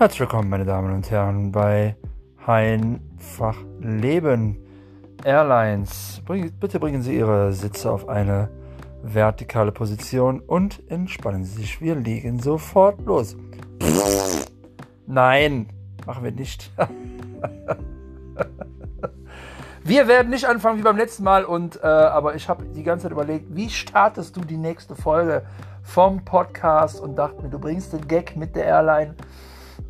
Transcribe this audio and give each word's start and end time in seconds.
Herzlich 0.00 0.20
willkommen, 0.20 0.48
meine 0.48 0.64
Damen 0.64 0.94
und 0.94 1.10
Herren, 1.10 1.52
bei 1.52 1.94
Heinfach 2.46 3.58
Leben 3.80 4.56
Airlines. 5.24 6.22
Bitte 6.58 6.80
bringen 6.80 7.02
Sie 7.02 7.18
Ihre 7.18 7.52
Sitze 7.52 7.92
auf 7.92 8.08
eine 8.08 8.48
vertikale 9.02 9.72
Position 9.72 10.40
und 10.40 10.90
entspannen 10.90 11.44
Sie 11.44 11.60
sich. 11.60 11.82
Wir 11.82 11.96
legen 11.96 12.40
sofort 12.40 13.02
los. 13.02 13.36
Nein, 15.06 15.68
machen 16.06 16.24
wir 16.24 16.32
nicht. 16.32 16.72
wir 19.84 20.08
werden 20.08 20.30
nicht 20.30 20.46
anfangen 20.46 20.78
wie 20.78 20.82
beim 20.82 20.96
letzten 20.96 21.24
Mal 21.24 21.44
und 21.44 21.76
äh, 21.76 21.86
aber 21.86 22.36
ich 22.36 22.48
habe 22.48 22.64
die 22.64 22.84
ganze 22.84 23.02
Zeit 23.02 23.12
überlegt, 23.12 23.54
wie 23.54 23.68
startest 23.68 24.34
du 24.34 24.40
die 24.40 24.56
nächste 24.56 24.96
Folge 24.96 25.42
vom 25.82 26.24
Podcast 26.24 27.02
und 27.02 27.16
dachte 27.16 27.42
mir, 27.42 27.50
du 27.50 27.58
bringst 27.58 27.92
den 27.92 28.08
Gag 28.08 28.34
mit 28.34 28.56
der 28.56 28.64
Airline 28.64 29.14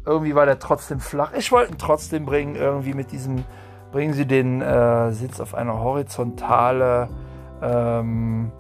irgendwie 0.07 0.35
war 0.35 0.47
der 0.47 0.59
trotzdem 0.59 1.01
flach. 1.01 1.33
Ich 1.33 1.53
wollte 1.53 1.73
ihn 1.73 1.79
trotzdem 1.79 2.25
bringen, 2.25 2.57
irgendwie 2.57 2.95
mit 2.95 3.13
diesem, 3.13 3.45
bringen 3.93 4.13
Sie 4.15 4.27
den 4.27 4.61
äh, 4.63 5.13
Sitz 5.13 5.41
auf 5.41 5.55
eine 5.55 5.79
horizontale 5.79 7.09
ähm, 7.63 8.51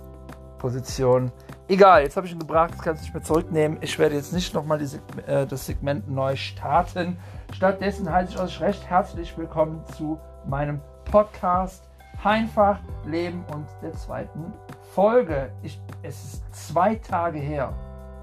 Position. 0.59 1.33
Egal, 1.69 2.03
jetzt 2.03 2.17
habe 2.17 2.27
ich 2.27 2.33
ihn 2.33 2.39
gebracht, 2.39 2.73
das 2.73 2.83
kannst 2.83 3.03
du 3.03 3.05
nicht 3.07 3.15
mehr 3.15 3.23
zurücknehmen. 3.23 3.79
Ich 3.81 3.98
werde 3.98 4.17
jetzt 4.17 4.33
nicht 4.33 4.55
nochmal 4.55 4.81
äh, 4.83 5.47
das 5.47 5.67
Segment 5.67 6.11
neu 6.11 6.37
starten. 6.37 7.17
Stattdessen 7.55 8.11
heiße 8.11 8.34
ich 8.34 8.41
euch 8.41 8.61
recht 8.61 8.89
herzlich 8.89 9.37
willkommen 9.39 9.83
zu 9.97 10.19
meinem 10.47 10.81
Podcast 11.05 11.84
Einfach 12.23 12.81
Leben 13.07 13.45
und 13.55 13.67
der 13.83 13.93
zweiten 13.95 14.53
Folge. 14.95 15.51
Ich, 15.62 15.81
es 16.03 16.23
ist 16.23 16.55
zwei 16.55 16.97
Tage 16.97 17.39
her, 17.39 17.73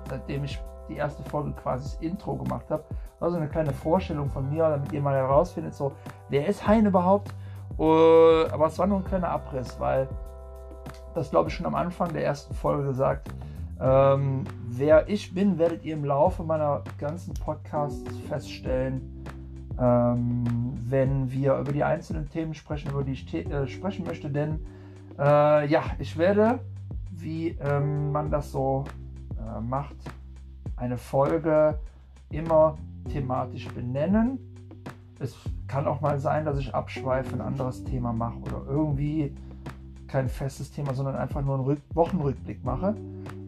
seitdem 0.08 0.44
ich 0.44 0.59
die 0.87 0.95
erste 0.95 1.23
Folge 1.23 1.52
quasi 1.52 1.83
das 1.83 1.95
Intro 2.02 2.35
gemacht 2.35 2.66
habe. 2.69 2.83
Also 3.19 3.38
eine 3.38 3.47
kleine 3.47 3.73
Vorstellung 3.73 4.30
von 4.30 4.49
mir, 4.49 4.69
damit 4.69 4.91
ihr 4.91 5.02
mal 5.02 5.16
herausfindet, 5.16 5.73
so, 5.73 5.94
wer 6.29 6.47
ist 6.47 6.67
Hein 6.67 6.85
überhaupt? 6.85 7.33
Uh, 7.77 8.47
aber 8.52 8.67
es 8.67 8.79
war 8.79 8.88
nur 8.88 8.99
ein 8.99 9.03
kleiner 9.03 9.29
Abriss, 9.29 9.79
weil 9.79 10.07
das 11.13 11.29
glaube 11.29 11.49
ich 11.49 11.55
schon 11.55 11.66
am 11.66 11.75
Anfang 11.75 12.13
der 12.13 12.25
ersten 12.25 12.53
Folge 12.53 12.85
gesagt. 12.85 13.29
Ähm, 13.79 14.44
wer 14.67 15.07
ich 15.07 15.33
bin, 15.33 15.57
werdet 15.59 15.83
ihr 15.83 15.94
im 15.94 16.05
Laufe 16.05 16.44
meiner 16.44 16.83
ganzen 16.97 17.33
Podcasts 17.35 18.03
feststellen, 18.27 19.23
ähm, 19.79 20.44
wenn 20.88 21.31
wir 21.31 21.57
über 21.57 21.72
die 21.72 21.83
einzelnen 21.83 22.29
Themen 22.29 22.53
sprechen, 22.55 22.89
über 22.91 23.03
die 23.03 23.11
ich 23.11 23.33
äh, 23.33 23.67
sprechen 23.67 24.05
möchte. 24.05 24.29
Denn 24.29 24.59
äh, 25.19 25.67
ja, 25.67 25.83
ich 25.99 26.17
werde, 26.17 26.59
wie 27.11 27.49
ähm, 27.61 28.11
man 28.11 28.31
das 28.31 28.51
so 28.51 28.85
äh, 29.38 29.61
macht, 29.61 29.97
eine 30.78 30.97
Folge 30.97 31.78
immer 32.30 32.78
thematisch 33.11 33.67
benennen. 33.70 34.39
Es 35.19 35.36
kann 35.67 35.88
auch 35.88 36.02
mal 36.02 36.19
sein, 36.19 36.45
dass 36.45 36.59
ich 36.59 36.73
abschweife, 36.73 37.34
ein 37.34 37.42
anderes 37.42 37.84
Thema 37.84 38.14
mache 38.14 38.38
oder 38.39 38.64
irgendwie 38.67 39.36
kein 40.08 40.30
festes 40.30 40.72
Thema, 40.72 40.94
sondern 40.94 41.16
einfach 41.16 41.42
nur 41.42 41.56
einen 41.56 41.64
Rück 41.66 41.81
Wochenrückblick 41.94 42.64
mache. 42.64 42.95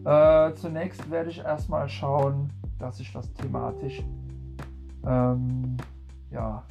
Äh, 0.04 0.54
zunächst 0.54 1.10
werde 1.10 1.30
ich 1.30 1.38
erstmal 1.38 1.88
schauen, 1.88 2.50
dass 2.78 3.00
ich 3.00 3.12
das 3.12 3.32
thematisch 3.34 4.02
ähm, 5.06 5.76
ja, 6.30 6.62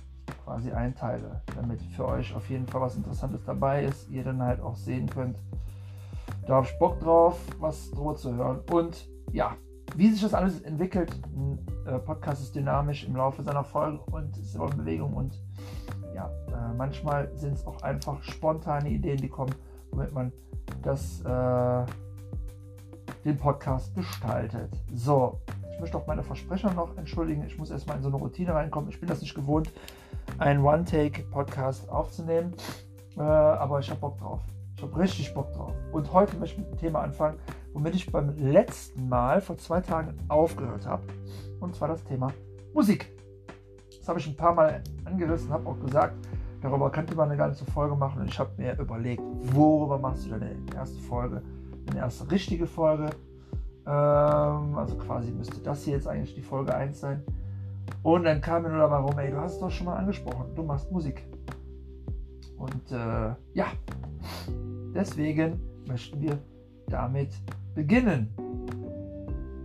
quasi 0.43 0.71
einteile, 0.71 1.41
damit 1.55 1.81
für 1.95 2.07
euch 2.07 2.35
auf 2.35 2.49
jeden 2.49 2.67
Fall 2.67 2.81
was 2.81 2.95
Interessantes 2.95 3.43
dabei 3.45 3.85
ist, 3.85 4.09
ihr 4.09 4.23
dann 4.23 4.41
halt 4.41 4.61
auch 4.61 4.75
sehen 4.75 5.09
könnt, 5.09 5.37
da 6.45 6.55
habe 6.55 6.65
ich 6.65 6.79
Bock 6.79 6.99
drauf, 6.99 7.39
was 7.59 7.91
drüber 7.91 8.15
zu 8.15 8.33
hören. 8.33 8.59
Und 8.71 9.07
ja, 9.31 9.55
wie 9.95 10.09
sich 10.11 10.21
das 10.21 10.33
alles 10.33 10.61
entwickelt, 10.61 11.15
ein 11.35 11.59
äh, 11.85 11.99
Podcast 11.99 12.41
ist 12.41 12.55
dynamisch 12.55 13.05
im 13.05 13.15
Laufe 13.15 13.43
seiner 13.43 13.63
Folgen 13.63 13.99
und 14.11 14.37
ist 14.37 14.55
immer 14.55 14.71
in 14.71 14.77
Bewegung 14.77 15.13
und 15.13 15.39
ja, 16.13 16.29
äh, 16.47 16.73
manchmal 16.75 17.31
sind 17.35 17.53
es 17.53 17.65
auch 17.65 17.81
einfach 17.81 18.21
spontane 18.23 18.89
Ideen, 18.89 19.17
die 19.17 19.29
kommen, 19.29 19.53
womit 19.91 20.13
man 20.13 20.31
das, 20.81 21.21
äh, 21.21 21.85
den 23.25 23.37
Podcast 23.37 23.93
gestaltet. 23.95 24.71
So, 24.93 25.39
ich 25.73 25.79
möchte 25.79 25.97
auch 25.97 26.07
meine 26.07 26.23
Versprecher 26.23 26.73
noch 26.73 26.97
entschuldigen. 26.97 27.43
Ich 27.45 27.57
muss 27.57 27.69
erstmal 27.69 27.97
in 27.97 28.03
so 28.03 28.09
eine 28.09 28.17
Routine 28.17 28.53
reinkommen. 28.53 28.89
Ich 28.89 28.99
bin 28.99 29.09
das 29.09 29.21
nicht 29.21 29.35
gewohnt, 29.35 29.71
einen 30.37 30.63
One-Take-Podcast 30.63 31.89
aufzunehmen, 31.89 32.53
äh, 33.17 33.21
aber 33.21 33.79
ich 33.79 33.89
habe 33.89 33.99
Bock 33.99 34.17
drauf. 34.17 34.41
Ich 34.79 34.83
habe 34.83 34.97
richtig 34.97 35.33
Bock 35.33 35.51
drauf. 35.51 35.73
Und 35.91 36.13
heute 36.13 36.37
möchte 36.37 36.55
ich 36.55 36.65
mit 36.65 36.71
dem 36.71 36.77
Thema 36.77 37.01
anfangen, 37.01 37.37
womit 37.73 37.95
ich 37.95 38.09
beim 38.09 38.33
letzten 38.37 39.09
Mal 39.09 39.41
vor 39.41 39.57
zwei 39.57 39.81
Tagen 39.81 40.15
aufgehört 40.29 40.87
habe. 40.87 41.03
Und 41.59 41.75
zwar 41.75 41.89
das 41.89 42.01
Thema 42.05 42.31
Musik. 42.73 43.11
Das 43.97 44.07
habe 44.07 44.19
ich 44.19 44.27
ein 44.27 44.37
paar 44.37 44.53
Mal 44.55 44.81
angerissen, 45.03 45.51
habe 45.51 45.67
auch 45.67 45.77
gesagt, 45.81 46.25
darüber 46.61 46.89
könnte 46.91 47.13
man 47.13 47.27
eine 47.27 47.37
ganze 47.37 47.65
Folge 47.65 47.93
machen. 47.93 48.21
Und 48.21 48.29
ich 48.29 48.39
habe 48.39 48.51
mir 48.55 48.79
überlegt, 48.79 49.21
worüber 49.53 49.97
machst 49.97 50.25
du 50.25 50.29
deine 50.29 50.55
erste 50.73 51.01
Folge? 51.01 51.41
Deine 51.87 51.99
erste 51.99 52.31
richtige 52.31 52.65
Folge. 52.65 53.09
Ähm, 53.85 54.77
also 54.77 54.95
quasi 54.95 55.29
müsste 55.31 55.59
das 55.59 55.83
hier 55.83 55.95
jetzt 55.95 56.07
eigentlich 56.07 56.35
die 56.35 56.41
Folge 56.41 56.73
1 56.73 57.01
sein. 57.01 57.21
Und 58.01 58.23
dann 58.23 58.39
kam 58.39 58.63
mir 58.63 58.69
nur 58.69 58.79
dabei 58.79 58.99
rum, 58.99 59.19
ey, 59.19 59.29
du 59.29 59.41
hast 59.41 59.55
es 59.55 59.59
doch 59.59 59.71
schon 59.71 59.87
mal 59.87 59.97
angesprochen, 59.97 60.55
du 60.55 60.63
machst 60.63 60.89
Musik. 60.89 61.27
Und 62.55 62.91
äh, 62.93 63.33
ja, 63.53 63.67
deswegen 64.99 65.59
möchten 65.87 66.21
wir 66.21 66.37
damit 66.87 67.31
beginnen. 67.73 68.29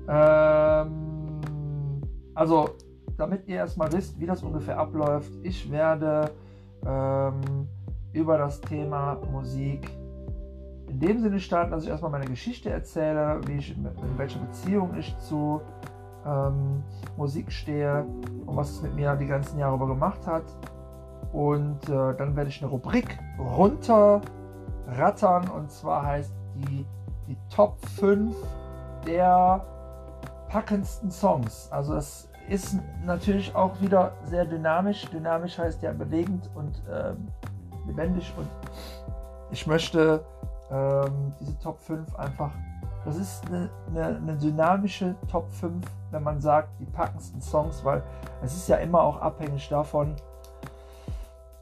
Ähm, 0.08 2.00
also, 2.34 2.70
damit 3.16 3.46
ihr 3.48 3.56
erstmal 3.56 3.92
wisst, 3.92 4.18
wie 4.20 4.26
das 4.26 4.42
ungefähr 4.42 4.78
abläuft, 4.78 5.32
ich 5.42 5.70
werde 5.70 6.30
ähm, 6.86 7.40
über 8.12 8.38
das 8.38 8.60
Thema 8.60 9.20
Musik 9.32 9.90
in 10.88 11.00
dem 11.00 11.20
Sinne 11.20 11.40
starten, 11.40 11.72
dass 11.72 11.84
ich 11.84 11.90
erstmal 11.90 12.12
meine 12.12 12.26
Geschichte 12.26 12.70
erzähle, 12.70 13.40
wie 13.46 13.56
ich, 13.56 13.76
in 13.76 13.88
welcher 14.16 14.38
Beziehung 14.38 14.94
ich 14.96 15.16
zu 15.18 15.60
ähm, 16.24 16.84
Musik 17.16 17.50
stehe 17.50 18.04
und 18.46 18.56
was 18.56 18.70
es 18.70 18.82
mit 18.82 18.94
mir 18.94 19.16
die 19.16 19.26
ganzen 19.26 19.58
Jahre 19.58 19.74
über 19.74 19.88
gemacht 19.88 20.26
hat. 20.26 20.44
Und 21.32 21.88
äh, 21.88 22.14
dann 22.16 22.36
werde 22.36 22.50
ich 22.50 22.62
eine 22.62 22.70
Rubrik 22.70 23.18
runterrattern 24.94 25.48
und 25.48 25.70
zwar 25.70 26.06
heißt 26.06 26.32
die 26.54 26.86
die 27.26 27.36
Top 27.54 27.78
5 27.98 28.36
der 29.06 29.64
packendsten 30.48 31.10
Songs. 31.10 31.68
Also 31.70 31.94
es 31.96 32.28
ist 32.48 32.76
natürlich 33.04 33.54
auch 33.54 33.80
wieder 33.80 34.12
sehr 34.24 34.44
dynamisch. 34.44 35.06
Dynamisch 35.06 35.58
heißt 35.58 35.82
ja 35.82 35.92
bewegend 35.92 36.50
und 36.54 36.82
ähm, 36.90 37.28
lebendig. 37.86 38.32
Und 38.36 38.48
ich 39.50 39.66
möchte 39.66 40.22
ähm, 40.70 41.32
diese 41.40 41.58
Top 41.60 41.80
5 41.80 42.14
einfach, 42.16 42.52
das 43.04 43.16
ist 43.16 43.46
eine, 43.46 43.70
eine, 43.88 44.16
eine, 44.16 44.36
dynamische 44.36 45.14
Top 45.30 45.50
5, 45.50 45.84
wenn 46.10 46.22
man 46.22 46.40
sagt, 46.40 46.68
die 46.78 46.86
packendsten 46.86 47.40
Songs, 47.40 47.84
weil 47.84 48.02
es 48.42 48.54
ist 48.54 48.68
ja 48.68 48.76
immer 48.76 49.02
auch 49.02 49.20
abhängig 49.20 49.68
davon, 49.70 50.14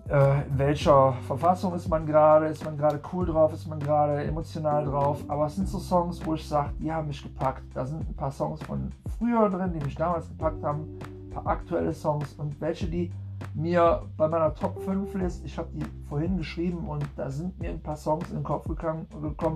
äh, 0.09 0.47
in 0.47 0.59
welcher 0.59 1.13
Verfassung 1.27 1.75
ist 1.75 1.89
man 1.89 2.07
gerade, 2.07 2.47
ist 2.47 2.65
man 2.65 2.77
gerade 2.77 3.01
cool 3.13 3.27
drauf, 3.27 3.53
ist 3.53 3.67
man 3.67 3.79
gerade 3.79 4.25
emotional 4.25 4.85
drauf. 4.85 5.23
Aber 5.29 5.47
es 5.47 5.57
sind 5.57 5.69
so 5.69 5.79
Songs, 5.79 6.25
wo 6.25 6.35
ich 6.35 6.47
sage, 6.47 6.71
die 6.79 6.93
haben 6.93 7.09
mich 7.09 7.23
gepackt. 7.23 7.65
Da 7.75 7.85
sind 7.87 8.09
ein 8.09 8.15
paar 8.15 8.33
Songs 8.33 8.63
von 8.63 8.91
früher 9.19 9.49
drin, 9.49 9.73
die 9.73 9.85
mich 9.85 9.95
damals 9.95 10.29
gepackt 10.29 10.63
haben, 10.63 10.99
ein 11.01 11.31
paar 11.31 11.47
aktuelle 11.47 11.93
Songs 11.93 12.35
und 12.35 12.61
welche, 12.61 12.87
die 12.87 13.11
mir 13.55 14.03
bei 14.17 14.29
meiner 14.29 14.55
Top 14.55 14.79
5 14.83 15.15
List, 15.15 15.45
ich 15.45 15.59
habe 15.59 15.69
die 15.73 15.85
vorhin 16.09 16.37
geschrieben 16.37 16.89
und 16.89 17.05
da 17.17 17.31
sind 17.31 17.59
mir 17.59 17.71
ein 17.71 17.83
paar 17.83 17.97
Songs 17.97 18.31
in 18.31 18.37
den 18.37 18.45
Kopf 18.45 18.67
gekommen, 18.67 19.07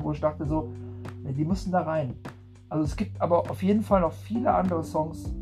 wo 0.03 0.13
ich 0.13 0.21
dachte 0.21 0.45
so, 0.47 0.71
die 1.23 1.45
müssen 1.45 1.73
da 1.73 1.83
rein. 1.83 2.15
Also 2.69 2.85
es 2.85 2.97
gibt 2.97 3.21
aber 3.21 3.51
auf 3.51 3.63
jeden 3.63 3.83
Fall 3.83 4.01
noch 4.01 4.13
viele 4.13 4.53
andere 4.53 4.83
Songs, 4.83 5.33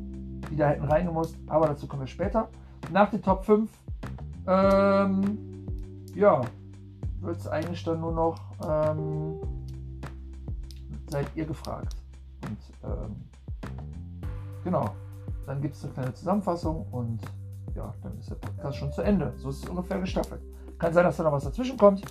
die 0.51 0.57
da 0.57 0.69
hätten 0.69 0.85
reingemusst, 0.85 1.37
aber 1.49 1.69
dazu 1.69 1.87
kommen 1.87 2.03
wir 2.03 2.07
später. 2.07 2.49
Nach 2.93 3.11
den 3.11 3.23
Top 3.23 3.45
5 3.45 3.71
ähm, 4.47 5.67
ja, 6.15 6.43
wird 7.21 7.37
es 7.39 7.49
eigentlich 7.49 7.83
dann 7.85 8.01
nur 8.01 8.13
noch, 8.13 8.41
ähm, 8.67 9.41
seid 11.09 11.27
ihr 11.35 11.47
gefragt. 11.47 11.97
Und 12.43 12.59
ähm, 12.91 13.17
genau, 14.63 14.91
dann 15.47 15.61
gibt 15.61 15.75
es 15.75 15.85
eine 15.85 15.93
kleine 15.93 16.15
Zusammenfassung 16.15 16.87
und 16.91 17.21
ja, 17.75 17.93
dann 18.03 18.19
ist 18.19 18.31
der 18.31 18.37
Podcast 18.37 18.77
schon 18.77 18.93
zu 18.93 19.03
Ende. 19.03 19.33
So 19.37 19.51
ist 19.51 19.65
es 19.65 19.69
ungefähr 19.69 19.99
gestaffelt. 19.99 20.43
Kann 20.79 20.93
sein, 20.93 21.05
dass 21.05 21.17
da 21.17 21.25
noch 21.25 21.33
was 21.33 21.45
dazwischen 21.45 21.77
kommt, 21.77 22.03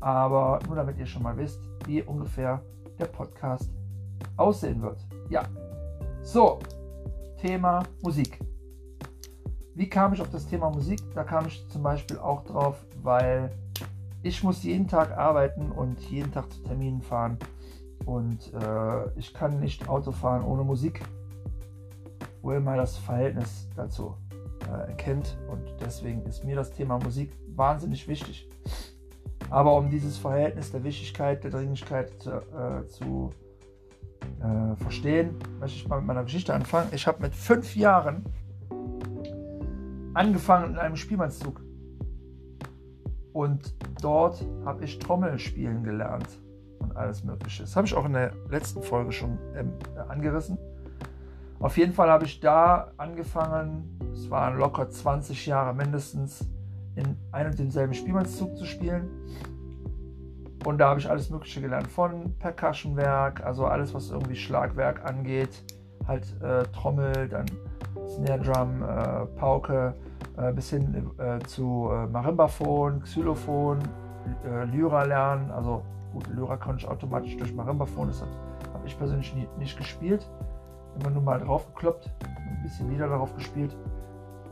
aber 0.00 0.58
nur 0.66 0.76
damit 0.76 0.98
ihr 0.98 1.06
schon 1.06 1.22
mal 1.22 1.36
wisst, 1.36 1.60
wie 1.86 2.02
ungefähr 2.02 2.62
der 2.98 3.06
Podcast 3.06 3.70
aussehen 4.36 4.80
wird. 4.82 5.04
Ja, 5.28 5.44
so, 6.22 6.60
Thema 7.38 7.82
Musik. 8.02 8.38
Wie 9.74 9.88
kam 9.88 10.12
ich 10.12 10.20
auf 10.20 10.30
das 10.30 10.46
Thema 10.46 10.70
Musik? 10.70 11.00
Da 11.14 11.24
kam 11.24 11.46
ich 11.46 11.66
zum 11.68 11.82
Beispiel 11.82 12.18
auch 12.18 12.44
drauf, 12.44 12.84
weil 13.02 13.50
ich 14.22 14.42
muss 14.42 14.62
jeden 14.62 14.86
Tag 14.86 15.16
arbeiten 15.16 15.72
und 15.72 15.98
jeden 16.10 16.30
Tag 16.30 16.52
zu 16.52 16.62
Terminen 16.62 17.00
fahren. 17.00 17.38
Und 18.04 18.52
äh, 18.52 19.18
ich 19.18 19.32
kann 19.32 19.60
nicht 19.60 19.88
Auto 19.88 20.12
fahren 20.12 20.44
ohne 20.44 20.64
Musik. 20.64 21.02
wo 22.42 22.52
ihr 22.52 22.60
mal 22.60 22.76
das 22.76 22.96
Verhältnis 22.98 23.68
dazu 23.76 24.16
äh, 24.68 24.90
erkennt. 24.90 25.38
Und 25.48 25.62
deswegen 25.80 26.22
ist 26.24 26.44
mir 26.44 26.56
das 26.56 26.72
Thema 26.72 26.98
Musik 26.98 27.32
wahnsinnig 27.54 28.06
wichtig. 28.08 28.48
Aber 29.50 29.76
um 29.76 29.90
dieses 29.90 30.18
Verhältnis 30.18 30.72
der 30.72 30.82
Wichtigkeit, 30.84 31.44
der 31.44 31.50
Dringlichkeit 31.50 32.20
zu, 32.20 32.30
äh, 32.30 32.86
zu 32.88 33.30
äh, 34.40 34.76
verstehen, 34.76 35.36
möchte 35.60 35.76
ich 35.76 35.88
mal 35.88 35.98
mit 35.98 36.06
meiner 36.06 36.24
Geschichte 36.24 36.54
anfangen. 36.54 36.88
Ich 36.92 37.06
habe 37.06 37.22
mit 37.22 37.34
fünf 37.34 37.76
Jahren 37.76 38.24
angefangen 40.14 40.72
in 40.72 40.78
einem 40.78 40.96
Spielmannszug. 40.96 41.60
Und 43.32 43.74
dort 44.02 44.44
habe 44.64 44.84
ich 44.84 44.98
Trommel 44.98 45.38
spielen 45.38 45.82
gelernt 45.84 46.28
und 46.78 46.96
alles 46.96 47.24
Mögliche. 47.24 47.62
Das 47.62 47.76
habe 47.76 47.86
ich 47.86 47.94
auch 47.94 48.04
in 48.04 48.12
der 48.12 48.32
letzten 48.50 48.82
Folge 48.82 49.12
schon 49.12 49.38
ähm, 49.56 49.72
angerissen. 50.08 50.58
Auf 51.60 51.78
jeden 51.78 51.92
Fall 51.92 52.10
habe 52.10 52.24
ich 52.24 52.40
da 52.40 52.92
angefangen, 52.96 53.98
es 54.12 54.28
waren 54.30 54.58
locker 54.58 54.90
20 54.90 55.46
Jahre 55.46 55.74
mindestens, 55.74 56.48
in 56.96 57.16
einem 57.30 57.50
und 57.50 57.58
demselben 57.58 57.94
Spielmannszug 57.94 58.56
zu 58.56 58.66
spielen. 58.66 59.08
Und 60.64 60.78
da 60.78 60.90
habe 60.90 61.00
ich 61.00 61.08
alles 61.08 61.30
Mögliche 61.30 61.60
gelernt, 61.60 61.88
von 61.88 62.36
Percussionwerk, 62.38 63.44
also 63.44 63.66
alles, 63.66 63.94
was 63.94 64.10
irgendwie 64.10 64.36
Schlagwerk 64.36 65.04
angeht, 65.04 65.64
halt 66.06 66.24
äh, 66.42 66.64
Trommel, 66.64 67.28
dann 67.28 67.46
Snare 68.12 68.40
Drum, 68.40 68.82
äh, 68.82 69.26
Pauke, 69.38 69.94
äh, 70.36 70.52
bis 70.52 70.70
hin 70.70 71.10
äh, 71.18 71.38
zu 71.46 71.88
äh, 71.90 72.06
Marimbaphon, 72.06 73.00
Xylophon, 73.02 73.78
äh, 74.44 74.64
Lyra 74.64 75.04
lernen. 75.04 75.50
Also 75.50 75.82
gut, 76.12 76.26
Lyra 76.28 76.56
konnte 76.56 76.84
ich 76.84 76.88
automatisch 76.88 77.36
durch 77.36 77.54
Marimbaphon, 77.54 78.08
das 78.08 78.22
habe 78.22 78.86
ich 78.86 78.98
persönlich 78.98 79.34
nie, 79.34 79.48
nicht 79.58 79.76
gespielt. 79.76 80.28
Immer 81.00 81.10
nur 81.10 81.22
mal 81.22 81.38
drauf 81.38 81.66
gekloppt, 81.74 82.10
ein 82.22 82.62
bisschen 82.62 82.90
Lieder 82.90 83.08
darauf 83.08 83.34
gespielt. 83.34 83.74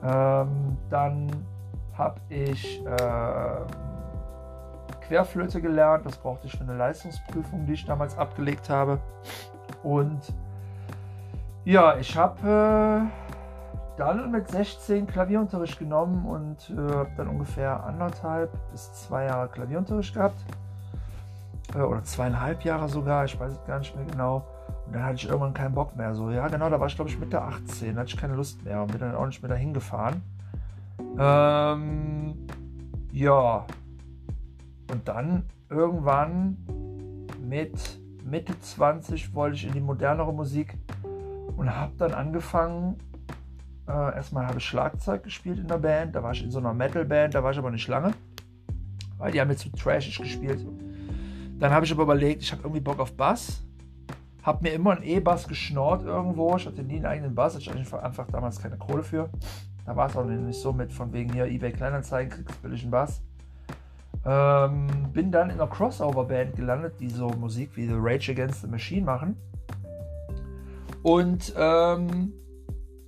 Ähm, 0.03 0.79
dann 0.89 1.31
habe 1.99 2.19
ich 2.31 2.83
Querflöte 5.07 5.61
gelernt. 5.61 6.07
Das 6.07 6.17
brauchte 6.17 6.47
ich 6.47 6.57
für 6.57 6.65
eine 6.65 6.77
Leistungsprüfung, 6.77 7.67
die 7.67 7.75
ich 7.75 7.85
damals 7.85 8.17
abgelegt 8.17 8.71
habe. 8.71 8.99
Und 9.83 10.33
ja, 11.65 11.99
ich 11.99 12.17
habe 12.17 13.11
dann 13.97 14.31
mit 14.31 14.49
16 14.49 15.07
Klavierunterricht 15.07 15.79
genommen 15.79 16.27
und 16.27 16.71
äh, 16.71 16.95
habe 16.95 17.11
dann 17.17 17.29
ungefähr 17.29 17.85
anderthalb 17.85 18.51
bis 18.71 18.93
zwei 18.95 19.25
Jahre 19.25 19.49
Klavierunterricht 19.49 20.15
gehabt. 20.15 20.45
Äh, 21.75 21.81
oder 21.81 22.03
zweieinhalb 22.03 22.63
Jahre 22.63 22.89
sogar, 22.89 23.25
ich 23.25 23.39
weiß 23.39 23.53
es 23.53 23.65
gar 23.67 23.79
nicht 23.79 23.95
mehr 23.97 24.07
genau. 24.07 24.47
Und 24.87 24.95
dann 24.95 25.05
hatte 25.05 25.17
ich 25.17 25.29
irgendwann 25.29 25.55
keinen 25.55 25.75
Bock 25.75 25.97
mehr. 25.97 26.15
So, 26.15 26.31
ja, 26.31 26.49
genau, 26.49 26.69
da 26.69 26.81
war 26.81 26.87
ich 26.87 26.95
glaube 26.95 27.11
ich 27.11 27.19
Mitte 27.19 27.41
18, 27.41 27.95
da 27.95 28.01
hatte 28.01 28.11
ich 28.11 28.17
keine 28.17 28.35
Lust 28.35 28.65
mehr 28.65 28.83
und 28.83 28.91
bin 28.91 29.01
dann 29.01 29.15
auch 29.15 29.27
nicht 29.27 29.43
mehr 29.43 29.51
dahin 29.51 29.73
gefahren. 29.73 30.23
Ähm, 31.19 32.47
ja, 33.13 33.65
und 34.91 35.09
dann 35.09 35.45
irgendwann 35.69 36.57
mit 37.41 38.01
Mitte 38.25 38.59
20 38.59 39.35
wollte 39.35 39.57
ich 39.57 39.67
in 39.67 39.73
die 39.73 39.81
modernere 39.81 40.33
Musik 40.33 40.77
und 41.57 41.75
habe 41.75 41.93
dann 41.99 42.13
angefangen. 42.13 42.97
Äh, 43.91 44.17
erstmal 44.17 44.47
habe 44.47 44.59
ich 44.59 44.65
Schlagzeug 44.65 45.25
gespielt 45.25 45.59
in 45.59 45.67
der 45.67 45.79
Band, 45.79 46.15
da 46.15 46.23
war 46.23 46.33
ich 46.33 46.45
in 46.45 46.51
so 46.51 46.59
einer 46.59 46.73
Metal-Band, 46.73 47.35
da 47.35 47.43
war 47.43 47.51
ich 47.51 47.59
aber 47.59 47.71
nicht 47.71 47.89
lange, 47.89 48.13
weil 49.19 49.33
die 49.33 49.41
haben 49.41 49.49
mir 49.49 49.57
zu 49.57 49.71
trashig 49.71 50.19
gespielt. 50.19 50.65
Dann 51.59 51.73
habe 51.73 51.85
ich 51.85 51.93
aber 51.93 52.05
überlegt, 52.05 52.43
ich 52.43 52.53
habe 52.53 52.63
irgendwie 52.63 52.81
Bock 52.81 53.01
auf 53.01 53.13
Bass 53.17 53.63
habe 54.43 54.63
mir 54.63 54.75
immer 54.75 54.93
einen 54.93 55.03
E-Bass 55.03 55.47
geschnort 55.49 56.05
irgendwo. 56.05 56.57
Ich 56.57 56.67
hatte 56.67 56.83
nie 56.83 56.97
einen 56.97 57.07
eigenen 57.07 57.35
Bass, 57.35 57.55
hatte 57.55 57.65
ich 57.65 57.73
einfach, 57.73 58.03
einfach 58.03 58.27
damals 58.29 58.61
keine 58.61 58.77
Kohle 58.77 59.03
für. 59.03 59.29
Da 59.85 59.97
war 59.97 60.09
es 60.09 60.17
auch 60.17 60.25
nicht 60.25 60.61
so 60.61 60.73
mit 60.73 60.93
von 60.93 61.13
wegen 61.13 61.33
hier 61.33 61.47
eBay 61.47 61.73
Kleinanzeigen, 61.73 62.33
kriegst 62.33 62.63
billigen 62.63 62.91
Bass. 62.91 63.23
Ähm, 64.25 64.87
bin 65.13 65.33
dann 65.33 65.51
in 65.51 65.61
einer 65.61 65.67
Crossover-Band 65.67 66.57
gelandet, 66.57 66.95
die 67.01 67.09
so 67.09 67.29
Musik 67.29 67.71
wie 67.77 67.87
The 67.87 67.97
Rage 67.97 68.33
Against 68.33 68.63
the 68.63 68.67
Machine 68.67 69.05
machen. 69.05 69.37
Und 71.03 71.55
ähm, 71.57 72.33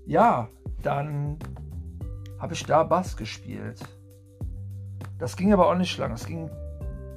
ja, 0.06 0.48
dann 0.82 1.38
habe 2.38 2.54
ich 2.54 2.64
da 2.64 2.82
Bass 2.82 3.16
gespielt. 3.16 3.80
Das 5.18 5.36
ging 5.36 5.52
aber 5.52 5.68
auch 5.68 5.76
nicht 5.76 5.96
lang. 5.98 6.12
Es 6.12 6.26
ging 6.26 6.50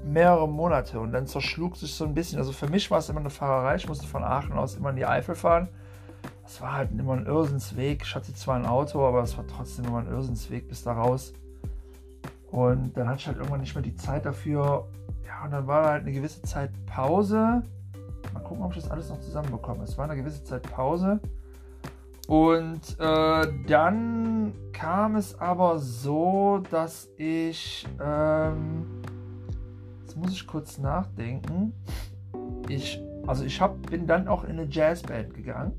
mehrere 0.03 0.47
Monate 0.47 0.99
und 0.99 1.11
dann 1.11 1.25
zerschlug 1.25 1.75
sich 1.75 1.93
so 1.93 2.05
ein 2.05 2.13
bisschen. 2.13 2.37
Also 2.37 2.51
für 2.51 2.67
mich 2.67 2.91
war 2.91 2.99
es 2.99 3.09
immer 3.09 3.19
eine 3.19 3.31
Fahrerei. 3.31 3.75
Ich 3.75 3.87
musste 3.87 4.05
von 4.05 4.23
Aachen 4.23 4.53
aus 4.53 4.75
immer 4.75 4.91
in 4.91 4.95
die 4.95 5.05
Eifel 5.05 5.35
fahren. 5.35 5.67
Das 6.43 6.61
war 6.61 6.73
halt 6.73 6.91
immer 6.91 7.13
ein 7.13 7.25
Irrsinnsweg. 7.25 8.03
Ich 8.03 8.15
hatte 8.15 8.33
zwar 8.33 8.55
ein 8.55 8.67
Auto, 8.67 9.05
aber 9.05 9.23
es 9.23 9.35
war 9.35 9.47
trotzdem 9.47 9.85
immer 9.85 9.99
ein 9.99 10.07
Irrsinnsweg 10.07 10.67
bis 10.67 10.83
da 10.83 10.93
raus. 10.93 11.33
Und 12.51 12.95
dann 12.95 13.07
hatte 13.07 13.19
ich 13.19 13.27
halt 13.27 13.37
irgendwann 13.37 13.61
nicht 13.61 13.73
mehr 13.73 13.83
die 13.83 13.95
Zeit 13.95 14.25
dafür. 14.25 14.87
Ja, 15.25 15.43
und 15.43 15.51
dann 15.51 15.65
war 15.65 15.89
halt 15.89 16.03
eine 16.03 16.11
gewisse 16.11 16.43
Zeit 16.43 16.69
Pause. 16.85 17.63
Mal 18.33 18.39
gucken, 18.43 18.63
ob 18.63 18.75
ich 18.75 18.81
das 18.81 18.91
alles 18.91 19.09
noch 19.09 19.19
zusammenbekomme. 19.19 19.83
Es 19.83 19.97
war 19.97 20.05
eine 20.05 20.15
gewisse 20.15 20.43
Zeit 20.43 20.61
Pause. 20.63 21.19
Und 22.27 22.99
äh, 22.99 23.47
dann 23.67 24.53
kam 24.73 25.15
es 25.15 25.39
aber 25.39 25.79
so, 25.79 26.61
dass 26.69 27.09
ich 27.17 27.87
ähm, 28.03 29.03
muss 30.15 30.31
ich 30.31 30.47
kurz 30.47 30.77
nachdenken. 30.77 31.73
Ich, 32.69 33.01
also 33.27 33.43
ich 33.43 33.59
hab, 33.61 33.81
bin 33.89 34.07
dann 34.07 34.27
auch 34.27 34.43
in 34.43 34.51
eine 34.51 34.67
Jazzband 34.69 35.33
gegangen, 35.33 35.73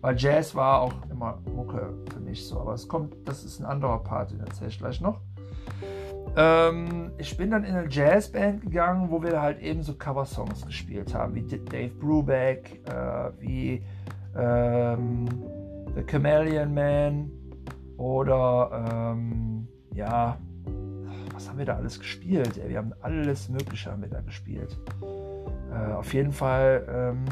weil 0.00 0.16
Jazz 0.16 0.54
war 0.54 0.80
auch 0.80 0.94
immer 1.10 1.40
Mucke 1.54 1.92
für 2.12 2.20
mich 2.20 2.46
so. 2.46 2.60
Aber 2.60 2.74
es 2.74 2.86
kommt, 2.86 3.14
das 3.26 3.44
ist 3.44 3.60
ein 3.60 3.66
anderer 3.66 3.98
Part, 3.98 4.30
den 4.30 4.40
erzähle 4.40 4.70
ich 4.70 4.78
gleich 4.78 5.00
noch. 5.00 5.20
Ähm, 6.36 7.10
ich 7.18 7.36
bin 7.36 7.50
dann 7.50 7.64
in 7.64 7.74
eine 7.74 7.88
Jazzband 7.88 8.62
gegangen, 8.62 9.10
wo 9.10 9.22
wir 9.22 9.40
halt 9.40 9.60
eben 9.60 9.82
so 9.82 9.94
Coversongs 9.94 10.64
gespielt 10.64 11.14
haben, 11.14 11.34
wie 11.34 11.42
Dave 11.42 11.94
Brubeck, 11.94 12.80
äh, 12.88 13.30
wie 13.40 13.82
ähm, 14.36 15.26
The 15.98 16.04
Chameleon 16.04 16.72
Man 16.72 17.28
oder 17.96 18.70
ähm, 18.88 19.66
ja, 19.92 20.38
was 21.34 21.48
haben 21.48 21.58
wir 21.58 21.66
da 21.66 21.74
alles 21.74 21.98
gespielt? 21.98 22.60
Wir 22.68 22.78
haben 22.78 22.92
alles 23.00 23.48
Mögliche 23.48 23.90
haben 23.90 24.02
wir 24.02 24.08
da 24.08 24.20
gespielt. 24.20 24.78
Äh, 25.72 25.92
auf 25.94 26.14
jeden 26.14 26.30
Fall 26.30 26.86
ähm, 26.88 27.24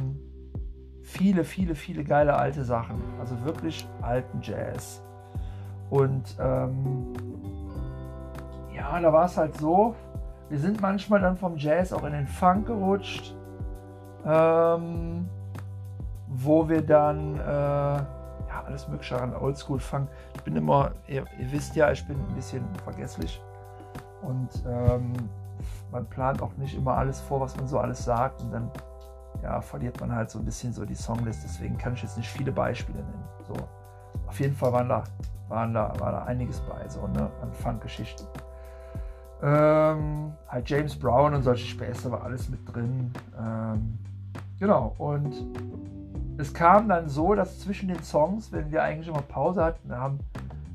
viele, 1.01 1.45
viele, 1.45 1.76
viele 1.76 2.02
geile 2.02 2.35
alte 2.35 2.64
Sachen. 2.64 3.00
Also 3.21 3.40
wirklich 3.45 3.87
alten 4.02 4.40
Jazz. 4.43 5.00
Und 5.88 6.37
ähm, 6.40 7.12
ja, 8.75 9.00
da 9.00 9.12
war 9.12 9.26
es 9.26 9.37
halt 9.37 9.57
so, 9.59 9.95
wir 10.49 10.59
sind 10.59 10.83
manchmal 10.83 11.21
dann 11.21 11.37
vom 11.37 11.57
Jazz 11.57 11.93
auch 11.93 12.02
in 12.02 12.14
den 12.14 12.26
Funk 12.26 12.67
gerutscht, 12.67 13.33
ähm, 14.25 15.29
wo 16.26 16.69
wir 16.69 16.83
dann 16.83 17.38
äh, 17.38 18.15
alles 18.66 18.88
Mögliche 18.88 19.20
an 19.20 19.35
Oldschool-Funk. 19.35 20.08
Ich 20.35 20.42
bin 20.42 20.56
immer, 20.56 20.92
ihr, 21.06 21.25
ihr, 21.38 21.52
wisst 21.52 21.76
ja, 21.76 21.90
ich 21.90 22.06
bin 22.06 22.16
ein 22.16 22.35
bisschen 22.35 22.64
vergesslich. 22.85 23.40
Und 24.23 24.50
ähm, 24.66 25.12
man 25.90 26.06
plant 26.06 26.42
auch 26.42 26.56
nicht 26.56 26.76
immer 26.76 26.96
alles 26.96 27.20
vor, 27.20 27.40
was 27.40 27.56
man 27.56 27.66
so 27.66 27.78
alles 27.78 28.04
sagt. 28.04 28.42
Und 28.42 28.52
dann 28.52 28.70
ja, 29.42 29.61
verliert 29.61 30.00
man 30.00 30.14
halt 30.14 30.30
so 30.30 30.38
ein 30.38 30.44
bisschen 30.44 30.73
so 30.73 30.85
die 30.85 30.94
Songlist. 30.94 31.44
Deswegen 31.44 31.78
kann 31.78 31.94
ich 31.94 32.02
jetzt 32.02 32.16
nicht 32.16 32.28
viele 32.28 32.52
Beispiele 32.52 32.99
nennen. 32.99 33.25
So, 33.46 33.54
auf 34.26 34.40
jeden 34.40 34.54
Fall 34.54 34.73
waren 34.73 34.88
da, 34.88 35.04
waren 35.49 35.75
da, 35.75 35.92
war 35.99 36.12
da 36.12 36.25
einiges 36.25 36.61
bei, 36.61 36.88
so 36.88 37.06
ne, 37.06 37.30
an 37.42 37.52
Funk-Geschichten. 37.52 38.26
Ähm, 39.42 40.32
halt 40.49 40.68
James 40.68 40.99
Brown 40.99 41.35
und 41.35 41.42
solche 41.42 41.66
Späße 41.66 42.11
war 42.11 42.25
alles 42.25 42.49
mit 42.49 42.61
drin. 42.73 43.12
Ähm, 43.38 43.99
genau, 44.58 44.94
und 44.99 45.35
es 46.38 46.52
kam 46.52 46.88
dann 46.88 47.09
so, 47.09 47.35
dass 47.35 47.61
zwischen 47.61 47.88
den 47.88 48.02
Songs, 48.02 48.52
wenn 48.52 48.71
wir 48.71 48.83
eigentlich 48.83 49.09
immer 49.09 49.23
Pause 49.23 49.64
hatten, 49.64 49.93
haben 49.93 50.19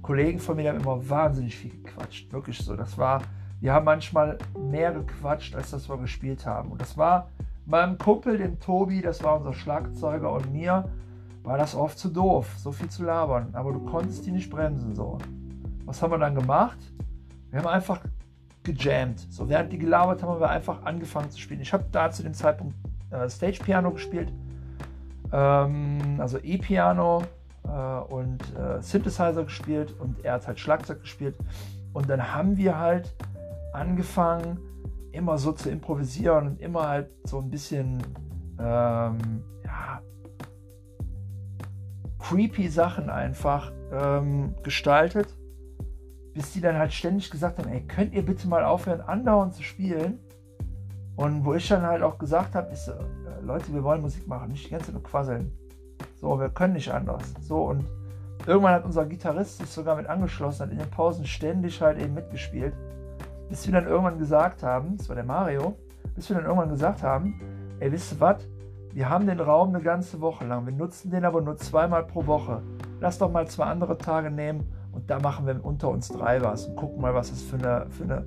Kollegen 0.02 0.40
von 0.40 0.56
mir 0.56 0.70
haben 0.70 0.80
immer 0.80 1.08
wahnsinnig 1.10 1.56
viel 1.56 1.72
gequatscht. 1.72 2.32
Wirklich 2.34 2.58
so. 2.58 2.76
Das 2.76 2.98
war, 2.98 3.22
wir 3.60 3.74
haben 3.74 3.86
manchmal 3.86 4.38
mehr 4.58 4.92
gequatscht, 4.92 5.56
als 5.56 5.72
das 5.72 5.88
wir 5.88 5.98
gespielt 5.98 6.46
haben. 6.46 6.72
Und 6.72 6.82
das 6.82 6.98
war 6.98 7.30
meinem 7.66 7.98
Kumpel, 7.98 8.38
dem 8.38 8.60
Tobi, 8.60 9.02
das 9.02 9.24
war 9.24 9.38
unser 9.38 9.54
Schlagzeuger 9.54 10.32
und 10.32 10.52
mir, 10.52 10.90
war 11.44 11.58
das 11.58 11.76
oft 11.76 11.98
zu 11.98 12.10
doof, 12.10 12.54
so 12.58 12.72
viel 12.72 12.90
zu 12.90 13.04
labern. 13.04 13.50
Aber 13.54 13.72
du 13.72 13.80
konntest 13.80 14.26
die 14.26 14.32
nicht 14.32 14.50
bremsen. 14.50 14.96
So. 14.96 15.20
Was 15.86 16.02
haben 16.02 16.12
wir 16.12 16.18
dann 16.18 16.36
gemacht? 16.36 16.78
Wir 17.52 17.60
haben 17.60 17.68
einfach 17.68 18.02
gejammt. 18.64 19.28
So, 19.30 19.50
während 19.50 19.72
die 19.72 19.78
gelabert 19.78 20.22
haben, 20.22 20.30
haben 20.30 20.40
wir 20.40 20.50
einfach 20.50 20.84
angefangen 20.84 21.30
zu 21.30 21.40
spielen. 21.40 21.62
Ich 21.62 21.74
habe 21.74 21.86
da 21.92 22.10
zu 22.12 22.24
dem 22.24 22.34
Zeitpunkt 22.34 22.76
äh, 23.12 23.30
Stage 23.30 23.60
Piano 23.64 23.92
gespielt, 23.92 24.32
ähm, 25.32 26.18
also 26.20 26.38
E-Piano 26.38 27.24
äh, 27.64 28.14
und 28.14 28.42
äh, 28.56 28.82
Synthesizer 28.82 29.44
gespielt 29.44 29.96
und 30.00 30.24
er 30.24 30.34
hat 30.34 30.48
halt 30.48 30.60
Schlagzeug 30.60 31.02
gespielt. 31.02 31.36
Und 31.94 32.10
dann 32.10 32.34
haben 32.34 32.58
wir 32.58 32.78
halt 32.78 33.14
angefangen, 33.74 34.60
immer 35.12 35.38
so 35.38 35.52
zu 35.52 35.70
improvisieren 35.70 36.48
und 36.48 36.62
immer 36.62 36.88
halt 36.88 37.10
so 37.26 37.40
ein 37.40 37.50
bisschen, 37.50 38.02
ähm, 38.60 39.44
ja, 39.66 40.02
creepy 42.20 42.70
Sachen 42.70 43.10
einfach 43.10 43.72
ähm, 43.92 44.56
gestaltet, 44.64 45.36
bis 46.34 46.54
die 46.54 46.62
dann 46.62 46.78
halt 46.78 46.94
ständig 46.94 47.30
gesagt 47.30 47.60
haben, 47.60 47.70
ey, 47.70 47.82
könnt 47.82 48.14
ihr 48.14 48.26
bitte 48.26 48.48
mal 48.48 48.64
aufhören, 48.64 49.02
andauernd 49.02 49.54
zu 49.54 49.64
spielen? 49.64 50.20
Und 51.16 51.46
wo 51.46 51.54
ich 51.54 51.68
dann 51.68 51.84
halt 51.84 52.04
auch 52.04 52.18
gesagt 52.18 52.56
habe, 52.56 52.72
ist, 52.72 52.88
äh, 52.88 52.94
Leute, 53.44 53.74
wir 53.74 53.84
wollen 53.84 54.02
Musik 54.02 54.28
machen, 54.28 54.52
nicht 54.52 54.66
die 54.66 54.72
ganze 54.72 54.88
Zeit 54.88 54.96
nur 54.96 55.04
quasseln. 55.04 55.52
So, 56.20 56.40
wir 56.40 56.50
können 56.50 56.74
nicht 56.74 56.92
anders. 56.92 57.34
So, 57.42 57.64
und 57.64 57.86
irgendwann 58.46 58.74
hat 58.74 58.86
unser 58.86 59.06
Gitarrist 59.06 59.58
sich 59.58 59.70
sogar 59.70 59.96
mit 59.96 60.08
angeschlossen, 60.08 60.64
hat 60.64 60.72
in 60.72 60.80
den 60.80 60.90
Pausen 60.90 61.26
ständig 61.26 61.82
halt 61.82 62.00
eben 62.00 62.14
mitgespielt. 62.14 62.74
Bis 63.50 63.66
wir 63.66 63.74
dann 63.74 63.88
irgendwann 63.88 64.18
gesagt 64.18 64.64
haben, 64.64 64.98
das 64.98 65.10
war 65.10 65.16
der 65.16 65.26
Mario, 65.26 65.76
bis 66.16 66.30
wir 66.30 66.38
dann 66.38 66.46
irgendwann 66.46 66.70
gesagt 66.70 67.04
haben, 67.04 67.40
ey, 67.80 67.92
wisst 67.92 68.14
ihr 68.14 68.20
was? 68.20 68.48
Wir 68.94 69.10
haben 69.10 69.26
den 69.26 69.40
Raum 69.40 69.70
eine 69.70 69.82
ganze 69.82 70.20
Woche 70.22 70.46
lang. 70.46 70.66
Wir 70.66 70.74
nutzen 70.74 71.12
den 71.12 71.26
aber 71.26 71.42
nur 71.42 71.58
zweimal 71.58 72.04
pro 72.04 72.26
Woche. 72.26 72.62
Lass 73.00 73.18
doch 73.18 73.32
mal 73.32 73.48
zwei 73.48 73.66
andere 73.66 73.98
Tage 73.98 74.30
nehmen 74.30 74.70
und 74.92 75.10
da 75.10 75.20
machen 75.20 75.48
wir 75.48 75.64
unter 75.64 75.90
uns 75.90 76.10
drei 76.10 76.42
was 76.42 76.66
und 76.66 76.76
gucken 76.76 77.02
mal, 77.02 77.14
was 77.14 77.32
es 77.32 77.42
für 77.42 77.56
eine, 77.56 77.88
für 77.90 78.04
eine, 78.04 78.26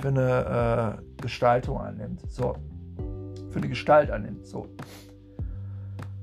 für 0.00 0.08
eine 0.08 0.98
äh, 0.98 1.22
Gestaltung 1.22 1.80
annimmt. 1.80 2.20
So. 2.30 2.56
Für 3.50 3.58
eine 3.58 3.68
Gestalt 3.68 4.10
annimmt. 4.10 4.46
So. 4.46 4.66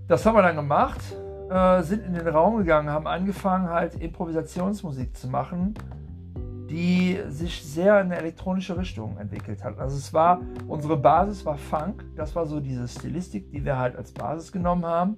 Das 0.08 0.26
haben 0.26 0.36
wir 0.36 0.42
dann 0.42 0.56
gemacht, 0.56 1.02
äh, 1.50 1.82
sind 1.84 2.06
in 2.06 2.14
den 2.14 2.28
Raum 2.28 2.58
gegangen, 2.58 2.90
haben 2.90 3.08
angefangen, 3.08 3.70
halt 3.70 3.96
Improvisationsmusik 3.96 5.16
zu 5.16 5.28
machen 5.28 5.76
die 6.70 7.20
sich 7.30 7.64
sehr 7.64 8.02
in 8.02 8.08
eine 8.08 8.18
elektronische 8.18 8.78
Richtung 8.78 9.18
entwickelt 9.18 9.64
hat. 9.64 9.80
Also 9.80 9.98
es 9.98 10.14
war, 10.14 10.42
unsere 10.68 10.98
Basis 10.98 11.46
war 11.46 11.58
Funk, 11.58 12.04
das 12.16 12.36
war 12.36 12.46
so 12.46 12.60
diese 12.60 12.88
Stilistik, 12.88 13.50
die 13.52 13.64
wir 13.64 13.78
halt 13.78 13.96
als 13.96 14.12
Basis 14.12 14.52
genommen 14.52 14.86
haben. 14.86 15.18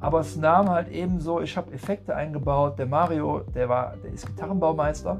Aber 0.00 0.20
es 0.20 0.36
nahm 0.36 0.68
halt 0.68 0.88
eben 0.88 1.20
so, 1.20 1.40
ich 1.40 1.56
habe 1.56 1.72
Effekte 1.72 2.14
eingebaut. 2.14 2.78
Der 2.78 2.86
Mario, 2.86 3.40
der 3.54 3.68
war, 3.68 3.96
der 4.02 4.12
ist 4.12 4.26
Gitarrenbaumeister. 4.26 5.18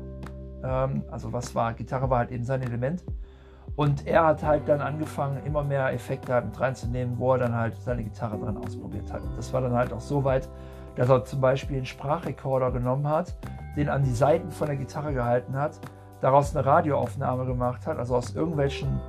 Ähm, 0.65 1.03
also 1.11 1.33
was 1.33 1.55
war, 1.55 1.75
Gitarre 1.75 2.09
war 2.11 2.19
halt 2.19 2.31
eben 2.31 2.45
sein 2.45 2.63
Element. 2.63 3.05
Und 3.77 4.07
er 4.07 4.27
hat 4.27 4.43
halt 4.43 4.69
dann 4.69 4.81
angefangen, 4.81 5.45
immer 5.45 5.65
mehr 5.65 5.93
Effekte 5.93 6.33
halt 6.33 6.47
mit 6.47 6.61
reinzunehmen, 6.61 7.19
wo 7.19 7.33
er 7.33 7.39
dann 7.39 7.55
halt 7.55 7.75
seine 7.77 8.05
Gitarre 8.05 8.39
dran 8.39 8.57
ausprobiert 8.57 9.13
hat. 9.13 9.23
Das 9.37 9.53
war 9.53 9.61
dann 9.63 9.73
halt 9.73 9.93
auch 9.93 10.01
so 10.01 10.23
weit, 10.23 10.49
dass 10.97 11.09
er 11.09 11.25
zum 11.25 11.41
Beispiel 11.41 11.79
einen 11.79 11.87
Sprachrekorder 11.87 12.71
genommen 12.71 13.09
hat, 13.09 13.37
den 13.77 13.89
an 13.89 14.05
die 14.05 14.13
Seiten 14.13 14.51
von 14.51 14.69
der 14.69 14.77
Gitarre 14.77 15.13
gehalten 15.13 15.57
hat, 15.57 15.81
daraus 16.21 16.55
eine 16.55 16.65
Radioaufnahme 16.65 17.47
gemacht 17.47 17.87
hat, 17.87 17.99
also 17.99 18.15
aus 18.15 18.35
irgendwelchen 18.35 19.01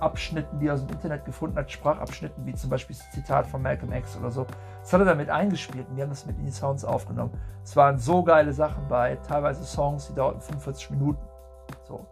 Abschnitten, 0.00 0.58
die 0.58 0.66
er 0.66 0.74
aus 0.74 0.84
dem 0.84 0.94
Internet 0.94 1.24
gefunden 1.24 1.56
hat, 1.56 1.70
Sprachabschnitten, 1.70 2.44
wie 2.46 2.54
zum 2.54 2.70
Beispiel 2.70 2.96
das 2.96 3.10
Zitat 3.12 3.46
von 3.46 3.62
Malcolm 3.62 3.92
X 3.92 4.16
oder 4.16 4.30
so. 4.30 4.46
Das 4.80 4.92
hat 4.92 5.00
er 5.00 5.06
damit 5.06 5.30
eingespielt 5.30 5.88
und 5.88 5.96
wir 5.96 6.04
haben 6.04 6.10
das 6.10 6.26
mit 6.26 6.38
in 6.38 6.46
die 6.46 6.52
Sounds 6.52 6.84
aufgenommen. 6.84 7.32
Es 7.62 7.76
waren 7.76 7.98
so 7.98 8.22
geile 8.22 8.52
Sachen 8.52 8.88
bei, 8.88 9.16
teilweise 9.26 9.64
Songs, 9.64 10.08
die 10.08 10.14
dauerten 10.14 10.40
45 10.40 10.90
Minuten. 10.90 11.20
So. 11.86 12.06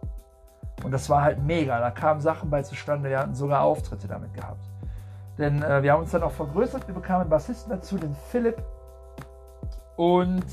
Und 0.83 0.91
das 0.91 1.09
war 1.09 1.23
halt 1.23 1.39
mega. 1.43 1.79
Da 1.79 1.91
kamen 1.91 2.21
Sachen 2.21 2.49
bei 2.49 2.61
zustande. 2.61 3.09
Wir 3.09 3.19
hatten 3.19 3.35
sogar 3.35 3.61
Auftritte 3.61 4.07
damit 4.07 4.33
gehabt. 4.33 4.69
Denn 5.37 5.63
äh, 5.63 5.83
wir 5.83 5.93
haben 5.93 6.01
uns 6.01 6.11
dann 6.11 6.23
auch 6.23 6.31
vergrößert. 6.31 6.87
Wir 6.87 6.95
bekamen 6.95 7.21
einen 7.21 7.29
Bassisten 7.29 7.71
dazu, 7.71 7.97
den 7.97 8.15
Philipp. 8.29 8.61
Und 9.95 10.45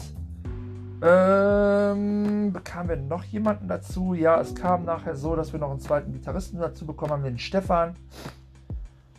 ähm, 1.02 2.52
bekamen 2.52 2.88
wir 2.88 2.96
noch 2.96 3.24
jemanden 3.24 3.68
dazu? 3.68 4.14
Ja, 4.14 4.40
es 4.40 4.54
kam 4.54 4.84
nachher 4.84 5.16
so, 5.16 5.36
dass 5.36 5.52
wir 5.52 5.60
noch 5.60 5.70
einen 5.70 5.80
zweiten 5.80 6.12
Gitarristen 6.12 6.58
dazu 6.58 6.86
bekommen 6.86 7.12
haben, 7.12 7.24
den 7.24 7.38
Stefan. 7.38 7.96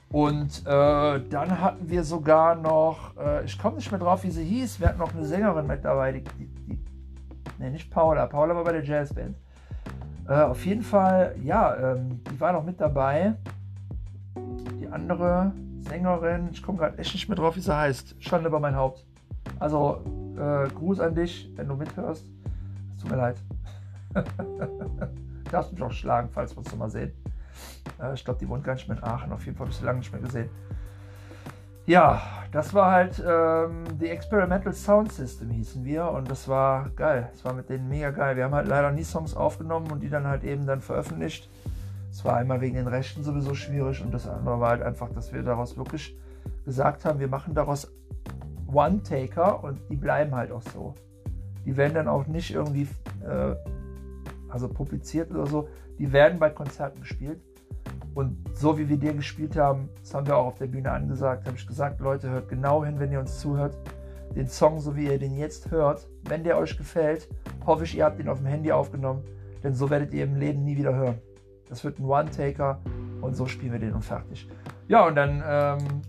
Und 0.10 0.65
äh, 0.65 1.19
dann 1.29 1.62
hatten 1.62 1.89
wir 1.89 2.03
sogar 2.03 2.55
noch, 2.55 3.15
äh, 3.17 3.43
ich 3.43 3.60
komme 3.60 3.75
nicht 3.75 3.91
mehr 3.91 4.00
drauf, 4.00 4.24
wie 4.24 4.31
sie 4.31 4.43
hieß, 4.43 4.79
wir 4.79 4.88
hatten 4.88 5.00
noch 5.00 5.13
eine 5.13 5.25
Sängerin 5.25 5.67
mit 5.67 5.84
dabei, 5.84 6.13
die, 6.13 6.24
die, 6.39 6.48
die 6.48 6.79
ne, 7.60 7.72
nicht 7.72 7.91
Paula, 7.91 8.25
Paula 8.25 8.55
war 8.55 8.63
bei 8.63 8.72
der 8.72 8.84
Jazzband. 8.84 9.36
Äh, 10.27 10.34
auf 10.34 10.65
jeden 10.65 10.81
Fall, 10.81 11.36
ja, 11.43 11.93
ähm, 11.93 12.22
die 12.31 12.39
war 12.39 12.53
noch 12.53 12.63
mit 12.63 12.79
dabei. 12.79 13.34
Die 14.79 14.88
andere 14.88 15.51
Sängerin, 15.79 16.50
ich 16.51 16.63
komme 16.63 16.77
gerade 16.77 16.98
echt 16.98 17.13
nicht 17.13 17.27
mehr 17.27 17.38
drauf, 17.38 17.55
wie 17.55 17.62
sie 17.62 17.75
heißt. 17.75 18.15
Schande 18.19 18.48
über 18.48 18.60
mein 18.60 18.75
Haupt. 18.75 19.05
Also 19.60 20.01
äh, 20.38 20.67
Gruß 20.70 21.00
an 21.00 21.15
dich, 21.15 21.51
wenn 21.56 21.67
du 21.67 21.75
mithörst. 21.75 22.25
Es 22.96 23.01
tut 23.01 23.12
mir 23.12 23.17
leid. 23.17 23.38
Darfst 25.51 25.72
mich 25.74 25.82
auch 25.82 25.91
schlagen, 25.91 26.29
falls 26.32 26.53
wir 26.53 26.60
uns 26.60 26.72
noch 26.72 26.79
mal 26.79 26.89
sehen. 26.89 27.12
Äh, 28.01 28.13
ich 28.13 28.24
glaube, 28.24 28.39
die 28.39 28.48
wohnt 28.48 28.63
gar 28.63 28.74
nicht 28.74 28.88
mehr 28.88 28.98
in 28.98 29.03
Aachen. 29.03 29.32
Auf 29.32 29.46
jeden 29.46 29.58
Fall 29.58 29.65
habe 29.65 29.72
ich 29.72 29.77
sie 29.77 29.86
lange 29.86 30.00
nicht 30.00 30.12
mehr 30.12 30.22
gesehen. 30.22 30.50
Ja, 31.86 32.22
das 32.51 32.74
war 32.74 32.91
halt 32.91 33.24
ähm, 33.25 33.86
die 33.98 34.10
Experimental 34.10 34.74
Sound 34.74 35.10
System 35.12 35.50
hießen 35.50 35.86
wir 35.86 36.10
und 36.12 36.29
das 36.29 36.50
war 36.50 36.89
geil. 36.89 37.29
Das 37.32 37.46
war 37.46 37.53
mit 37.53 37.70
denen 37.70 37.88
mega 37.88 38.12
geil. 38.12 38.36
Wir 38.36 38.44
haben 38.44 38.56
halt 38.56 38.67
leider 38.67 38.91
nie 38.91 39.06
Songs 39.06 39.34
aufgenommen 39.34 39.89
und 39.91 40.01
die 40.01 40.10
dann 40.10 40.27
halt 40.27 40.44
eben 40.44 40.65
dann 40.65 40.82
veröffentlicht. 40.82 41.50
Es 42.12 42.25
war 42.25 42.36
einmal 42.36 42.60
wegen 42.60 42.75
den 42.75 42.88
Rechten 42.88 43.24
sowieso 43.24 43.53
schwierig 43.53 44.03
und 44.03 44.13
das 44.13 44.27
andere 44.27 44.60
war 44.60 44.72
halt 44.72 44.82
einfach, 44.82 45.10
dass 45.13 45.32
wir 45.32 45.44
daraus 45.44 45.77
wirklich 45.77 46.17
gesagt 46.65 47.06
haben, 47.06 47.20
wir 47.20 47.29
machen 47.29 47.53
daraus 47.53 47.89
One-Taker 48.71 49.63
und 49.63 49.79
die 49.89 49.95
bleiben 49.95 50.36
halt 50.36 50.51
auch 50.51 50.62
so. 50.62 50.93
Die 51.65 51.75
werden 51.75 51.93
dann 51.93 52.07
auch 52.07 52.27
nicht 52.27 52.53
irgendwie, 52.53 52.88
äh, 53.25 53.55
also 54.50 54.67
publiziert 54.69 55.31
oder 55.31 55.45
so, 55.45 55.67
die 56.00 56.12
werden 56.12 56.39
bei 56.39 56.50
Konzerten 56.50 57.01
gespielt. 57.01 57.39
Und 58.13 58.36
so 58.53 58.77
wie 58.79 58.89
wir 58.89 58.97
dir 58.97 59.13
gespielt 59.13 59.55
haben, 59.55 59.89
das 60.00 60.13
haben 60.13 60.25
wir 60.25 60.38
auch 60.38 60.47
auf 60.47 60.57
der 60.57 60.67
Bühne 60.67 60.91
angesagt, 60.91 61.45
habe 61.45 61.55
ich 61.55 61.67
gesagt, 61.67 62.00
Leute, 62.00 62.29
hört 62.29 62.50
genau 62.50 62.83
hin, 62.83 63.00
wenn 63.00 63.12
ihr 63.12 63.19
uns 63.19 63.39
zuhört. 63.39 63.77
Den 64.36 64.47
Song, 64.47 64.79
so 64.79 64.95
wie 64.95 65.05
ihr 65.05 65.19
den 65.19 65.38
jetzt 65.38 65.71
hört, 65.71 66.07
wenn 66.24 66.43
der 66.43 66.57
euch 66.57 66.77
gefällt, 66.77 67.29
hoffe 67.65 67.83
ich, 67.83 67.97
ihr 67.97 68.05
habt 68.05 68.19
ihn 68.19 68.27
auf 68.27 68.39
dem 68.39 68.47
Handy 68.47 68.71
aufgenommen, 68.71 69.24
denn 69.63 69.74
so 69.74 69.89
werdet 69.89 70.13
ihr 70.13 70.24
im 70.24 70.36
Leben 70.36 70.63
nie 70.63 70.77
wieder 70.77 70.95
hören. 70.95 71.19
Das 71.69 71.83
wird 71.83 72.00
ein 72.00 72.05
One-Taker 72.05 72.79
und 73.21 73.36
so 73.36 73.45
spielen 73.45 73.74
wir 73.74 73.79
den 73.79 73.93
und 73.93 74.03
fertig. 74.03 74.47
Ja, 74.88 75.05
und 75.05 75.15
dann 75.15 75.43
ähm, 75.45 76.01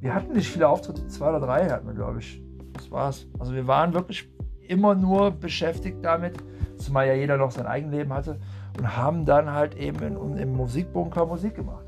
wir 0.00 0.14
hatten 0.14 0.32
nicht 0.32 0.48
viele 0.48 0.68
Auftritte, 0.68 1.06
zwei 1.08 1.30
oder 1.30 1.40
drei 1.40 1.68
hatten 1.68 1.86
wir, 1.86 1.94
glaube 1.94 2.20
ich. 2.20 2.40
Das 2.72 2.88
war's. 2.90 3.26
Also 3.38 3.54
wir 3.54 3.66
waren 3.66 3.94
wirklich 3.94 4.30
immer 4.60 4.94
nur 4.94 5.30
beschäftigt 5.30 5.98
damit, 6.02 6.36
zumal 6.76 7.06
ja 7.06 7.14
jeder 7.14 7.38
noch 7.38 7.50
sein 7.50 7.66
Eigenleben 7.66 8.12
hatte 8.12 8.38
und 8.78 8.96
haben 8.96 9.24
dann 9.24 9.52
halt 9.52 9.74
eben 9.76 10.02
in, 10.02 10.36
im 10.36 10.54
Musikbunker 10.54 11.24
Musik 11.26 11.54
gemacht. 11.54 11.86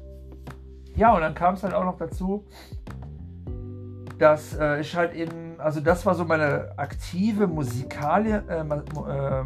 Ja, 0.96 1.14
und 1.14 1.20
dann 1.20 1.34
kam 1.34 1.54
es 1.54 1.62
halt 1.62 1.74
auch 1.74 1.84
noch 1.84 1.98
dazu, 1.98 2.46
dass 4.18 4.56
äh, 4.56 4.80
ich 4.80 4.96
halt 4.96 5.14
eben, 5.14 5.60
also 5.60 5.80
das 5.80 6.06
war 6.06 6.14
so 6.14 6.24
meine 6.24 6.70
aktive 6.76 7.46
Musikalie, 7.46 8.42
äh, 8.48 8.62
äh, 8.62 9.44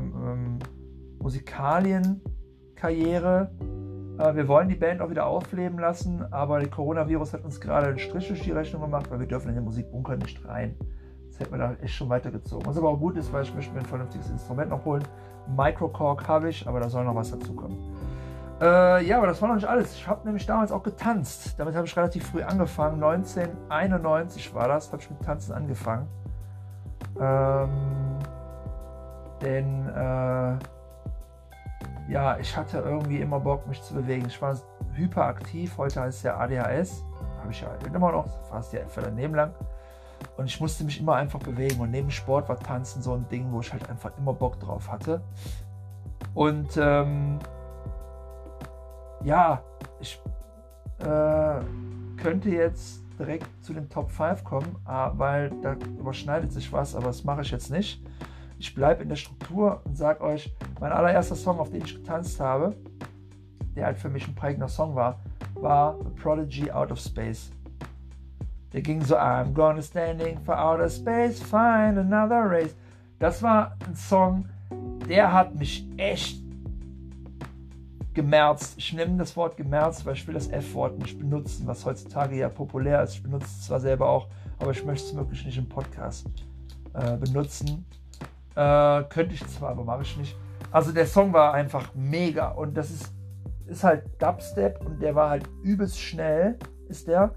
Musikalienkarriere 1.20 3.50
wir 4.18 4.46
wollen 4.46 4.68
die 4.68 4.74
Band 4.74 5.00
auch 5.00 5.10
wieder 5.10 5.26
aufleben 5.26 5.78
lassen, 5.78 6.24
aber 6.32 6.60
der 6.60 6.68
Coronavirus 6.68 7.32
hat 7.34 7.44
uns 7.44 7.60
gerade 7.60 7.88
einen 7.88 7.98
Strich 7.98 8.28
durch 8.28 8.42
die 8.42 8.52
Rechnung 8.52 8.82
gemacht, 8.82 9.10
weil 9.10 9.20
wir 9.20 9.26
dürfen 9.26 9.48
in 9.48 9.54
den 9.54 9.64
Musikbunker 9.64 10.16
nicht 10.16 10.46
rein. 10.46 10.76
Das 11.28 11.40
hätten 11.40 11.52
wir 11.52 11.58
da 11.58 11.74
echt 11.80 11.94
schon 11.94 12.10
weitergezogen. 12.10 12.66
Was 12.66 12.76
aber 12.76 12.90
auch 12.90 12.98
gut 12.98 13.16
ist, 13.16 13.32
weil 13.32 13.42
ich 13.42 13.54
möchte 13.54 13.72
mir 13.72 13.80
ein 13.80 13.86
vernünftiges 13.86 14.30
Instrument 14.30 14.70
noch 14.70 14.84
holen. 14.84 15.02
Microcork 15.56 16.28
habe 16.28 16.50
ich, 16.50 16.68
aber 16.68 16.80
da 16.80 16.90
soll 16.90 17.04
noch 17.04 17.14
was 17.14 17.30
dazukommen. 17.30 17.78
Äh, 18.60 19.06
ja, 19.06 19.16
aber 19.16 19.26
das 19.26 19.40
war 19.40 19.48
noch 19.48 19.56
nicht 19.56 19.66
alles. 19.66 19.94
Ich 19.94 20.06
habe 20.06 20.24
nämlich 20.24 20.46
damals 20.46 20.70
auch 20.70 20.82
getanzt. 20.82 21.58
Damit 21.58 21.74
habe 21.74 21.86
ich 21.86 21.96
relativ 21.96 22.26
früh 22.26 22.42
angefangen. 22.42 23.02
1991 23.02 24.54
war 24.54 24.68
das, 24.68 24.92
habe 24.92 25.02
ich 25.02 25.10
mit 25.10 25.22
Tanzen 25.22 25.52
angefangen. 25.52 26.06
Ähm, 27.18 27.70
denn 29.40 29.88
äh, 29.88 30.58
ja, 32.08 32.38
ich 32.38 32.56
hatte 32.56 32.78
irgendwie 32.78 33.18
immer 33.20 33.40
Bock, 33.40 33.66
mich 33.66 33.82
zu 33.82 33.94
bewegen. 33.94 34.26
Ich 34.26 34.40
war 34.42 34.56
hyperaktiv, 34.94 35.76
heute 35.78 36.02
heißt 36.02 36.18
es 36.18 36.22
ja 36.24 36.36
ADHS, 36.36 37.04
habe 37.40 37.50
ich 37.50 37.60
ja 37.60 37.68
immer 37.86 38.12
noch, 38.12 38.26
fast 38.48 38.72
ja 38.72 38.86
für 38.88 39.00
daneben 39.00 39.34
lang. 39.34 39.52
Und 40.36 40.46
ich 40.46 40.60
musste 40.60 40.84
mich 40.84 41.00
immer 41.00 41.16
einfach 41.16 41.40
bewegen. 41.40 41.80
Und 41.80 41.90
neben 41.90 42.10
Sport 42.10 42.48
war 42.48 42.58
Tanzen 42.58 43.02
so 43.02 43.14
ein 43.14 43.28
Ding, 43.28 43.50
wo 43.50 43.60
ich 43.60 43.72
halt 43.72 43.88
einfach 43.90 44.12
immer 44.18 44.32
Bock 44.32 44.58
drauf 44.60 44.90
hatte. 44.90 45.20
Und 46.34 46.76
ähm, 46.76 47.38
ja, 49.24 49.62
ich 50.00 50.20
äh, 51.00 51.60
könnte 52.16 52.50
jetzt 52.50 53.02
direkt 53.18 53.46
zu 53.64 53.72
den 53.72 53.88
Top 53.88 54.10
5 54.10 54.44
kommen, 54.44 54.76
äh, 54.88 55.10
weil 55.14 55.50
da 55.62 55.74
überschneidet 55.98 56.52
sich 56.52 56.72
was, 56.72 56.94
aber 56.94 57.06
das 57.06 57.24
mache 57.24 57.42
ich 57.42 57.50
jetzt 57.50 57.70
nicht. 57.70 58.02
Ich 58.62 58.76
bleibe 58.76 59.02
in 59.02 59.08
der 59.08 59.16
Struktur 59.16 59.80
und 59.84 59.96
sage 59.96 60.20
euch, 60.20 60.54
mein 60.78 60.92
allererster 60.92 61.34
Song, 61.34 61.58
auf 61.58 61.70
den 61.70 61.84
ich 61.84 61.96
getanzt 61.96 62.38
habe, 62.38 62.76
der 63.74 63.86
halt 63.86 63.98
für 63.98 64.08
mich 64.08 64.28
ein 64.28 64.36
prägender 64.36 64.68
Song 64.68 64.94
war, 64.94 65.18
war 65.54 65.98
The 65.98 66.10
Prodigy 66.10 66.70
Out 66.70 66.92
of 66.92 67.00
Space. 67.00 67.50
Der 68.72 68.80
ging 68.80 69.02
so, 69.02 69.16
I'm 69.16 69.52
gonna 69.52 69.82
standing 69.82 70.38
for 70.44 70.56
outer 70.56 70.88
space, 70.88 71.42
find 71.42 71.98
another 71.98 72.48
race. 72.48 72.76
Das 73.18 73.42
war 73.42 73.76
ein 73.84 73.96
Song, 73.96 74.48
der 75.08 75.32
hat 75.32 75.56
mich 75.56 75.84
echt 75.96 76.40
gemerzt. 78.14 78.74
Ich 78.76 78.92
nehme 78.92 79.16
das 79.16 79.36
Wort 79.36 79.56
gemerzt, 79.56 80.06
weil 80.06 80.14
ich 80.14 80.24
will 80.28 80.34
das 80.34 80.48
F-Wort 80.48 81.00
nicht 81.00 81.18
benutzen, 81.18 81.66
was 81.66 81.84
heutzutage 81.84 82.36
ja 82.36 82.48
populär 82.48 83.02
ist. 83.02 83.14
Ich 83.14 83.24
benutze 83.24 83.46
es 83.46 83.62
zwar 83.62 83.80
selber 83.80 84.08
auch, 84.08 84.28
aber 84.60 84.70
ich 84.70 84.84
möchte 84.84 85.08
es 85.08 85.16
wirklich 85.16 85.44
nicht 85.44 85.58
im 85.58 85.68
Podcast 85.68 86.28
äh, 86.94 87.16
benutzen. 87.16 87.84
Äh, 88.54 89.04
könnte 89.04 89.34
ich 89.34 89.46
zwar, 89.48 89.70
aber 89.70 89.84
mache 89.84 90.02
ich 90.02 90.16
nicht. 90.16 90.36
Also 90.70 90.92
der 90.92 91.06
Song 91.06 91.32
war 91.32 91.54
einfach 91.54 91.94
mega 91.94 92.48
und 92.48 92.74
das 92.76 92.90
ist, 92.90 93.12
ist 93.66 93.84
halt 93.84 94.04
Dubstep 94.20 94.84
und 94.84 95.00
der 95.00 95.14
war 95.14 95.30
halt 95.30 95.48
übelst 95.62 96.00
schnell, 96.00 96.58
ist 96.88 97.08
der. 97.08 97.34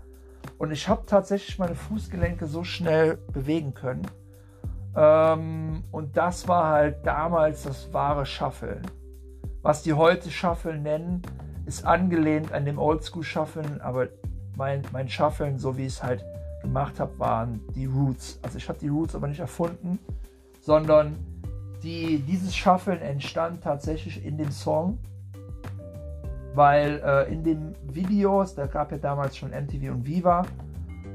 Und 0.58 0.72
ich 0.72 0.88
habe 0.88 1.06
tatsächlich 1.06 1.60
meine 1.60 1.76
Fußgelenke 1.76 2.46
so 2.46 2.64
schnell 2.64 3.18
bewegen 3.34 3.74
können. 3.74 4.08
Ähm, 4.96 5.84
und 5.92 6.16
das 6.16 6.48
war 6.48 6.72
halt 6.72 7.06
damals 7.06 7.64
das 7.64 7.92
wahre 7.94 8.26
Shuffeln. 8.26 8.82
Was 9.62 9.84
die 9.84 9.94
heute 9.94 10.30
Shuffle 10.30 10.78
nennen, 10.78 11.22
ist 11.66 11.86
angelehnt 11.86 12.54
an 12.54 12.66
dem 12.66 12.78
Oldschool 12.78 13.24
Shuffeln, 13.24 13.82
aber 13.82 14.08
mein, 14.56 14.84
mein 14.92 15.10
Shuffeln, 15.10 15.58
so 15.58 15.78
wie 15.78 15.88
ich 15.88 15.94
es 15.94 16.04
halt 16.04 16.24
gemacht 16.62 17.00
habe, 17.00 17.18
waren 17.20 17.62
die 17.76 17.86
Roots. 17.86 18.40
Also 18.44 18.58
ich 18.58 18.70
habe 18.70 18.80
die 18.80 18.88
Roots 18.88 19.16
aber 19.16 19.28
nicht 19.28 19.40
erfunden, 19.40 20.00
sondern 20.66 21.16
die, 21.84 22.18
dieses 22.28 22.56
Shuffeln 22.56 23.00
entstand 23.00 23.64
tatsächlich 23.64 24.26
in 24.26 24.36
dem 24.36 24.50
Song, 24.50 24.98
weil 26.56 27.04
äh, 27.06 27.32
in 27.32 27.44
den 27.44 27.74
Videos, 27.84 28.56
da 28.56 28.66
gab 28.66 28.92
ja 28.92 28.98
damals 28.98 29.38
schon 29.38 29.52
MTV 29.52 29.92
und 29.92 30.08
Viva, 30.08 30.44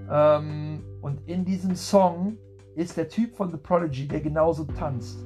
ähm, 0.08 0.84
und 1.00 1.26
in 1.26 1.44
diesem 1.44 1.74
Song 1.74 2.36
ist 2.76 2.96
der 2.96 3.08
Typ 3.08 3.34
von 3.34 3.50
The 3.50 3.56
Prodigy, 3.56 4.06
der 4.06 4.20
genauso 4.20 4.64
tanzt. 4.64 5.18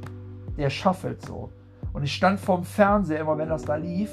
Der 0.57 0.71
shuffelt 0.71 1.21
so. 1.21 1.51
Und 1.93 2.05
ich 2.05 2.15
stand 2.15 2.41
vorm 2.41 2.65
Fernseher 2.65 3.21
immer, 3.21 3.37
wenn 3.37 3.51
das 3.51 3.63
da 3.63 3.77
lief 3.77 4.11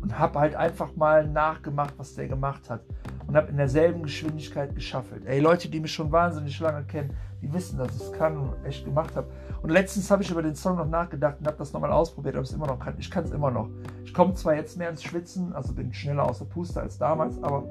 und 0.00 0.16
habe 0.16 0.38
halt 0.38 0.54
einfach 0.54 0.94
mal 0.94 1.26
nachgemacht, 1.26 1.94
was 1.96 2.14
der 2.14 2.28
gemacht 2.28 2.70
hat. 2.70 2.82
Und 3.26 3.34
habe 3.34 3.48
in 3.48 3.56
derselben 3.56 4.04
Geschwindigkeit 4.04 4.72
geschaffelt. 4.76 5.26
Ey, 5.26 5.40
Leute, 5.40 5.68
die 5.68 5.80
mich 5.80 5.92
schon 5.92 6.12
wahnsinnig 6.12 6.60
lange 6.60 6.84
kennen, 6.84 7.10
die 7.42 7.52
wissen, 7.52 7.78
dass 7.78 7.94
ich 7.94 8.02
es 8.02 8.12
kann 8.12 8.36
und 8.36 8.64
echt 8.64 8.84
gemacht 8.84 9.14
habe. 9.16 9.28
Und 9.62 9.70
letztens 9.70 10.10
habe 10.10 10.22
ich 10.22 10.30
über 10.30 10.42
den 10.42 10.54
Song 10.54 10.76
noch 10.76 10.88
nachgedacht 10.88 11.36
und 11.40 11.46
habe 11.46 11.56
das 11.56 11.72
nochmal 11.72 11.92
ausprobiert, 11.92 12.36
ob 12.36 12.42
es 12.42 12.52
immer 12.52 12.66
noch 12.66 12.78
kann. 12.78 12.94
Ich 12.98 13.10
kann 13.10 13.24
es 13.24 13.30
immer 13.30 13.50
noch. 13.50 13.68
Ich 14.04 14.14
komme 14.14 14.34
zwar 14.34 14.54
jetzt 14.54 14.76
mehr 14.78 14.90
ins 14.90 15.02
Schwitzen, 15.02 15.52
also 15.52 15.74
bin 15.74 15.92
schneller 15.92 16.28
aus 16.28 16.38
der 16.38 16.46
Puste 16.46 16.80
als 16.80 16.98
damals, 16.98 17.42
aber 17.42 17.64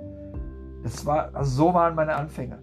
das 0.83 1.05
war, 1.05 1.33
also 1.33 1.49
so 1.49 1.73
waren 1.73 1.95
meine 1.95 2.15
Anfänge. 2.15 2.61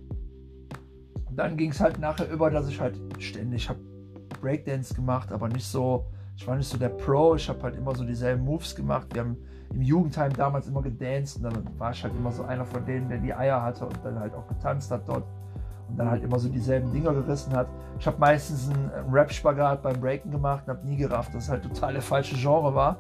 Und 1.29 1.37
dann 1.37 1.57
ging 1.57 1.71
es 1.71 1.81
halt 1.81 1.99
nachher 1.99 2.31
über, 2.31 2.51
dass 2.51 2.69
ich 2.69 2.81
halt 2.81 3.01
ständig 3.19 3.69
habe 3.69 3.81
Breakdance 4.41 4.95
gemacht, 4.95 5.33
aber 5.33 5.49
nicht 5.49 5.67
so, 5.67 6.07
ich 6.37 6.47
war 6.47 6.57
nicht 6.57 6.69
so 6.69 6.77
der 6.77 6.91
Pro, 6.91 7.35
ich 7.37 7.49
habe 7.49 7.63
halt 7.63 7.77
immer 7.77 7.95
so 7.95 8.05
dieselben 8.05 8.45
Moves 8.45 8.75
gemacht. 8.75 9.09
Wir 9.13 9.23
haben 9.23 9.37
im 9.73 9.83
Jugendheim 9.83 10.33
damals 10.35 10.67
immer 10.69 10.83
gedanced 10.83 11.39
und 11.39 11.45
dann 11.45 11.79
war 11.79 11.93
ich 11.93 12.03
halt 12.03 12.15
immer 12.15 12.31
so 12.31 12.43
einer 12.43 12.65
von 12.65 12.85
denen, 12.85 13.09
der 13.09 13.19
die 13.19 13.33
Eier 13.33 13.63
hatte 13.63 13.87
und 13.87 13.99
dann 14.05 14.19
halt 14.19 14.35
auch 14.35 14.47
getanzt 14.47 14.91
hat 14.91 15.09
dort 15.09 15.25
und 15.89 15.99
dann 15.99 16.11
halt 16.11 16.23
immer 16.23 16.39
so 16.39 16.49
dieselben 16.49 16.93
Dinger 16.93 17.13
gerissen 17.13 17.55
hat. 17.55 17.69
Ich 17.99 18.07
habe 18.07 18.19
meistens 18.19 18.71
einen 18.71 18.91
Rap-Spagat 19.13 19.83
beim 19.83 20.01
Breaken 20.01 20.31
gemacht 20.31 20.65
und 20.67 20.77
habe 20.77 20.87
nie 20.87 20.97
gerafft, 20.97 21.35
dass 21.35 21.45
es 21.45 21.51
halt 21.51 21.63
total 21.63 21.95
der 21.95 22.03
falsche 22.03 22.35
Genre 22.37 22.75
war. 22.75 22.97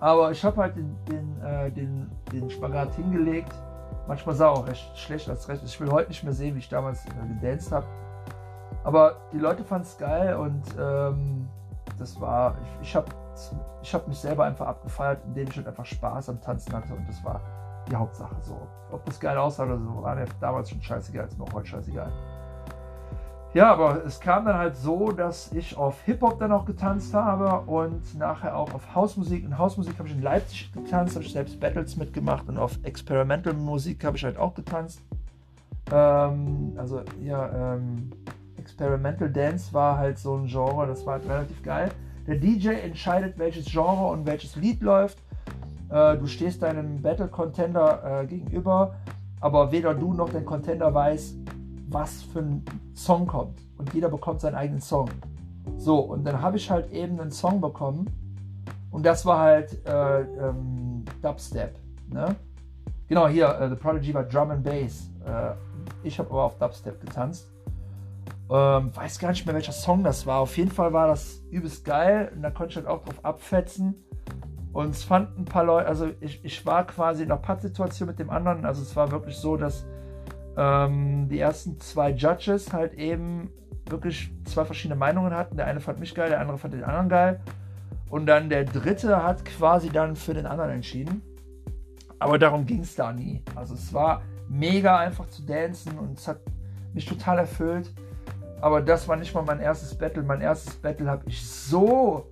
Aber 0.00 0.30
ich 0.30 0.44
habe 0.44 0.60
halt 0.60 0.76
den, 0.76 0.96
den, 1.06 1.42
äh, 1.42 1.70
den, 1.70 2.10
den 2.32 2.50
Spagat 2.50 2.94
hingelegt. 2.94 3.52
Manchmal 4.06 4.34
sah 4.34 4.48
auch 4.48 4.66
recht 4.66 4.96
schlecht 4.96 5.28
als 5.28 5.48
recht. 5.48 5.62
Ich 5.64 5.80
will 5.80 5.90
heute 5.90 6.08
nicht 6.08 6.22
mehr 6.24 6.32
sehen, 6.32 6.54
wie 6.54 6.60
ich 6.60 6.68
damals 6.68 7.04
äh, 7.06 7.34
gedanced 7.40 7.72
habe. 7.72 7.86
Aber 8.84 9.16
die 9.32 9.38
Leute 9.38 9.64
fanden 9.64 9.86
es 9.86 9.98
geil 9.98 10.36
und 10.36 10.62
ähm, 10.78 11.48
das 11.98 12.20
war, 12.20 12.56
ich, 12.62 12.88
ich 12.88 12.96
habe 12.96 13.06
ich 13.82 13.94
hab 13.94 14.08
mich 14.08 14.18
selber 14.18 14.44
einfach 14.44 14.66
abgefeiert, 14.66 15.20
indem 15.26 15.48
ich 15.48 15.56
halt 15.56 15.66
einfach 15.66 15.84
Spaß 15.84 16.28
am 16.28 16.40
Tanzen 16.40 16.74
hatte 16.74 16.94
und 16.94 17.08
das 17.08 17.22
war 17.24 17.40
die 17.88 17.96
Hauptsache 17.96 18.36
so. 18.42 18.60
Ob 18.90 19.04
das 19.04 19.18
geil 19.20 19.36
aussah 19.36 19.64
oder 19.64 19.78
so, 19.78 20.02
war 20.02 20.14
mir 20.14 20.26
damals 20.40 20.70
schon 20.70 20.82
scheißegal, 20.82 21.26
ist 21.26 21.38
mir 21.38 21.46
heute 21.52 21.66
scheißegal. 21.66 22.10
Ja, 23.54 23.72
aber 23.72 24.04
es 24.04 24.20
kam 24.20 24.44
dann 24.44 24.58
halt 24.58 24.76
so, 24.76 25.10
dass 25.10 25.52
ich 25.52 25.76
auf 25.76 26.02
Hip-Hop 26.02 26.38
dann 26.38 26.52
auch 26.52 26.66
getanzt 26.66 27.14
habe 27.14 27.60
und 27.68 28.16
nachher 28.18 28.54
auch 28.54 28.74
auf 28.74 28.94
Hausmusik. 28.94 29.42
In 29.42 29.56
Hausmusik 29.56 29.98
habe 29.98 30.08
ich 30.08 30.14
in 30.14 30.22
Leipzig 30.22 30.70
getanzt, 30.72 31.14
habe 31.14 31.24
ich 31.24 31.32
selbst 31.32 31.58
Battles 31.58 31.96
mitgemacht 31.96 32.46
und 32.48 32.58
auf 32.58 32.78
Experimental 32.82 33.54
Musik 33.54 34.04
habe 34.04 34.18
ich 34.18 34.24
halt 34.24 34.36
auch 34.36 34.54
getanzt. 34.54 35.00
Ähm, 35.90 36.74
also 36.76 37.00
ja, 37.22 37.74
ähm, 37.74 38.10
Experimental 38.58 39.30
Dance 39.30 39.72
war 39.72 39.96
halt 39.96 40.18
so 40.18 40.36
ein 40.36 40.46
Genre, 40.46 40.86
das 40.86 41.06
war 41.06 41.14
halt 41.14 41.26
relativ 41.26 41.62
geil. 41.62 41.90
Der 42.26 42.36
DJ 42.36 42.68
entscheidet, 42.68 43.38
welches 43.38 43.64
Genre 43.64 44.08
und 44.12 44.26
welches 44.26 44.56
Lied 44.56 44.82
läuft. 44.82 45.18
Äh, 45.90 46.16
du 46.16 46.26
stehst 46.26 46.62
deinem 46.62 47.00
Battle 47.00 47.28
Contender 47.28 48.22
äh, 48.22 48.26
gegenüber, 48.26 48.94
aber 49.40 49.72
weder 49.72 49.94
du 49.94 50.12
noch 50.12 50.28
dein 50.30 50.44
Contender 50.44 50.92
weiß, 50.92 51.34
was 51.88 52.22
für 52.22 52.40
ein 52.40 52.64
Song 52.94 53.26
kommt. 53.26 53.58
Und 53.78 53.92
jeder 53.94 54.08
bekommt 54.08 54.40
seinen 54.40 54.56
eigenen 54.56 54.80
Song. 54.80 55.08
So, 55.76 55.98
und 55.98 56.24
dann 56.24 56.42
habe 56.42 56.56
ich 56.56 56.70
halt 56.70 56.90
eben 56.92 57.20
einen 57.20 57.30
Song 57.30 57.60
bekommen. 57.60 58.06
Und 58.90 59.04
das 59.04 59.24
war 59.24 59.38
halt 59.38 59.86
äh, 59.86 60.20
ähm, 60.20 61.04
Dubstep. 61.22 61.74
Ne? 62.10 62.34
Genau, 63.06 63.28
hier, 63.28 63.48
äh, 63.60 63.68
The 63.68 63.74
Prodigy 63.76 64.12
war 64.14 64.24
Drum 64.24 64.50
and 64.50 64.64
Bass. 64.64 65.10
Äh, 65.26 65.52
ich 66.02 66.18
habe 66.18 66.30
aber 66.30 66.44
auf 66.44 66.58
Dubstep 66.58 67.00
getanzt. 67.00 67.48
Ähm, 68.50 68.96
weiß 68.96 69.18
gar 69.18 69.30
nicht 69.30 69.44
mehr, 69.44 69.54
welcher 69.54 69.72
Song 69.72 70.02
das 70.02 70.26
war. 70.26 70.40
Auf 70.40 70.56
jeden 70.56 70.70
Fall 70.70 70.92
war 70.92 71.08
das 71.08 71.42
übelst 71.50 71.84
geil 71.84 72.32
und 72.34 72.42
da 72.42 72.50
konnte 72.50 72.70
ich 72.70 72.76
halt 72.76 72.86
auch 72.86 73.04
drauf 73.04 73.22
abfetzen. 73.22 73.94
Und 74.72 74.90
es 74.90 75.02
fanden 75.02 75.42
ein 75.42 75.44
paar 75.44 75.64
Leute, 75.64 75.88
also 75.88 76.10
ich, 76.20 76.44
ich 76.44 76.64
war 76.66 76.86
quasi 76.86 77.22
in 77.22 77.30
einer 77.30 77.40
Pattsituation 77.40 78.08
mit 78.08 78.18
dem 78.18 78.30
anderen. 78.30 78.64
Also 78.64 78.82
es 78.82 78.94
war 78.96 79.10
wirklich 79.10 79.36
so, 79.36 79.56
dass 79.56 79.86
ähm, 80.56 81.28
die 81.28 81.38
ersten 81.38 81.80
zwei 81.80 82.10
Judges 82.10 82.72
halt 82.72 82.94
eben 82.94 83.50
wirklich 83.86 84.30
zwei 84.44 84.64
verschiedene 84.64 84.98
Meinungen 84.98 85.34
hatten. 85.34 85.56
Der 85.56 85.66
eine 85.66 85.80
fand 85.80 86.00
mich 86.00 86.14
geil, 86.14 86.28
der 86.28 86.40
andere 86.40 86.58
fand 86.58 86.74
den 86.74 86.84
anderen 86.84 87.08
geil. 87.08 87.40
Und 88.10 88.26
dann 88.26 88.48
der 88.48 88.64
dritte 88.64 89.22
hat 89.22 89.44
quasi 89.44 89.90
dann 89.90 90.16
für 90.16 90.34
den 90.34 90.46
anderen 90.46 90.70
entschieden. 90.70 91.22
Aber 92.18 92.38
darum 92.38 92.66
ging 92.66 92.80
es 92.80 92.94
da 92.94 93.12
nie. 93.12 93.42
Also 93.54 93.74
es 93.74 93.92
war 93.92 94.22
mega 94.48 94.98
einfach 94.98 95.28
zu 95.28 95.42
dancen 95.42 95.98
und 95.98 96.18
es 96.18 96.26
hat 96.26 96.40
mich 96.92 97.06
total 97.06 97.38
erfüllt. 97.38 97.92
Aber 98.60 98.80
das 98.80 99.06
war 99.06 99.16
nicht 99.16 99.34
mal 99.34 99.42
mein 99.42 99.60
erstes 99.60 99.96
Battle. 99.96 100.22
Mein 100.22 100.40
erstes 100.40 100.74
Battle 100.74 101.08
habe 101.08 101.22
ich 101.26 101.46
so 101.46 102.28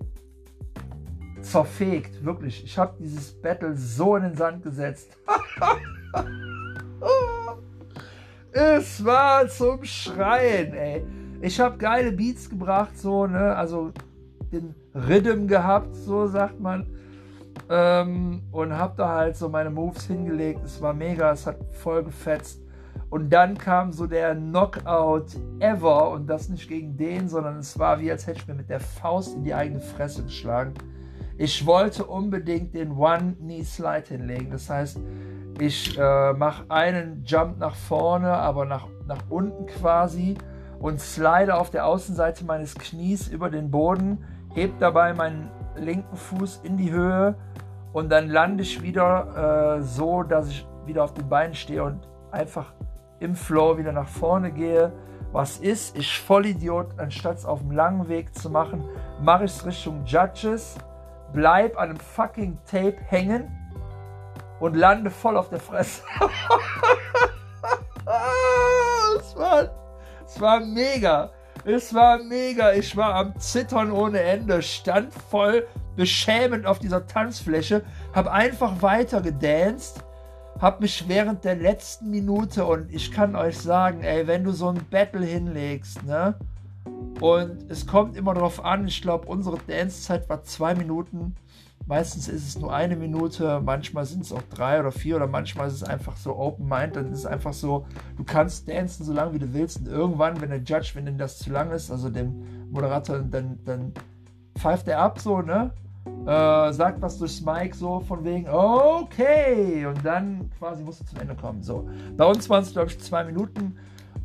zerfegt, 1.51 2.23
wirklich. 2.23 2.63
Ich 2.63 2.77
habe 2.77 2.95
dieses 2.99 3.33
Battle 3.41 3.75
so 3.75 4.15
in 4.15 4.23
den 4.23 4.35
Sand 4.35 4.63
gesetzt. 4.63 5.17
es 8.51 9.03
war 9.03 9.47
zum 9.47 9.83
Schreien, 9.83 10.73
ey. 10.73 11.05
Ich 11.41 11.59
habe 11.59 11.77
geile 11.77 12.11
Beats 12.11 12.49
gebracht, 12.49 12.97
so, 12.97 13.27
ne, 13.27 13.55
also 13.55 13.91
den 14.51 14.73
Rhythm 14.93 15.47
gehabt, 15.47 15.95
so 15.95 16.27
sagt 16.27 16.59
man. 16.59 16.87
Ähm, 17.69 18.43
und 18.51 18.73
habe 18.73 18.93
da 18.97 19.09
halt 19.09 19.35
so 19.35 19.49
meine 19.49 19.69
Moves 19.69 20.05
hingelegt. 20.05 20.61
Es 20.63 20.81
war 20.81 20.93
mega, 20.93 21.31
es 21.31 21.45
hat 21.45 21.57
voll 21.73 22.03
gefetzt. 22.03 22.61
Und 23.09 23.29
dann 23.29 23.57
kam 23.57 23.93
so 23.93 24.05
der 24.05 24.35
Knockout 24.35 25.37
ever 25.59 26.11
und 26.11 26.27
das 26.27 26.49
nicht 26.49 26.67
gegen 26.67 26.97
den, 26.97 27.29
sondern 27.29 27.57
es 27.57 27.77
war 27.79 27.99
wie 27.99 28.11
als 28.11 28.27
hätte 28.27 28.39
ich 28.39 28.47
mir 28.47 28.55
mit 28.55 28.69
der 28.69 28.79
Faust 28.79 29.35
in 29.35 29.43
die 29.43 29.53
eigene 29.53 29.79
Fresse 29.79 30.23
geschlagen. 30.23 30.73
Ich 31.37 31.65
wollte 31.65 32.05
unbedingt 32.05 32.73
den 32.73 32.97
One 32.97 33.35
Knee 33.39 33.63
Slide 33.63 34.05
hinlegen. 34.07 34.49
Das 34.49 34.69
heißt, 34.69 34.99
ich 35.59 35.97
äh, 35.97 36.33
mache 36.33 36.65
einen 36.69 37.23
Jump 37.25 37.59
nach 37.59 37.75
vorne, 37.75 38.31
aber 38.31 38.65
nach, 38.65 38.87
nach 39.05 39.21
unten 39.29 39.67
quasi 39.67 40.35
und 40.79 40.99
slide 40.99 41.55
auf 41.55 41.69
der 41.69 41.85
Außenseite 41.85 42.45
meines 42.45 42.75
Knies 42.75 43.27
über 43.27 43.49
den 43.49 43.71
Boden, 43.71 44.23
heb 44.53 44.79
dabei 44.79 45.13
meinen 45.13 45.49
linken 45.75 46.15
Fuß 46.15 46.61
in 46.63 46.77
die 46.77 46.91
Höhe 46.91 47.35
und 47.93 48.11
dann 48.11 48.29
lande 48.29 48.63
ich 48.63 48.81
wieder 48.81 49.77
äh, 49.77 49.81
so, 49.83 50.23
dass 50.23 50.49
ich 50.49 50.67
wieder 50.85 51.03
auf 51.03 51.13
den 51.13 51.29
Beinen 51.29 51.53
stehe 51.53 51.83
und 51.83 52.07
einfach 52.31 52.73
im 53.19 53.35
Flow 53.35 53.77
wieder 53.77 53.91
nach 53.91 54.07
vorne 54.07 54.51
gehe. 54.51 54.91
Was 55.31 55.57
ist? 55.57 55.97
Ich 55.97 56.19
Vollidiot, 56.19 56.99
anstatt 56.99 57.37
es 57.37 57.45
auf 57.45 57.59
dem 57.59 57.71
langen 57.71 58.07
Weg 58.07 58.33
zu 58.35 58.49
machen, 58.49 58.83
mache 59.21 59.45
ich 59.45 59.51
es 59.51 59.65
Richtung 59.65 60.03
Judges, 60.05 60.77
bleib 61.33 61.77
an 61.77 61.89
einem 61.89 61.99
fucking 61.99 62.57
Tape 62.69 62.97
hängen 63.07 63.51
und 64.59 64.75
lande 64.75 65.09
voll 65.11 65.37
auf 65.37 65.49
der 65.49 65.59
Fresse. 65.59 66.01
es, 69.19 69.35
war, 69.35 69.69
es 70.25 70.41
war 70.41 70.59
mega. 70.59 71.31
Es 71.65 71.93
war 71.93 72.19
mega. 72.19 72.73
Ich 72.73 72.95
war 72.95 73.15
am 73.15 73.39
Zittern 73.39 73.91
ohne 73.91 74.21
Ende, 74.21 74.61
stand 74.61 75.13
voll 75.13 75.67
beschämend 75.95 76.65
auf 76.65 76.79
dieser 76.79 77.07
Tanzfläche, 77.07 77.83
habe 78.13 78.31
einfach 78.31 78.81
weiter 78.81 79.21
gedanced 79.21 80.03
habe 80.59 80.81
mich 80.81 81.07
während 81.07 81.43
der 81.43 81.55
letzten 81.55 82.09
Minute 82.09 82.65
und 82.65 82.91
ich 82.91 83.11
kann 83.11 83.35
euch 83.35 83.57
sagen, 83.57 84.03
ey, 84.03 84.25
wenn 84.27 84.43
du 84.43 84.51
so 84.51 84.69
ein 84.69 84.85
Battle 84.89 85.25
hinlegst, 85.25 86.03
ne? 86.03 86.35
Und 87.19 87.69
es 87.69 87.87
kommt 87.87 88.15
immer 88.15 88.33
darauf 88.33 88.63
an, 88.63 88.87
ich 88.87 89.01
glaube, 89.01 89.27
unsere 89.27 89.57
Dance-Zeit 89.67 90.29
war 90.29 90.43
zwei 90.43 90.75
Minuten. 90.75 91.35
Meistens 91.87 92.27
ist 92.27 92.47
es 92.47 92.59
nur 92.59 92.73
eine 92.73 92.97
Minute, 92.97 93.61
manchmal 93.63 94.05
sind 94.05 94.23
es 94.23 94.33
auch 94.33 94.41
drei 94.53 94.79
oder 94.79 94.91
vier 94.91 95.15
oder 95.15 95.27
manchmal 95.27 95.67
ist 95.67 95.75
es 95.75 95.83
einfach 95.83 96.17
so 96.17 96.35
Open 96.35 96.67
Mind. 96.67 96.97
Dann 96.97 97.11
ist 97.11 97.19
es 97.19 97.25
einfach 97.25 97.53
so, 97.53 97.85
du 98.17 98.25
kannst 98.25 98.67
dancen 98.67 99.05
so 99.05 99.13
lange 99.13 99.33
wie 99.33 99.39
du 99.39 99.53
willst 99.53 99.79
und 99.79 99.87
irgendwann, 99.87 100.39
wenn 100.41 100.49
der 100.49 100.59
Judge, 100.59 100.91
wenn 100.95 101.05
denn 101.05 101.17
das 101.17 101.39
zu 101.39 101.49
lang 101.49 101.71
ist, 101.71 101.89
also 101.89 102.09
dem 102.09 102.69
Moderator, 102.71 103.19
dann, 103.19 103.57
dann 103.63 103.93
pfeift 104.57 104.87
er 104.89 104.99
ab 104.99 105.19
so, 105.19 105.41
ne? 105.41 105.71
Äh, 106.25 106.73
sagt 106.73 107.01
was 107.01 107.17
durchs 107.17 107.41
Mic 107.41 107.73
so 107.73 108.01
von 108.01 108.23
wegen, 108.25 108.49
okay, 108.49 109.85
und 109.85 110.03
dann 110.03 110.49
quasi 110.57 110.83
musst 110.83 111.01
du 111.01 111.05
zum 111.05 111.19
Ende 111.19 111.35
kommen. 111.35 111.63
So. 111.63 111.87
Bei 112.17 112.25
uns 112.25 112.49
waren 112.49 112.63
es, 112.63 112.73
glaube 112.73 112.89
ich, 112.89 112.99
zwei 112.99 113.23
Minuten 113.23 113.77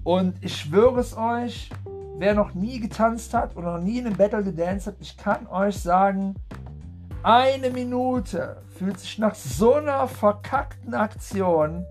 und 0.03 0.35
ich 0.41 0.57
schwöre 0.57 0.99
es 1.01 1.17
euch, 1.17 1.71
wer 2.19 2.35
noch 2.35 2.55
nie 2.55 2.81
getanzt 2.81 3.35
hat 3.35 3.57
oder 3.57 3.77
noch 3.79 3.85
nie 3.85 3.99
in 3.99 4.07
einem 4.07 4.17
Battle 4.17 4.43
gedanced 4.43 4.87
hat, 4.87 4.97
ich 5.01 5.17
kann 5.17 5.47
euch 5.47 5.77
sagen, 5.79 6.35
eine 7.23 7.71
Minute 7.71 8.63
fühlt 8.77 8.99
sich 8.99 9.19
nach 9.19 9.35
so 9.35 9.75
einer 9.75 10.09
verkackten 10.09 10.95
Aktion 10.95 11.87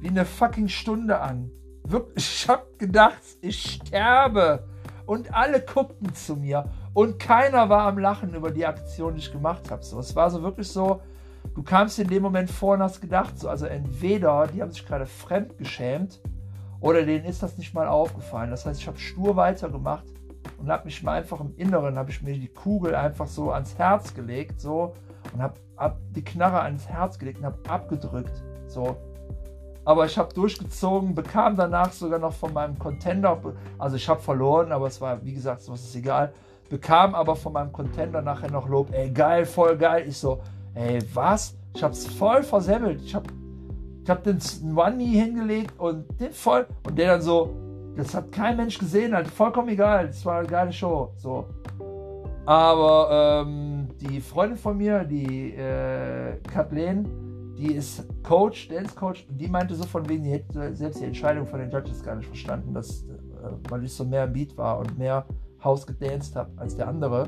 wie 0.00 0.08
eine 0.08 0.24
fucking 0.24 0.68
Stunde 0.68 1.20
an. 1.20 1.50
Wirklich, 1.84 2.42
ich 2.42 2.48
hab 2.48 2.78
gedacht, 2.78 3.22
ich 3.40 3.80
sterbe. 3.82 4.66
Und 5.06 5.32
alle 5.32 5.60
guckten 5.60 6.14
zu 6.14 6.36
mir. 6.36 6.64
Und 6.92 7.18
keiner 7.18 7.68
war 7.68 7.86
am 7.86 7.98
Lachen 7.98 8.34
über 8.34 8.50
die 8.50 8.66
Aktion, 8.66 9.14
die 9.14 9.20
ich 9.20 9.32
gemacht 9.32 9.70
habe. 9.70 9.84
So, 9.84 10.00
es 10.00 10.16
war 10.16 10.30
so 10.30 10.42
wirklich 10.42 10.68
so, 10.68 11.00
du 11.54 11.62
kamst 11.62 11.98
in 11.98 12.08
dem 12.08 12.22
Moment 12.22 12.50
vor 12.50 12.74
und 12.74 12.82
hast 12.82 13.00
gedacht, 13.00 13.38
so, 13.38 13.48
also 13.48 13.66
entweder 13.66 14.48
die 14.48 14.60
haben 14.60 14.72
sich 14.72 14.84
gerade 14.84 15.06
fremd 15.06 15.56
geschämt 15.58 16.20
oder 16.80 17.04
denen 17.04 17.24
ist 17.24 17.42
das 17.42 17.58
nicht 17.58 17.74
mal 17.74 17.88
aufgefallen. 17.88 18.50
Das 18.50 18.66
heißt, 18.66 18.80
ich 18.80 18.86
habe 18.86 18.98
stur 18.98 19.36
weitergemacht 19.36 20.04
und 20.58 20.70
habe 20.70 20.84
mich 20.84 21.02
mal 21.02 21.18
einfach 21.18 21.40
im 21.40 21.54
Inneren, 21.56 21.96
habe 21.96 22.10
ich 22.10 22.22
mir 22.22 22.34
die 22.34 22.48
Kugel 22.48 22.94
einfach 22.94 23.26
so 23.26 23.50
ans 23.50 23.76
Herz 23.78 24.14
gelegt, 24.14 24.60
so 24.60 24.94
und 25.32 25.42
habe 25.42 25.54
hab 25.76 25.98
die 26.14 26.24
Knarre 26.24 26.60
ans 26.60 26.88
Herz 26.88 27.18
gelegt 27.18 27.38
und 27.38 27.46
habe 27.46 27.58
abgedrückt, 27.68 28.42
so. 28.66 28.96
Aber 29.84 30.04
ich 30.04 30.18
habe 30.18 30.34
durchgezogen, 30.34 31.14
bekam 31.14 31.54
danach 31.54 31.92
sogar 31.92 32.18
noch 32.18 32.32
von 32.32 32.52
meinem 32.52 32.78
Contender, 32.78 33.40
also 33.78 33.96
ich 33.96 34.08
habe 34.08 34.20
verloren, 34.20 34.72
aber 34.72 34.88
es 34.88 35.00
war, 35.00 35.24
wie 35.24 35.32
gesagt, 35.32 35.62
sowas 35.62 35.82
ist 35.82 35.94
egal, 35.94 36.32
bekam 36.68 37.14
aber 37.14 37.36
von 37.36 37.52
meinem 37.52 37.72
Contender 37.72 38.22
nachher 38.22 38.50
noch 38.50 38.68
Lob, 38.68 38.92
ey, 38.92 39.10
geil, 39.10 39.46
voll 39.46 39.76
geil. 39.76 40.04
Ich 40.08 40.18
so, 40.18 40.40
ey, 40.74 40.98
was? 41.14 41.56
Ich 41.74 41.82
hab's 41.82 42.06
voll 42.06 42.42
versemmelt. 42.42 43.02
Ich 43.02 43.14
hab, 43.14 43.24
ich 44.06 44.10
hab 44.10 44.22
den 44.22 44.38
One-Knee 44.76 45.20
hingelegt 45.20 45.80
und 45.80 46.04
den 46.20 46.30
voll, 46.30 46.64
und 46.86 46.96
der 46.96 47.08
dann 47.08 47.22
so, 47.22 47.50
das 47.96 48.14
hat 48.14 48.30
kein 48.30 48.56
Mensch 48.56 48.78
gesehen, 48.78 49.12
halt 49.12 49.26
vollkommen 49.26 49.68
egal. 49.70 50.06
Das 50.06 50.24
war 50.24 50.38
eine 50.38 50.46
geile 50.46 50.72
Show. 50.72 51.12
So. 51.16 51.46
Aber 52.44 53.44
ähm, 53.44 53.88
die 54.00 54.20
Freundin 54.20 54.56
von 54.56 54.76
mir, 54.76 55.02
die 55.02 55.54
äh, 55.54 56.36
Kathleen, 56.52 57.08
die 57.58 57.74
ist 57.74 58.06
Coach, 58.22 58.68
Dance 58.68 58.94
Coach, 58.94 59.26
die 59.28 59.48
meinte 59.48 59.74
so 59.74 59.82
von 59.82 60.08
wegen, 60.08 60.22
die 60.22 60.30
hätte 60.30 60.76
selbst 60.76 61.00
die 61.00 61.06
Entscheidung 61.06 61.44
von 61.44 61.58
den 61.58 61.72
Judges 61.72 62.00
gar 62.04 62.14
nicht 62.14 62.28
verstanden, 62.28 62.74
dass, 62.74 63.02
äh, 63.02 63.08
weil 63.68 63.82
ich 63.82 63.92
so 63.92 64.04
mehr 64.04 64.22
im 64.22 64.32
Beat 64.32 64.56
war 64.56 64.78
und 64.78 64.96
mehr 64.96 65.26
House 65.64 65.84
gedanced 65.84 66.36
habe 66.36 66.52
als 66.58 66.76
der 66.76 66.86
andere. 66.86 67.26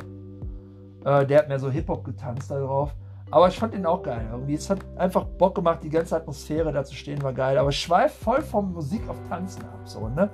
Äh, 1.05 1.27
der 1.27 1.39
hat 1.39 1.49
mehr 1.49 1.59
so 1.59 1.73
Hip-Hop 1.73 2.05
getanzt 2.05 2.53
darauf. 2.53 2.95
Aber 3.31 3.49
ich 3.49 3.59
fand 3.59 3.75
den 3.75 3.85
auch 3.85 4.03
geil. 4.03 4.27
Irgendwie, 4.31 4.55
es 4.55 4.71
hat 4.71 4.79
einfach 4.97 5.25
Bock 5.25 5.55
gemacht, 5.55 5.81
die 5.83 5.91
ganze 5.91 6.17
Atmosphäre 6.17 6.73
da 6.73 6.85
zu 6.85 6.95
stehen, 6.95 7.23
war 7.23 7.33
geil. 7.33 7.59
Aber 7.59 7.69
ich 7.71 7.79
schweif 7.79 8.15
voll 8.15 8.41
vom 8.43 8.73
Musik 8.73 9.07
auf 9.09 9.17
Tanzen 9.29 9.63
ab, 9.63 9.81
so, 9.85 10.09
ne? 10.09 10.31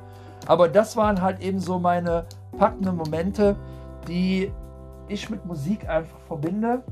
Aber 0.47 0.69
das 0.69 0.97
waren 0.97 1.21
halt 1.21 1.41
eben 1.41 1.59
so 1.59 1.79
meine 1.79 2.27
packenden 2.59 2.97
Momente, 2.97 3.57
die 4.07 4.53
ich 5.09 5.31
mit 5.31 5.45
Musik 5.45 5.89
einfach 5.89 6.19
verbinde, 6.21 6.83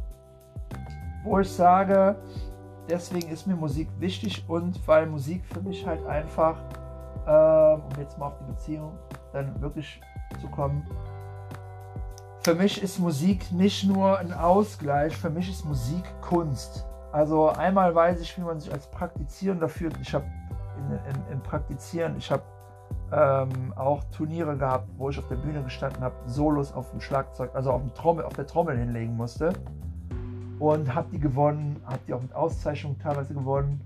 wo 1.22 1.38
ich 1.38 1.50
sage, 1.50 2.16
deswegen 2.88 3.30
ist 3.30 3.46
mir 3.46 3.56
Musik 3.56 3.88
wichtig 3.98 4.44
und 4.48 4.86
weil 4.88 5.06
Musik 5.06 5.44
für 5.46 5.60
mich 5.60 5.86
halt 5.86 6.04
einfach, 6.06 6.56
äh, 7.26 7.74
um 7.74 8.00
jetzt 8.00 8.18
mal 8.18 8.26
auf 8.26 8.38
die 8.38 8.52
Beziehung 8.52 8.92
dann 9.32 9.60
wirklich 9.60 10.00
zu 10.40 10.48
kommen, 10.48 10.86
für 12.44 12.54
mich 12.54 12.82
ist 12.82 12.98
Musik 12.98 13.52
nicht 13.52 13.84
nur 13.84 14.18
ein 14.18 14.32
Ausgleich, 14.32 15.16
für 15.16 15.30
mich 15.30 15.48
ist 15.48 15.64
Musik 15.64 16.02
Kunst. 16.22 16.84
Also 17.12 17.50
einmal 17.50 17.94
weiß 17.94 18.20
ich, 18.20 18.36
wie 18.36 18.40
man 18.40 18.58
sich 18.58 18.72
als 18.72 18.90
Praktizierender 18.90 19.68
fühlt. 19.68 19.96
Ich 20.00 20.12
habe 20.12 20.24
im 21.30 21.40
Praktizieren, 21.42 22.16
ich 22.16 22.30
habe 22.32 22.42
ähm, 23.12 23.72
auch 23.76 24.02
Turniere 24.10 24.56
gehabt, 24.56 24.88
wo 24.96 25.10
ich 25.10 25.18
auf 25.18 25.28
der 25.28 25.36
Bühne 25.36 25.62
gestanden 25.62 26.02
habe, 26.02 26.14
Solos 26.26 26.72
auf 26.72 26.90
dem 26.90 27.00
Schlagzeug, 27.00 27.50
also 27.54 27.70
auf, 27.70 27.80
dem 27.80 27.94
Trommel, 27.94 28.24
auf 28.24 28.32
der 28.32 28.46
Trommel 28.46 28.76
hinlegen 28.76 29.16
musste. 29.16 29.52
Und 30.58 30.94
habe 30.94 31.08
die 31.12 31.20
gewonnen, 31.20 31.80
habe 31.84 32.00
die 32.06 32.14
auch 32.14 32.22
mit 32.22 32.34
Auszeichnung 32.34 32.98
teilweise 32.98 33.34
gewonnen, 33.34 33.80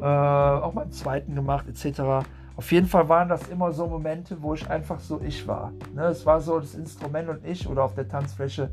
äh, 0.00 0.04
auch 0.04 0.72
mal 0.72 0.82
einen 0.82 0.92
zweiten 0.92 1.34
gemacht, 1.34 1.66
etc. 1.68 2.26
Auf 2.56 2.70
jeden 2.70 2.86
Fall 2.86 3.08
waren 3.08 3.28
das 3.28 3.48
immer 3.48 3.72
so 3.72 3.86
Momente, 3.86 4.42
wo 4.42 4.54
ich 4.54 4.68
einfach 4.68 5.00
so 5.00 5.20
ich 5.22 5.46
war. 5.48 5.72
Ne? 5.94 6.04
Es 6.04 6.26
war 6.26 6.40
so 6.40 6.60
das 6.60 6.74
Instrument 6.74 7.28
und 7.28 7.46
ich 7.46 7.66
oder 7.66 7.82
auf 7.84 7.94
der 7.94 8.08
Tanzfläche, 8.08 8.70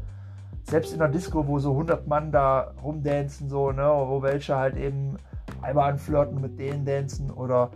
selbst 0.64 0.92
in 0.92 1.00
der 1.00 1.08
Disco, 1.08 1.48
wo 1.48 1.60
so 1.60 1.72
100 1.72 2.08
Mann 2.08 2.32
da 2.32 2.74
rumdancen, 2.84 3.48
so, 3.48 3.72
ne? 3.72 3.84
wo 3.84 4.22
welche 4.22 4.56
halt 4.56 4.76
eben 4.76 5.16
einmal 5.62 5.92
anflirten 5.92 6.42
mit 6.42 6.60
denen 6.60 6.86
dancen 6.86 7.32
oder 7.32 7.72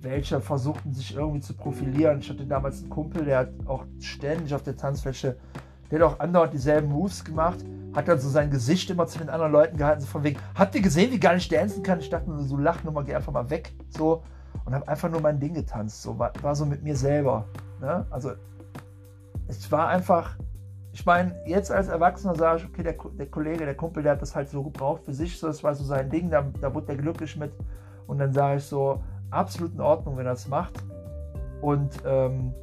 welche 0.00 0.40
versuchten 0.40 0.92
sich 0.92 1.16
irgendwie 1.16 1.40
zu 1.40 1.54
profilieren. 1.54 2.18
Ich 2.18 2.28
hatte 2.28 2.44
damals 2.44 2.80
einen 2.80 2.90
Kumpel, 2.90 3.24
der 3.24 3.38
hat 3.38 3.50
auch 3.66 3.84
ständig 4.00 4.52
auf 4.52 4.62
der 4.62 4.76
Tanzfläche, 4.76 5.36
der 5.90 6.00
hat 6.00 6.06
auch 6.06 6.20
andauernd 6.20 6.52
dieselben 6.52 6.88
Moves 6.88 7.24
gemacht, 7.24 7.64
hat 7.94 8.08
dann 8.08 8.18
so 8.18 8.28
sein 8.28 8.50
Gesicht 8.50 8.90
immer 8.90 9.06
zu 9.06 9.18
den 9.18 9.28
anderen 9.28 9.52
Leuten 9.52 9.76
gehalten, 9.76 10.00
so 10.00 10.06
von 10.06 10.24
wegen, 10.24 10.38
habt 10.54 10.74
ihr 10.74 10.82
gesehen, 10.82 11.12
wie 11.12 11.20
geil 11.20 11.38
ich 11.38 11.48
dancen 11.48 11.82
kann? 11.82 12.00
Ich 12.00 12.10
dachte 12.10 12.28
nur 12.28 12.42
so, 12.42 12.56
lach 12.56 12.82
nur 12.84 12.92
mal, 12.92 13.04
geh 13.04 13.14
einfach 13.14 13.32
mal 13.32 13.48
weg, 13.48 13.72
so, 13.88 14.22
und 14.64 14.74
habe 14.74 14.86
einfach 14.88 15.10
nur 15.10 15.20
mein 15.20 15.38
Ding 15.38 15.54
getanzt, 15.54 16.02
so, 16.02 16.18
war, 16.18 16.32
war 16.42 16.54
so 16.54 16.66
mit 16.66 16.82
mir 16.82 16.96
selber, 16.96 17.46
ne? 17.80 18.06
Also, 18.10 18.32
es 19.48 19.70
war 19.70 19.88
einfach, 19.88 20.36
ich 20.92 21.04
meine, 21.06 21.34
jetzt 21.46 21.70
als 21.70 21.88
Erwachsener 21.88 22.34
sage 22.34 22.60
ich, 22.60 22.66
okay, 22.66 22.82
der, 22.82 22.94
der, 23.18 23.26
Kollege, 23.26 23.64
der 23.64 23.76
Kumpel, 23.76 24.02
der 24.02 24.12
hat 24.12 24.22
das 24.22 24.34
halt 24.34 24.48
so 24.48 24.62
gebraucht 24.62 25.04
für 25.04 25.14
sich, 25.14 25.38
so, 25.38 25.46
das 25.46 25.62
war 25.62 25.74
so 25.74 25.84
sein 25.84 26.10
Ding, 26.10 26.30
da, 26.30 26.44
da 26.60 26.74
wurde 26.74 26.86
der 26.86 26.96
glücklich 26.96 27.36
mit, 27.36 27.52
und 28.06 28.18
dann 28.18 28.32
sage 28.32 28.58
ich 28.58 28.64
so, 28.64 29.02
absolut 29.30 29.74
in 29.74 29.80
Ordnung, 29.80 30.16
wenn 30.16 30.26
er 30.26 30.32
es 30.32 30.48
macht. 30.48 30.74
Und 31.60 31.90
ähm, 32.04 32.54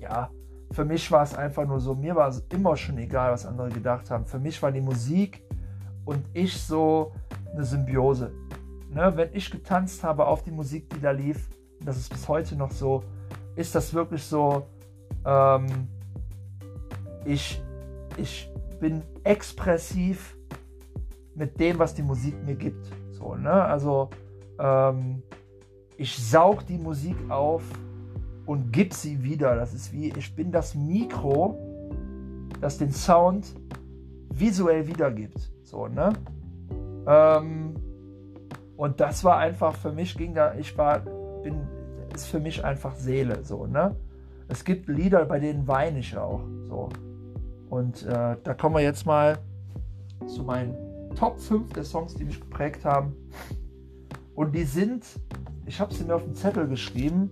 ja, 0.00 0.30
für 0.72 0.84
mich 0.84 1.10
war 1.10 1.22
es 1.22 1.34
einfach 1.34 1.66
nur 1.66 1.80
so, 1.80 1.94
mir 1.94 2.14
war 2.14 2.28
es 2.28 2.44
immer 2.50 2.76
schon 2.76 2.98
egal, 2.98 3.32
was 3.32 3.46
andere 3.46 3.68
gedacht 3.68 4.10
haben. 4.10 4.26
Für 4.26 4.38
mich 4.38 4.62
war 4.62 4.72
die 4.72 4.80
Musik 4.80 5.42
und 6.04 6.24
ich 6.32 6.60
so 6.60 7.12
eine 7.52 7.64
Symbiose. 7.64 8.32
Ne, 8.94 9.12
wenn 9.16 9.30
ich 9.32 9.50
getanzt 9.50 10.04
habe 10.04 10.26
auf 10.26 10.42
die 10.42 10.50
Musik, 10.50 10.90
die 10.90 11.00
da 11.00 11.12
lief, 11.12 11.48
das 11.80 11.96
ist 11.96 12.10
bis 12.10 12.28
heute 12.28 12.56
noch 12.56 12.70
so, 12.70 13.02
ist 13.56 13.74
das 13.74 13.94
wirklich 13.94 14.22
so, 14.22 14.66
ähm, 15.24 15.88
ich, 17.24 17.62
ich 18.18 18.50
bin 18.80 19.02
expressiv 19.24 20.36
mit 21.34 21.58
dem, 21.58 21.78
was 21.78 21.94
die 21.94 22.02
Musik 22.02 22.34
mir 22.44 22.54
gibt. 22.54 22.86
So, 23.12 23.34
ne? 23.34 23.50
Also 23.50 24.10
ähm, 24.58 25.22
ich 25.96 26.16
saug 26.16 26.66
die 26.66 26.78
Musik 26.78 27.16
auf 27.30 27.62
und 28.44 28.72
gib 28.72 28.92
sie 28.92 29.22
wieder. 29.22 29.56
Das 29.56 29.72
ist 29.72 29.92
wie, 29.92 30.10
ich 30.10 30.34
bin 30.34 30.52
das 30.52 30.74
Mikro, 30.74 31.56
das 32.60 32.76
den 32.76 32.92
Sound 32.92 33.54
visuell 34.30 34.86
wiedergibt. 34.86 35.50
So, 35.62 35.88
ne? 35.88 36.12
Ähm, 37.06 37.71
und 38.76 39.00
das 39.00 39.24
war 39.24 39.38
einfach 39.38 39.74
für 39.74 39.92
mich, 39.92 40.16
ging 40.16 40.34
da, 40.34 40.54
ich 40.54 40.76
war, 40.76 41.00
bin, 41.42 41.66
ist 42.14 42.26
für 42.26 42.40
mich 42.40 42.64
einfach 42.64 42.94
Seele, 42.94 43.44
so, 43.44 43.66
ne? 43.66 43.96
Es 44.48 44.64
gibt 44.64 44.88
Lieder, 44.88 45.24
bei 45.24 45.38
denen 45.38 45.66
weine 45.66 46.00
ich 46.00 46.16
auch, 46.16 46.42
so. 46.68 46.88
Und 47.70 48.04
äh, 48.04 48.36
da 48.42 48.54
kommen 48.54 48.74
wir 48.74 48.82
jetzt 48.82 49.06
mal 49.06 49.38
zu 50.26 50.42
meinen 50.42 50.74
Top 51.14 51.40
5 51.40 51.72
der 51.72 51.84
Songs, 51.84 52.14
die 52.14 52.24
mich 52.24 52.38
geprägt 52.38 52.84
haben. 52.84 53.14
Und 54.34 54.54
die 54.54 54.64
sind 54.64 55.04
ich 55.66 55.80
habe 55.80 55.92
sie 55.94 56.04
mir 56.04 56.14
auf 56.14 56.24
den 56.24 56.34
Zettel 56.34 56.68
geschrieben 56.68 57.30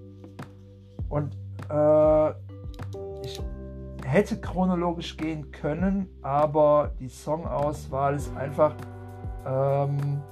und 1.08 1.36
äh, 1.68 2.30
ich 3.22 3.40
hätte 4.04 4.40
chronologisch 4.40 5.16
gehen 5.16 5.50
können, 5.50 6.08
aber 6.22 6.92
die 6.98 7.08
Songauswahl 7.08 8.14
ist 8.14 8.34
einfach. 8.36 8.74
Ähm, 9.46 10.22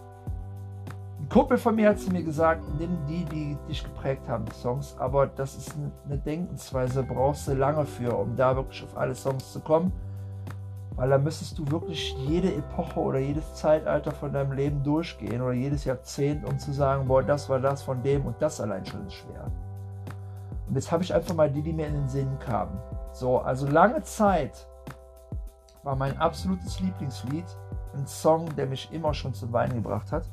ein 1.29 1.31
Kumpel 1.31 1.59
von 1.59 1.75
mir 1.77 1.91
hat 1.91 1.99
zu 1.99 2.11
mir 2.11 2.23
gesagt, 2.23 2.62
nimm 2.79 2.97
die, 3.07 3.23
die 3.27 3.59
dich 3.69 3.85
geprägt 3.85 4.27
haben, 4.29 4.47
die 4.47 4.55
Songs, 4.55 4.97
aber 4.99 5.27
das 5.27 5.57
ist 5.57 5.75
eine 6.07 6.17
Denkensweise, 6.17 7.03
brauchst 7.03 7.47
du 7.47 7.53
lange 7.53 7.85
für, 7.85 8.17
um 8.17 8.35
da 8.35 8.57
wirklich 8.57 8.83
auf 8.83 8.97
alle 8.97 9.14
Songs 9.14 9.53
zu 9.53 9.61
kommen. 9.61 9.93
Weil 10.97 11.11
da 11.11 11.19
müsstest 11.19 11.59
du 11.59 11.71
wirklich 11.71 12.17
jede 12.27 12.53
Epoche 12.55 12.99
oder 12.99 13.19
jedes 13.19 13.55
Zeitalter 13.55 14.11
von 14.11 14.33
deinem 14.33 14.53
Leben 14.53 14.83
durchgehen 14.83 15.43
oder 15.43 15.53
jedes 15.53 15.85
Jahrzehnt, 15.85 16.49
um 16.49 16.59
zu 16.59 16.73
sagen, 16.73 17.07
boah, 17.07 17.23
das 17.23 17.49
war 17.51 17.61
das 17.61 17.83
von 17.83 18.03
dem 18.03 18.25
und 18.25 18.41
das 18.41 18.59
allein 18.59 18.87
schon 18.87 19.07
ist 19.07 19.14
schwer. 19.14 19.53
Und 20.67 20.77
jetzt 20.77 20.91
habe 20.91 21.03
ich 21.03 21.12
einfach 21.12 21.35
mal 21.35 21.51
die, 21.51 21.62
die 21.62 21.75
mir 21.75 21.88
in 21.88 21.95
den 21.95 22.09
Sinn 22.09 22.38
kamen. 22.38 22.81
So, 23.12 23.38
also 23.38 23.67
lange 23.67 24.03
Zeit 24.03 24.67
war 25.83 25.95
mein 25.95 26.17
absolutes 26.17 26.81
Lieblingslied 26.81 27.47
einen 27.95 28.07
Song, 28.07 28.47
der 28.57 28.67
mich 28.67 28.91
immer 28.93 29.12
schon 29.12 29.35
zum 29.35 29.53
Weinen 29.53 29.75
gebracht 29.75 30.11
hat. 30.11 30.25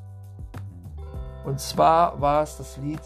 Und 1.45 1.59
zwar 1.59 2.19
war 2.19 2.41
es 2.43 2.57
das 2.57 2.77
Lied 2.77 3.01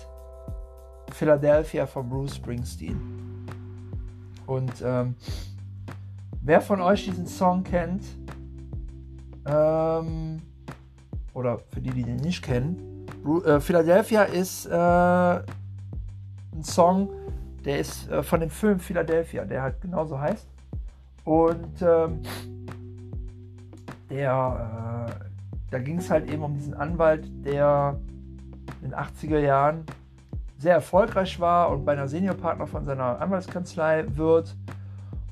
Philadelphia 1.11 1.85
von 1.85 2.09
Bruce 2.09 2.35
Springsteen. 2.35 3.45
Und 4.47 4.81
ähm, 4.83 5.15
wer 6.41 6.61
von 6.61 6.81
euch 6.81 7.05
diesen 7.05 7.27
Song 7.27 7.63
kennt, 7.63 8.03
ähm, 9.45 10.41
oder 11.33 11.59
für 11.69 11.81
die, 11.81 11.91
die 11.91 12.03
den 12.03 12.17
nicht 12.17 12.43
kennen, 12.43 13.05
Bru 13.23 13.41
äh, 13.41 13.59
Philadelphia 13.59 14.23
ist 14.23 14.65
äh, 14.65 14.69
ein 14.71 15.43
Song, 16.63 17.09
der 17.65 17.79
ist 17.79 18.09
äh, 18.09 18.23
von 18.23 18.39
dem 18.39 18.49
Film 18.49 18.79
Philadelphia, 18.79 19.43
der 19.43 19.61
halt 19.61 19.81
genauso 19.81 20.19
heißt. 20.19 20.47
Und 21.25 21.81
ähm, 21.81 22.21
der, 24.09 25.09
äh, 25.09 25.25
da 25.69 25.79
ging 25.79 25.97
es 25.97 26.09
halt 26.09 26.31
eben 26.31 26.43
um 26.43 26.55
diesen 26.55 26.73
Anwalt, 26.73 27.29
der 27.45 27.99
in 28.81 28.89
den 28.89 28.99
80er 28.99 29.39
Jahren 29.39 29.85
sehr 30.57 30.73
erfolgreich 30.73 31.39
war 31.39 31.69
und 31.71 31.85
bei 31.85 31.93
einer 31.93 32.07
Seniorpartner 32.07 32.67
von 32.67 32.85
seiner 32.85 33.21
Anwaltskanzlei 33.21 34.05
wird. 34.15 34.55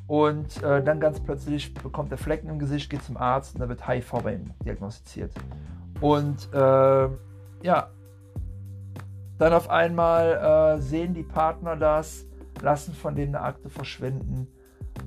Und 0.07 0.63
äh, 0.63 0.81
dann 0.81 1.01
ganz 1.01 1.19
plötzlich 1.19 1.73
bekommt 1.73 2.11
er 2.11 2.17
Flecken 2.17 2.49
im 2.49 2.59
Gesicht, 2.59 2.89
geht 2.89 3.03
zum 3.03 3.17
Arzt 3.17 3.55
und 3.55 3.61
da 3.61 3.67
wird 3.67 3.87
HIV 3.87 4.11
bei 4.23 4.35
ihm 4.35 4.51
diagnostiziert. 4.63 5.33
Und 5.99 6.47
äh, 6.53 7.09
ja, 7.63 7.89
dann 9.37 9.53
auf 9.53 9.69
einmal 9.69 10.77
äh, 10.77 10.81
sehen 10.81 11.13
die 11.13 11.23
Partner 11.23 11.75
das, 11.75 12.25
lassen 12.61 12.93
von 12.93 13.15
denen 13.15 13.35
eine 13.35 13.43
Akte 13.43 13.69
verschwinden 13.69 14.47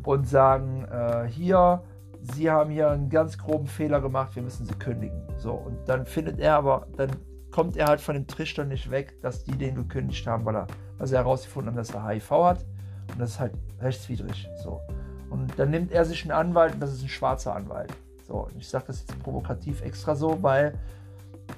und 0.04 0.28
sagen, 0.28 0.84
äh, 0.84 1.26
hier, 1.28 1.82
sie 2.20 2.50
haben 2.50 2.70
hier 2.70 2.90
einen 2.90 3.08
ganz 3.08 3.38
groben 3.38 3.66
Fehler 3.66 4.00
gemacht, 4.00 4.36
wir 4.36 4.42
müssen 4.42 4.66
sie 4.66 4.74
kündigen. 4.74 5.22
So, 5.38 5.52
und 5.52 5.88
dann 5.88 6.04
findet 6.04 6.38
er 6.38 6.56
aber, 6.56 6.86
dann 6.96 7.10
kommt 7.50 7.76
er 7.76 7.86
halt 7.86 8.00
von 8.00 8.14
dem 8.14 8.26
Trichter 8.26 8.64
nicht 8.64 8.90
weg, 8.90 9.20
dass 9.22 9.44
die 9.44 9.56
den 9.56 9.74
gekündigt 9.74 10.26
haben, 10.26 10.44
weil, 10.44 10.56
er, 10.56 10.66
sie 11.06 11.16
herausgefunden 11.16 11.70
haben, 11.70 11.76
dass 11.76 11.90
er 11.90 12.06
HIV 12.06 12.30
hat. 12.30 12.64
Und 13.12 13.20
das 13.20 13.30
ist 13.30 13.40
halt 13.40 13.52
rechtswidrig. 13.80 14.48
So. 14.62 14.80
Und 15.30 15.58
dann 15.58 15.70
nimmt 15.70 15.92
er 15.92 16.04
sich 16.04 16.22
einen 16.22 16.32
Anwalt 16.32 16.74
und 16.74 16.80
das 16.80 16.92
ist 16.92 17.02
ein 17.02 17.08
schwarzer 17.08 17.54
Anwalt. 17.54 17.92
So, 18.26 18.46
und 18.46 18.56
ich 18.56 18.68
sage 18.68 18.84
das 18.88 19.00
jetzt 19.00 19.22
provokativ 19.22 19.82
extra 19.82 20.14
so, 20.14 20.42
weil 20.42 20.78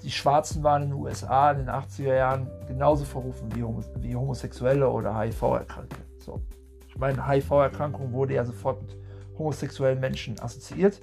die 0.02 0.10
Schwarzen 0.10 0.62
waren 0.62 0.84
in 0.84 0.90
den 0.90 0.98
USA 0.98 1.50
in 1.50 1.58
den 1.58 1.68
80er 1.68 2.14
Jahren 2.14 2.50
genauso 2.66 3.04
verrufen 3.04 3.48
wie, 3.54 3.62
wie 4.02 4.16
Homosexuelle 4.16 4.88
oder 4.88 5.18
HIV-Erkrankte. 5.18 5.96
So. 6.18 6.40
Ich 6.88 6.98
meine, 6.98 7.26
HIV-Erkrankung 7.26 8.12
wurde 8.12 8.34
ja 8.34 8.44
sofort 8.44 8.82
mit 8.82 8.96
homosexuellen 9.38 10.00
Menschen 10.00 10.38
assoziiert. 10.40 11.00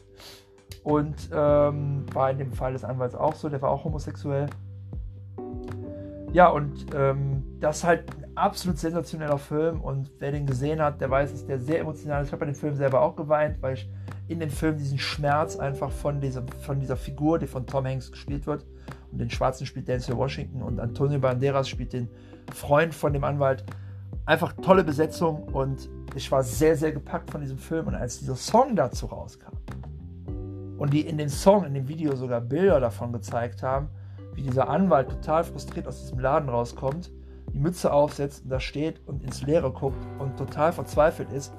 Und 0.83 1.29
ähm, 1.33 2.05
war 2.13 2.31
in 2.31 2.37
dem 2.37 2.53
Fall 2.53 2.73
des 2.73 2.83
Anwalts 2.83 3.15
auch 3.15 3.35
so, 3.35 3.49
der 3.49 3.61
war 3.61 3.69
auch 3.69 3.83
homosexuell. 3.83 4.47
Ja, 6.31 6.49
und 6.49 6.85
ähm, 6.95 7.43
das 7.59 7.77
ist 7.77 7.83
halt 7.85 8.03
ein 8.15 8.37
absolut 8.37 8.77
sensationeller 8.77 9.39
Film 9.39 9.81
und 9.81 10.11
wer 10.19 10.31
den 10.31 10.45
gesehen 10.45 10.79
hat, 10.79 11.01
der 11.01 11.09
weiß, 11.09 11.31
dass 11.31 11.45
der 11.47 11.59
sehr 11.59 11.79
emotional 11.79 12.21
ist. 12.21 12.27
Ich 12.27 12.31
habe 12.31 12.41
bei 12.41 12.45
dem 12.45 12.55
Film 12.55 12.75
selber 12.75 13.01
auch 13.01 13.15
geweint, 13.15 13.59
weil 13.61 13.73
ich 13.73 13.89
in 14.27 14.39
dem 14.39 14.51
Film 14.51 14.77
diesen 14.77 14.99
Schmerz 14.99 15.57
einfach 15.57 15.89
von 15.89 16.21
dieser, 16.21 16.43
von 16.61 16.79
dieser 16.79 16.97
Figur, 16.97 17.39
die 17.39 17.47
von 17.47 17.65
Tom 17.65 17.85
Hanks 17.85 18.11
gespielt 18.11 18.45
wird, 18.45 18.63
und 19.11 19.17
den 19.17 19.29
Schwarzen 19.31 19.65
spielt 19.65 19.87
Denzel 19.87 20.15
Washington 20.17 20.61
und 20.61 20.79
Antonio 20.79 21.17
Banderas 21.17 21.67
spielt 21.67 21.93
den 21.93 22.07
Freund 22.53 22.93
von 22.93 23.11
dem 23.11 23.23
Anwalt. 23.23 23.63
Einfach 24.27 24.53
tolle 24.61 24.83
Besetzung 24.83 25.43
und 25.45 25.89
ich 26.13 26.31
war 26.31 26.43
sehr, 26.43 26.75
sehr 26.75 26.91
gepackt 26.91 27.31
von 27.31 27.41
diesem 27.41 27.57
Film 27.57 27.87
und 27.87 27.95
als 27.95 28.19
dieser 28.19 28.35
Song 28.35 28.75
dazu 28.75 29.07
rauskam 29.07 29.53
und 30.77 30.93
die 30.93 31.01
in 31.01 31.17
dem 31.17 31.29
Song, 31.29 31.65
in 31.65 31.73
dem 31.73 31.87
Video 31.87 32.15
sogar 32.15 32.39
Bilder 32.39 32.79
davon 32.79 33.11
gezeigt 33.11 33.63
haben, 33.63 33.89
wie 34.39 34.43
dieser 34.43 34.69
Anwalt 34.69 35.09
total 35.09 35.43
frustriert 35.43 35.85
aus 35.85 35.99
diesem 35.99 36.19
Laden 36.19 36.47
rauskommt, 36.47 37.11
die 37.51 37.59
Mütze 37.59 37.91
aufsetzt 37.91 38.45
und 38.45 38.49
da 38.49 38.59
steht 38.59 39.05
und 39.05 39.21
ins 39.21 39.41
Leere 39.41 39.69
guckt 39.69 39.97
und 40.17 40.37
total 40.37 40.71
verzweifelt 40.71 41.29
ist. 41.33 41.53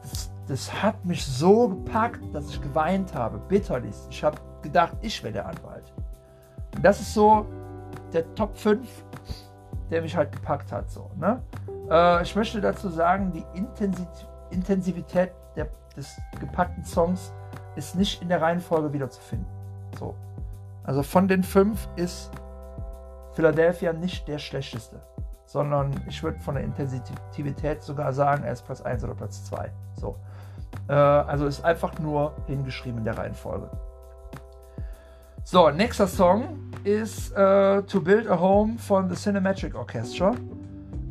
Das, 0.00 0.30
das 0.48 0.82
hat 0.82 1.04
mich 1.04 1.24
so 1.24 1.68
gepackt, 1.68 2.22
dass 2.32 2.48
ich 2.48 2.62
geweint 2.62 3.14
habe, 3.14 3.38
bitterlich. 3.48 3.94
Ich 4.08 4.24
habe 4.24 4.38
gedacht, 4.62 4.96
ich 5.02 5.22
wäre 5.22 5.34
der 5.34 5.46
Anwalt. 5.46 5.92
Und 6.74 6.82
das 6.82 6.98
ist 7.00 7.12
so 7.12 7.44
der 8.14 8.34
Top 8.34 8.56
5, 8.56 8.88
der 9.90 10.00
mich 10.00 10.16
halt 10.16 10.32
gepackt 10.32 10.72
hat. 10.72 10.90
So, 10.90 11.10
ne? 11.18 11.42
Äh, 11.90 12.22
ich 12.22 12.34
möchte 12.34 12.58
dazu 12.62 12.88
sagen, 12.88 13.32
die 13.32 13.44
Intensivität 14.50 15.32
der, 15.56 15.68
des 15.94 16.16
gepackten 16.40 16.84
Songs 16.84 17.34
ist 17.76 17.96
nicht 17.96 18.22
in 18.22 18.28
der 18.30 18.40
Reihenfolge 18.40 18.94
wiederzufinden. 18.94 19.46
So. 19.98 20.14
Also 20.84 21.02
von 21.02 21.26
den 21.26 21.42
fünf 21.42 21.88
ist 21.96 22.30
Philadelphia 23.32 23.92
nicht 23.92 24.28
der 24.28 24.38
schlechteste, 24.38 25.00
sondern 25.46 25.92
ich 26.08 26.22
würde 26.22 26.38
von 26.40 26.54
der 26.54 26.64
Intensivität 26.64 27.82
sogar 27.82 28.12
sagen, 28.12 28.44
er 28.44 28.52
ist 28.52 28.64
Platz 28.64 28.80
1 28.80 29.02
oder 29.02 29.14
Platz 29.14 29.44
2. 29.44 29.72
So. 29.94 30.16
Äh, 30.88 30.92
also 30.92 31.46
ist 31.46 31.64
einfach 31.64 31.98
nur 31.98 32.34
hingeschrieben 32.46 32.98
in 32.98 33.04
der 33.04 33.18
Reihenfolge. 33.18 33.70
So, 35.42 35.70
nächster 35.70 36.06
Song 36.06 36.58
ist 36.84 37.32
uh, 37.32 37.82
To 37.82 38.00
Build 38.00 38.30
a 38.30 38.38
Home 38.38 38.78
von 38.78 39.10
The 39.10 39.14
Cinematic 39.14 39.74
Orchestra. 39.74 40.30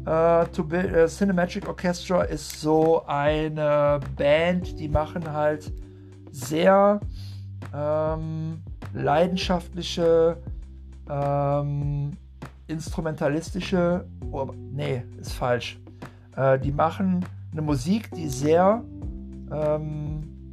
Uh, 0.05 0.45
to 0.51 0.63
Build 0.63 0.91
uh, 0.91 1.07
Cinematic 1.07 1.67
Orchestra 1.67 2.23
ist 2.23 2.59
so 2.59 3.05
eine 3.05 3.99
Band, 4.17 4.79
die 4.79 4.89
machen 4.89 5.31
halt 5.31 5.71
sehr 6.31 6.99
ähm, 7.73 8.61
leidenschaftliche, 8.93 10.37
ähm, 11.09 12.11
instrumentalistische, 12.67 14.05
oh, 14.31 14.51
nee, 14.71 15.03
ist 15.19 15.33
falsch. 15.33 15.79
Äh, 16.35 16.59
die 16.59 16.71
machen 16.71 17.25
eine 17.51 17.61
Musik, 17.61 18.09
die 18.11 18.29
sehr, 18.29 18.83
ähm, 19.51 20.51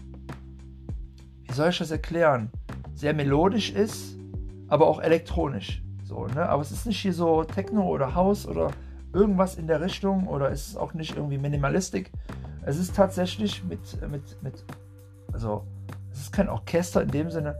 wie 1.44 1.52
soll 1.52 1.70
ich 1.70 1.78
das 1.78 1.90
erklären, 1.90 2.50
sehr 2.94 3.14
melodisch 3.14 3.70
ist, 3.70 4.16
aber 4.68 4.86
auch 4.86 5.00
elektronisch. 5.00 5.82
So, 6.04 6.26
ne? 6.26 6.48
Aber 6.48 6.62
es 6.62 6.70
ist 6.70 6.86
nicht 6.86 7.00
hier 7.00 7.12
so 7.12 7.44
Techno 7.44 7.86
oder 7.88 8.14
House 8.14 8.46
oder 8.46 8.70
irgendwas 9.12 9.56
in 9.56 9.66
der 9.66 9.80
Richtung 9.80 10.26
oder 10.26 10.50
es 10.50 10.68
ist 10.68 10.76
auch 10.76 10.94
nicht 10.94 11.16
irgendwie 11.16 11.38
Minimalistik. 11.38 12.10
Es 12.62 12.78
ist 12.78 12.94
tatsächlich 12.94 13.64
mit, 13.64 13.80
mit, 14.10 14.42
mit, 14.42 14.64
also 15.32 15.64
es 16.12 16.20
ist 16.20 16.32
kein 16.32 16.48
Orchester 16.48 17.02
in 17.02 17.10
dem 17.10 17.30
Sinne, 17.30 17.56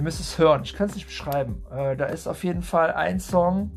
Ihr 0.00 0.04
müsst 0.04 0.18
es 0.18 0.38
hören, 0.38 0.62
ich 0.64 0.72
kann 0.72 0.88
es 0.88 0.94
nicht 0.94 1.08
beschreiben. 1.08 1.62
Äh, 1.70 1.94
da 1.94 2.06
ist 2.06 2.26
auf 2.26 2.42
jeden 2.42 2.62
Fall 2.62 2.90
ein 2.90 3.20
Song, 3.20 3.70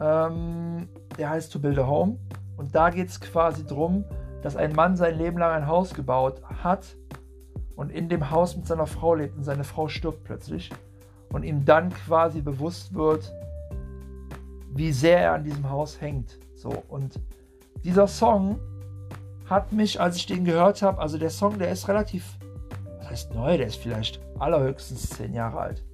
ähm, 0.00 0.88
der 1.18 1.30
heißt 1.30 1.52
To 1.52 1.58
Build 1.58 1.80
a 1.80 1.86
Home. 1.88 2.20
Und 2.56 2.76
da 2.76 2.90
geht 2.90 3.08
es 3.08 3.20
quasi 3.20 3.66
darum, 3.66 4.04
dass 4.42 4.54
ein 4.54 4.72
Mann 4.72 4.96
sein 4.96 5.18
Leben 5.18 5.38
lang 5.38 5.50
ein 5.50 5.66
Haus 5.66 5.94
gebaut 5.94 6.40
hat 6.62 6.94
und 7.74 7.90
in 7.90 8.08
dem 8.08 8.30
Haus 8.30 8.54
mit 8.56 8.68
seiner 8.68 8.86
Frau 8.86 9.16
lebt 9.16 9.36
und 9.36 9.42
seine 9.42 9.64
Frau 9.64 9.88
stirbt 9.88 10.22
plötzlich. 10.22 10.70
Und 11.30 11.42
ihm 11.42 11.64
dann 11.64 11.90
quasi 11.90 12.40
bewusst 12.40 12.94
wird, 12.94 13.34
wie 14.70 14.92
sehr 14.92 15.18
er 15.18 15.32
an 15.32 15.42
diesem 15.42 15.68
Haus 15.68 16.00
hängt. 16.00 16.38
So, 16.54 16.84
und 16.86 17.18
dieser 17.82 18.06
Song 18.06 18.60
hat 19.50 19.72
mich, 19.72 20.00
als 20.00 20.14
ich 20.14 20.26
den 20.26 20.44
gehört 20.44 20.82
habe, 20.82 21.00
also 21.00 21.18
der 21.18 21.30
Song, 21.30 21.58
der 21.58 21.72
ist 21.72 21.88
relativ 21.88 22.38
heißt 23.08 23.34
neu, 23.34 23.56
der 23.56 23.66
ist 23.66 23.76
vielleicht 23.76 24.20
allerhöchstens 24.38 25.10
zehn 25.10 25.34
Jahre 25.34 25.58
alt. 25.58 25.84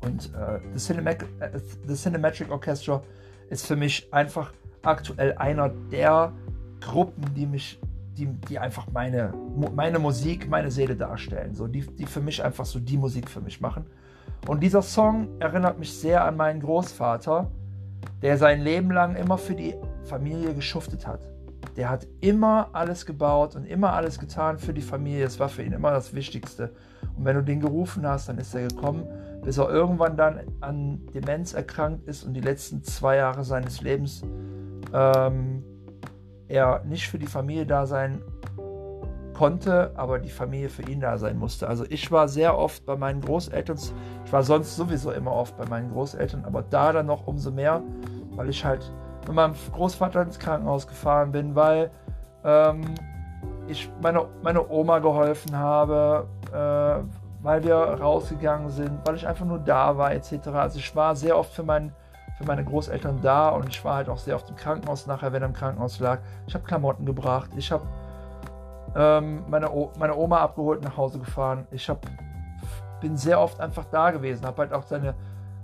Und 0.00 0.26
äh, 0.34 0.60
The, 0.72 0.78
Cinematic, 0.78 1.28
äh, 1.40 1.58
The 1.86 1.94
Cinematic 1.94 2.50
Orchestra 2.50 3.02
ist 3.48 3.66
für 3.66 3.76
mich 3.76 4.12
einfach 4.12 4.52
aktuell 4.82 5.34
einer 5.38 5.70
der 5.90 6.32
Gruppen, 6.80 7.24
die 7.34 7.46
mich, 7.46 7.80
die, 8.16 8.26
die 8.26 8.58
einfach 8.58 8.86
meine, 8.92 9.32
meine 9.74 9.98
Musik, 9.98 10.48
meine 10.48 10.70
Seele 10.70 10.94
darstellen. 10.94 11.54
So, 11.54 11.66
die, 11.66 11.80
die 11.80 12.06
für 12.06 12.20
mich 12.20 12.42
einfach 12.42 12.66
so 12.66 12.78
die 12.78 12.98
Musik 12.98 13.30
für 13.30 13.40
mich 13.40 13.60
machen. 13.60 13.86
Und 14.46 14.60
dieser 14.60 14.82
Song 14.82 15.40
erinnert 15.40 15.78
mich 15.78 15.92
sehr 15.92 16.24
an 16.24 16.36
meinen 16.36 16.60
Großvater, 16.60 17.50
der 18.20 18.36
sein 18.36 18.60
Leben 18.60 18.90
lang 18.90 19.16
immer 19.16 19.38
für 19.38 19.54
die 19.54 19.74
Familie 20.04 20.54
geschuftet 20.54 21.06
hat 21.06 21.33
der 21.76 21.90
hat 21.90 22.06
immer 22.20 22.70
alles 22.72 23.04
gebaut 23.06 23.56
und 23.56 23.64
immer 23.64 23.92
alles 23.92 24.18
getan 24.18 24.58
für 24.58 24.72
die 24.72 24.82
Familie. 24.82 25.24
Es 25.24 25.40
war 25.40 25.48
für 25.48 25.62
ihn 25.62 25.72
immer 25.72 25.90
das 25.90 26.14
Wichtigste. 26.14 26.70
Und 27.16 27.24
wenn 27.24 27.36
du 27.36 27.42
den 27.42 27.60
gerufen 27.60 28.06
hast, 28.06 28.28
dann 28.28 28.38
ist 28.38 28.54
er 28.54 28.68
gekommen, 28.68 29.06
bis 29.42 29.58
er 29.58 29.68
irgendwann 29.68 30.16
dann 30.16 30.40
an 30.60 31.00
Demenz 31.14 31.52
erkrankt 31.52 32.06
ist 32.06 32.24
und 32.24 32.34
die 32.34 32.40
letzten 32.40 32.82
zwei 32.82 33.16
Jahre 33.16 33.44
seines 33.44 33.80
Lebens 33.80 34.22
ähm, 34.92 35.64
er 36.48 36.84
nicht 36.84 37.08
für 37.08 37.18
die 37.18 37.26
Familie 37.26 37.66
da 37.66 37.86
sein 37.86 38.22
konnte, 39.34 39.90
aber 39.96 40.20
die 40.20 40.30
Familie 40.30 40.68
für 40.68 40.82
ihn 40.82 41.00
da 41.00 41.18
sein 41.18 41.36
musste. 41.38 41.68
Also 41.68 41.84
ich 41.88 42.10
war 42.12 42.28
sehr 42.28 42.56
oft 42.56 42.86
bei 42.86 42.96
meinen 42.96 43.20
Großeltern, 43.20 43.78
ich 44.24 44.32
war 44.32 44.44
sonst 44.44 44.76
sowieso 44.76 45.10
immer 45.10 45.32
oft 45.32 45.56
bei 45.56 45.66
meinen 45.66 45.90
Großeltern, 45.90 46.44
aber 46.44 46.62
da 46.62 46.92
dann 46.92 47.06
noch 47.06 47.26
umso 47.26 47.50
mehr, 47.50 47.82
weil 48.36 48.48
ich 48.48 48.64
halt 48.64 48.92
mit 49.26 49.34
meinem 49.34 49.54
Großvater 49.72 50.22
ins 50.22 50.38
Krankenhaus 50.38 50.86
gefahren 50.86 51.32
bin, 51.32 51.54
weil 51.54 51.90
ähm, 52.44 52.94
ich 53.66 53.90
meine, 54.02 54.26
meine 54.42 54.68
Oma 54.68 54.98
geholfen 54.98 55.56
habe, 55.56 56.26
äh, 56.52 57.42
weil 57.42 57.62
wir 57.62 57.74
rausgegangen 57.74 58.70
sind, 58.70 59.00
weil 59.04 59.16
ich 59.16 59.26
einfach 59.26 59.44
nur 59.44 59.58
da 59.58 59.96
war, 59.96 60.12
etc. 60.12 60.48
Also 60.48 60.78
ich 60.78 60.94
war 60.96 61.14
sehr 61.14 61.36
oft 61.36 61.52
für, 61.52 61.62
mein, 61.62 61.92
für 62.38 62.44
meine 62.44 62.64
Großeltern 62.64 63.20
da 63.22 63.50
und 63.50 63.68
ich 63.68 63.84
war 63.84 63.96
halt 63.96 64.08
auch 64.08 64.18
sehr 64.18 64.34
oft 64.36 64.48
im 64.48 64.56
Krankenhaus 64.56 65.06
nachher, 65.06 65.32
wenn 65.32 65.42
er 65.42 65.48
im 65.48 65.54
Krankenhaus 65.54 66.00
lag. 66.00 66.18
Ich 66.46 66.54
habe 66.54 66.64
Klamotten 66.64 67.04
gebracht, 67.04 67.50
ich 67.56 67.70
habe 67.70 67.84
ähm, 68.96 69.44
meine, 69.48 69.70
meine 69.98 70.16
Oma 70.16 70.38
abgeholt, 70.38 70.82
nach 70.82 70.96
Hause 70.96 71.18
gefahren. 71.18 71.66
Ich 71.70 71.88
hab, 71.88 72.06
bin 73.00 73.16
sehr 73.16 73.40
oft 73.40 73.60
einfach 73.60 73.84
da 73.90 74.10
gewesen, 74.10 74.46
habe 74.46 74.62
halt 74.62 74.72
auch 74.72 74.84
seine, 74.84 75.14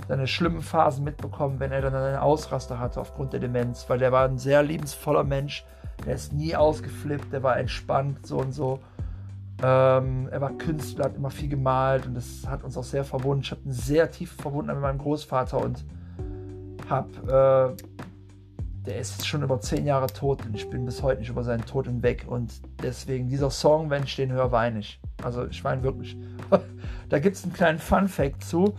seine 0.09 0.27
schlimmen 0.27 0.61
Phasen 0.61 1.05
mitbekommen, 1.05 1.61
wenn 1.61 1.73
er 1.73 1.83
dann 1.83 1.95
einen 1.95 2.17
Ausraster 2.17 2.79
hatte 2.79 3.01
aufgrund 3.01 3.33
der 3.33 3.41
Demenz, 3.41 3.89
weil 3.89 3.99
der 3.99 4.13
war 4.13 4.27
ein 4.27 4.39
sehr 4.39 4.63
liebensvoller 4.63 5.25
Mensch, 5.25 5.65
der 6.05 6.15
ist 6.15 6.33
nie 6.33 6.57
ausgeflippt, 6.57 7.33
der 7.33 7.43
war 7.43 7.59
entspannt, 7.59 8.27
so 8.27 8.39
und 8.39 8.53
so. 8.53 8.81
Ähm, 9.63 10.29
er 10.31 10.41
war 10.41 10.53
Künstler, 10.53 11.05
hat 11.05 11.17
immer 11.17 11.31
viel 11.31 11.49
gemalt 11.49 12.07
und 12.07 12.15
das 12.15 12.47
hat 12.47 12.65
uns 12.65 12.77
auch 12.77 12.85
sehr 12.85 13.05
verbunden. 13.05 13.43
Ich 13.43 13.51
habe 13.51 13.61
einen 13.65 13.73
sehr 13.73 14.11
tief 14.11 14.33
verbunden 14.33 14.73
mit 14.73 14.81
meinem 14.81 14.99
Großvater 14.99 15.63
und 15.63 15.85
habe, 16.89 17.77
äh, 17.77 18.87
der 18.87 18.99
ist 18.99 19.27
schon 19.27 19.43
über 19.43 19.61
zehn 19.61 19.85
Jahre 19.85 20.07
tot 20.07 20.45
und 20.47 20.57
ich 20.57 20.69
bin 20.71 20.87
bis 20.87 21.03
heute 21.03 21.21
nicht 21.21 21.29
über 21.29 21.45
seinen 21.45 21.65
Tod 21.67 21.87
hinweg 21.87 22.25
und 22.27 22.53
deswegen 22.83 23.29
dieser 23.29 23.51
Song, 23.51 23.91
wenn 23.91 24.05
ich 24.05 24.17
den 24.17 24.33
höre, 24.33 24.51
weine 24.51 24.79
ich. 24.79 24.99
Also 25.23 25.47
ich 25.47 25.63
weine 25.63 25.83
wirklich. 25.83 26.17
da 27.11 27.19
gibt 27.19 27.37
es 27.37 27.45
einen 27.45 27.53
kleinen 27.53 27.79
Fun 27.79 28.09
Fact 28.09 28.43
zu. 28.43 28.75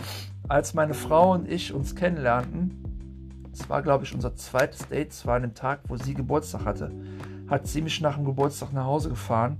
Als 0.51 0.73
meine 0.73 0.93
Frau 0.93 1.31
und 1.31 1.49
ich 1.49 1.73
uns 1.73 1.95
kennenlernten, 1.95 3.47
es 3.53 3.69
war 3.69 3.81
glaube 3.81 4.03
ich 4.03 4.13
unser 4.13 4.35
zweites 4.35 4.85
Date, 4.89 5.11
es 5.11 5.25
war 5.25 5.37
an 5.37 5.43
dem 5.43 5.53
Tag, 5.53 5.79
wo 5.87 5.95
sie 5.95 6.13
Geburtstag 6.13 6.65
hatte, 6.65 6.91
hat 7.47 7.67
sie 7.67 7.81
mich 7.81 8.01
nach 8.01 8.15
dem 8.15 8.25
Geburtstag 8.25 8.73
nach 8.73 8.83
Hause 8.83 9.07
gefahren 9.07 9.57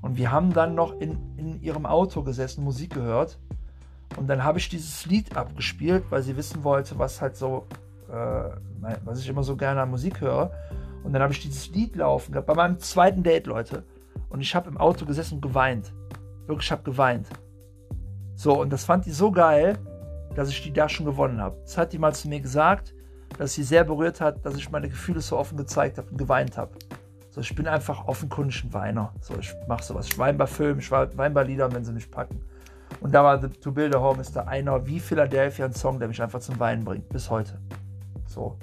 und 0.00 0.16
wir 0.16 0.30
haben 0.30 0.52
dann 0.52 0.76
noch 0.76 0.92
in, 1.00 1.18
in 1.36 1.60
ihrem 1.60 1.86
Auto 1.86 2.22
gesessen, 2.22 2.62
Musik 2.62 2.94
gehört. 2.94 3.36
Und 4.16 4.28
dann 4.28 4.44
habe 4.44 4.60
ich 4.60 4.68
dieses 4.68 5.06
Lied 5.06 5.36
abgespielt, 5.36 6.04
weil 6.10 6.22
sie 6.22 6.36
wissen 6.36 6.62
wollte, 6.62 7.00
was 7.00 7.20
halt 7.20 7.36
so, 7.36 7.66
äh, 8.08 8.94
was 9.04 9.18
ich 9.18 9.28
immer 9.28 9.42
so 9.42 9.56
gerne 9.56 9.82
an 9.82 9.90
Musik 9.90 10.20
höre. 10.20 10.52
Und 11.02 11.14
dann 11.14 11.22
habe 11.22 11.32
ich 11.32 11.40
dieses 11.40 11.68
Lied 11.70 11.96
laufen 11.96 12.30
gehabt, 12.30 12.46
bei 12.46 12.54
meinem 12.54 12.78
zweiten 12.78 13.24
Date, 13.24 13.48
Leute. 13.48 13.82
Und 14.30 14.40
ich 14.40 14.54
habe 14.54 14.70
im 14.70 14.76
Auto 14.76 15.04
gesessen 15.04 15.34
und 15.34 15.40
geweint. 15.40 15.92
Wirklich, 16.46 16.66
ich 16.66 16.70
habe 16.70 16.84
geweint. 16.84 17.26
So, 18.36 18.60
und 18.60 18.72
das 18.72 18.84
fand 18.84 19.04
die 19.06 19.10
so 19.10 19.32
geil, 19.32 19.78
dass 20.34 20.48
ich 20.48 20.62
die 20.62 20.72
da 20.72 20.88
schon 20.88 21.06
gewonnen 21.06 21.40
habe. 21.40 21.56
Das 21.62 21.78
hat 21.78 21.92
die 21.92 21.98
mal 21.98 22.14
zu 22.14 22.28
mir 22.28 22.40
gesagt, 22.40 22.94
dass 23.38 23.54
sie 23.54 23.62
sehr 23.62 23.84
berührt 23.84 24.20
hat, 24.20 24.44
dass 24.44 24.56
ich 24.56 24.70
meine 24.70 24.88
Gefühle 24.88 25.20
so 25.20 25.38
offen 25.38 25.56
gezeigt 25.56 25.98
habe 25.98 26.08
und 26.10 26.18
geweint 26.18 26.58
habe. 26.58 26.72
So, 27.30 27.40
ich 27.40 27.54
bin 27.54 27.66
einfach 27.66 28.06
offenkundig 28.06 28.62
ein 28.64 28.74
Weiner. 28.74 29.12
So, 29.20 29.34
ich 29.38 29.54
mache 29.66 29.82
sowas. 29.82 30.06
Ich 30.08 30.18
weine 30.18 30.36
bei 30.36 30.46
Filmen, 30.46 30.80
ich 30.80 30.90
weine 30.90 31.30
bei 31.30 31.44
Liedern, 31.44 31.72
wenn 31.72 31.84
sie 31.84 31.92
mich 31.92 32.10
packen. 32.10 32.40
Und 33.00 33.12
da 33.14 33.24
war 33.24 33.40
The 33.40 33.48
To 33.48 33.72
Build 33.72 33.96
a 33.96 34.00
Home 34.00 34.20
ist 34.20 34.36
da 34.36 34.42
einer 34.42 34.86
wie 34.86 35.00
Philadelphia 35.00 35.64
ein 35.64 35.72
Song, 35.72 35.98
der 35.98 36.08
mich 36.08 36.20
einfach 36.22 36.40
zum 36.40 36.60
Weinen 36.60 36.84
bringt. 36.84 37.08
Bis 37.08 37.30
heute. 37.30 37.58
So. 38.26 38.58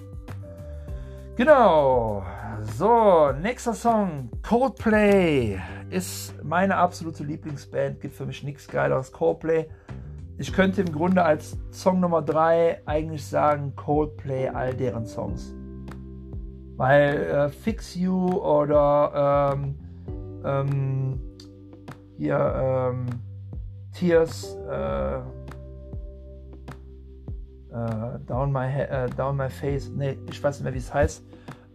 Genau. 1.35 2.23
So, 2.77 3.31
nächster 3.41 3.73
Song. 3.73 4.29
Coldplay 4.47 5.59
ist 5.89 6.43
meine 6.43 6.75
absolute 6.75 7.23
Lieblingsband. 7.23 7.99
Gibt 8.01 8.13
für 8.13 8.25
mich 8.25 8.43
nichts 8.43 8.67
geileres. 8.67 9.11
Coldplay. 9.11 9.67
Ich 10.39 10.51
könnte 10.53 10.81
im 10.81 10.91
Grunde 10.93 11.21
als 11.21 11.57
Song 11.69 11.99
Nummer 11.99 12.21
3 12.21 12.83
eigentlich 12.85 13.25
sagen 13.25 13.75
Coldplay 13.75 14.47
all 14.47 14.73
deren 14.73 15.05
Songs. 15.05 15.53
Weil 16.77 17.17
äh, 17.17 17.49
Fix 17.49 17.93
You 17.93 18.37
oder 18.37 19.51
ähm, 19.53 19.75
ähm, 20.45 21.19
hier 22.17 22.93
ähm, 22.93 23.05
Tears 23.91 24.55
äh, 24.69 25.17
äh, 25.17 25.21
down, 28.25 28.53
my 28.53 28.65
äh, 28.65 29.09
down 29.17 29.35
My 29.35 29.49
Face, 29.49 29.91
nee, 29.93 30.17
ich 30.31 30.41
weiß 30.41 30.55
nicht 30.55 30.63
mehr, 30.63 30.73
wie 30.73 30.77
es 30.77 30.93
heißt. 30.93 31.21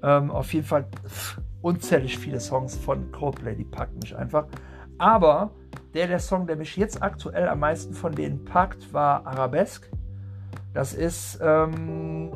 Ähm, 0.03 0.31
auf 0.31 0.55
jeden 0.55 0.67
Fall 0.67 0.87
pff, 1.07 1.39
unzählig 1.61 2.17
viele 2.17 2.41
Songs 2.41 2.79
von 2.79 3.13
Coldplay, 3.13 3.57
die 3.57 3.65
packen 3.65 3.99
mich 3.99 4.17
einfach. 4.17 4.47
Aber 4.97 5.51
der, 5.95 6.09
der 6.09 6.19
Song, 6.19 6.47
der 6.47 6.57
mich 6.57 6.77
jetzt 6.77 7.03
aktuell 7.03 7.49
am 7.49 7.61
meisten 7.61 7.95
von 7.95 8.13
denen 8.13 8.45
packt, 8.45 8.93
war 8.93 9.27
Arabesque. 9.27 9.89
Das 10.73 10.93
ist 10.93 11.39
ähm, 11.41 12.33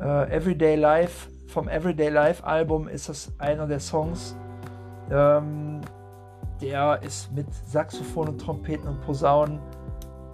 äh, 0.00 0.36
Everyday 0.36 0.76
Life 0.76 1.30
vom 1.54 1.68
Everyday 1.68 2.08
Life 2.08 2.44
Album 2.44 2.88
ist 2.88 3.08
das 3.08 3.32
einer 3.38 3.66
der 3.66 3.78
Songs. 3.78 4.36
Ähm, 5.10 5.80
der 6.60 7.00
ist 7.02 7.32
mit 7.32 7.46
Saxophon 7.54 8.28
und 8.28 8.38
Trompeten 8.40 8.88
und 8.88 9.00
Posaunen 9.02 9.60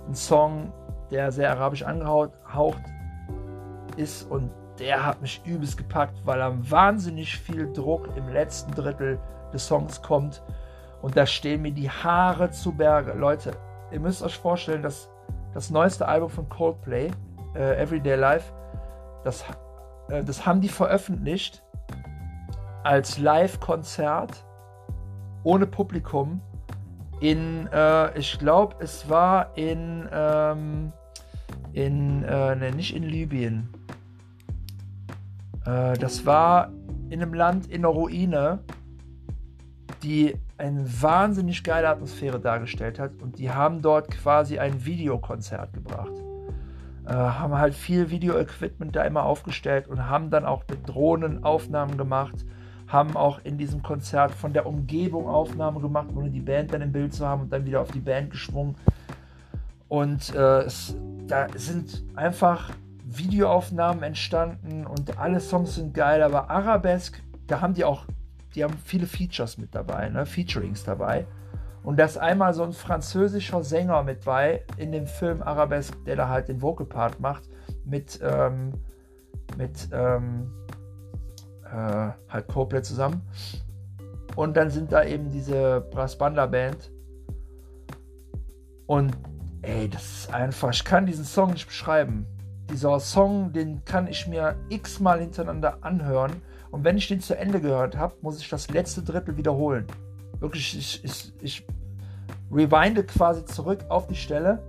ein 0.09 0.15
Song, 0.15 0.73
der 1.11 1.31
sehr 1.31 1.51
arabisch 1.51 1.83
angehaucht 1.83 2.83
ist 3.97 4.31
und 4.31 4.51
der 4.79 5.05
hat 5.05 5.21
mich 5.21 5.43
übelst 5.45 5.77
gepackt, 5.77 6.15
weil 6.25 6.41
er 6.41 6.71
wahnsinnig 6.71 7.39
viel 7.39 7.71
Druck 7.73 8.09
im 8.17 8.29
letzten 8.29 8.73
Drittel 8.73 9.19
des 9.53 9.67
Songs 9.67 10.01
kommt 10.01 10.43
und 11.03 11.17
da 11.17 11.27
stehen 11.27 11.63
mir 11.63 11.73
die 11.73 11.91
Haare 11.91 12.51
zu 12.51 12.73
Berge. 12.73 13.13
Leute, 13.13 13.53
ihr 13.91 14.01
müsst 14.01 14.23
euch 14.23 14.37
vorstellen, 14.37 14.83
dass 14.83 15.09
das 15.55 15.71
neueste 15.71 16.07
Album 16.07 16.31
von 16.31 16.49
Coldplay, 16.49 17.11
äh, 17.55 17.83
Everyday 17.83 18.17
Life, 18.17 18.53
das 19.25 19.45
äh, 20.11 20.25
das 20.25 20.45
haben 20.45 20.61
die 20.61 20.69
veröffentlicht 20.69 21.63
als 22.83 23.19
Live-Konzert 23.19 24.45
ohne 25.45 25.67
Publikum 25.67 26.41
in, 27.21 27.69
äh, 27.73 28.19
ich 28.19 28.39
glaube, 28.39 28.77
es 28.81 29.09
war 29.09 29.57
in, 29.57 30.09
ähm, 30.11 30.93
in, 31.73 32.25
äh, 32.25 32.57
ne, 32.57 32.73
nicht 32.73 32.97
in 32.97 33.03
Libyen. 33.03 33.69
Äh, 35.67 35.99
das 35.99 36.25
war 36.25 36.73
in 37.11 37.23
einem 37.23 37.35
Land 37.35 37.67
in 37.67 37.85
einer 37.85 37.89
Ruine, 37.89 38.61
die 40.03 40.35
eine 40.61 40.85
wahnsinnig 41.03 41.65
geile 41.65 41.89
Atmosphäre 41.89 42.39
dargestellt 42.39 42.99
hat 42.99 43.13
und 43.23 43.39
die 43.39 43.51
haben 43.51 43.83
dort 43.83 44.11
quasi 44.11 44.59
ein 44.59 44.85
Videokonzert 44.85 45.73
gebracht. 45.73 46.13
Äh, 47.07 47.13
haben 47.13 47.57
halt 47.57 47.75
viel 47.75 48.11
Video-Equipment 48.11 48.95
da 48.95 49.03
immer 49.03 49.25
aufgestellt 49.25 49.89
und 49.89 50.07
haben 50.09 50.31
dann 50.31 50.45
auch 50.45 50.65
mit 50.69 50.87
Drohnen 50.89 51.45
Aufnahmen 51.45 51.97
gemacht, 51.97 52.45
haben 52.87 53.17
auch 53.17 53.41
in 53.43 53.57
diesem 53.57 53.83
Konzert 53.83 54.33
von 54.33 54.53
der 54.53 54.67
Umgebung 54.67 55.27
Aufnahmen 55.27 55.81
gemacht, 55.81 56.09
ohne 56.15 56.31
die 56.31 56.41
Band 56.41 56.75
dann 56.75 56.83
im 56.83 56.93
Bild 56.93 57.15
zu 57.15 57.27
haben 57.27 57.43
und 57.43 57.53
dann 57.53 57.65
wieder 57.65 57.81
auf 57.81 57.91
die 57.91 58.01
Band 58.01 58.31
geschwungen. 58.31 58.77
Und 59.89 60.35
äh, 60.35 60.61
es, 60.61 60.95
da 61.27 61.47
sind 61.55 62.05
einfach 62.15 62.71
Videoaufnahmen 63.05 64.03
entstanden 64.03 64.87
und 64.87 65.19
alle 65.19 65.41
Songs 65.41 65.75
sind 65.75 65.95
geil, 65.95 66.23
aber 66.23 66.51
Arabesque, 66.51 67.23
da 67.47 67.61
haben 67.61 67.75
die 67.75 67.85
auch, 67.85 68.05
die 68.55 68.65
haben 68.65 68.77
viele 68.85 69.07
Features 69.07 69.59
mit 69.59 69.75
dabei, 69.75 70.09
ne? 70.09 70.27
Featurings 70.27 70.85
dabei. 70.85 71.27
Und 71.83 71.99
da 71.99 72.05
ist 72.05 72.19
einmal 72.19 72.53
so 72.53 72.63
ein 72.63 72.73
französischer 72.73 73.63
Sänger 73.63 74.03
mit 74.03 74.25
bei 74.25 74.65
in 74.77 74.93
dem 74.93 75.07
Film 75.07 75.43
Arabesque, 75.43 75.97
der 76.05 76.17
da 76.17 76.29
halt 76.29 76.49
den 76.49 76.61
Vocal 76.61 76.87
Part 76.87 77.21
macht, 77.21 77.45
mit, 77.85 78.21
ähm, 78.23 78.73
mit 79.57 79.89
ähm, 79.93 80.51
äh, 81.65 82.11
halt 82.29 82.49
Coldplay 82.49 82.83
zusammen. 82.83 83.23
Und 84.37 84.57
dann 84.57 84.71
sind 84.71 84.93
da 84.93 85.05
eben 85.05 85.31
diese 85.31 85.81
Brass 85.91 86.17
Banda 86.19 86.47
Band. 86.47 86.91
Und 88.87 89.17
ey, 89.63 89.89
das 89.89 90.03
ist 90.03 90.35
einfach, 90.35 90.71
ich 90.71 90.85
kann 90.85 91.07
diesen 91.07 91.25
Song 91.25 91.53
nicht 91.53 91.67
beschreiben. 91.67 92.27
Dieser 92.71 93.01
Song, 93.01 93.53
den 93.53 93.85
kann 93.85 94.07
ich 94.07 94.27
mir 94.27 94.57
x-mal 94.69 95.21
hintereinander 95.21 95.79
anhören. 95.81 96.43
Und 96.71 96.85
wenn 96.85 96.97
ich 96.97 97.09
den 97.09 97.21
zu 97.21 97.37
Ende 97.37 97.61
gehört 97.61 97.97
habe, 97.97 98.15
muss 98.23 98.41
ich 98.41 98.49
das 98.49 98.71
letzte 98.71 99.03
Drittel 99.03 99.37
wiederholen. 99.37 99.87
Wirklich, 100.39 100.77
ich, 100.77 101.05
ich, 101.05 101.33
ich 101.43 101.67
rewinde 102.51 103.05
quasi 103.05 103.45
zurück 103.45 103.85
auf 103.89 104.07
die 104.07 104.15
Stelle, 104.15 104.63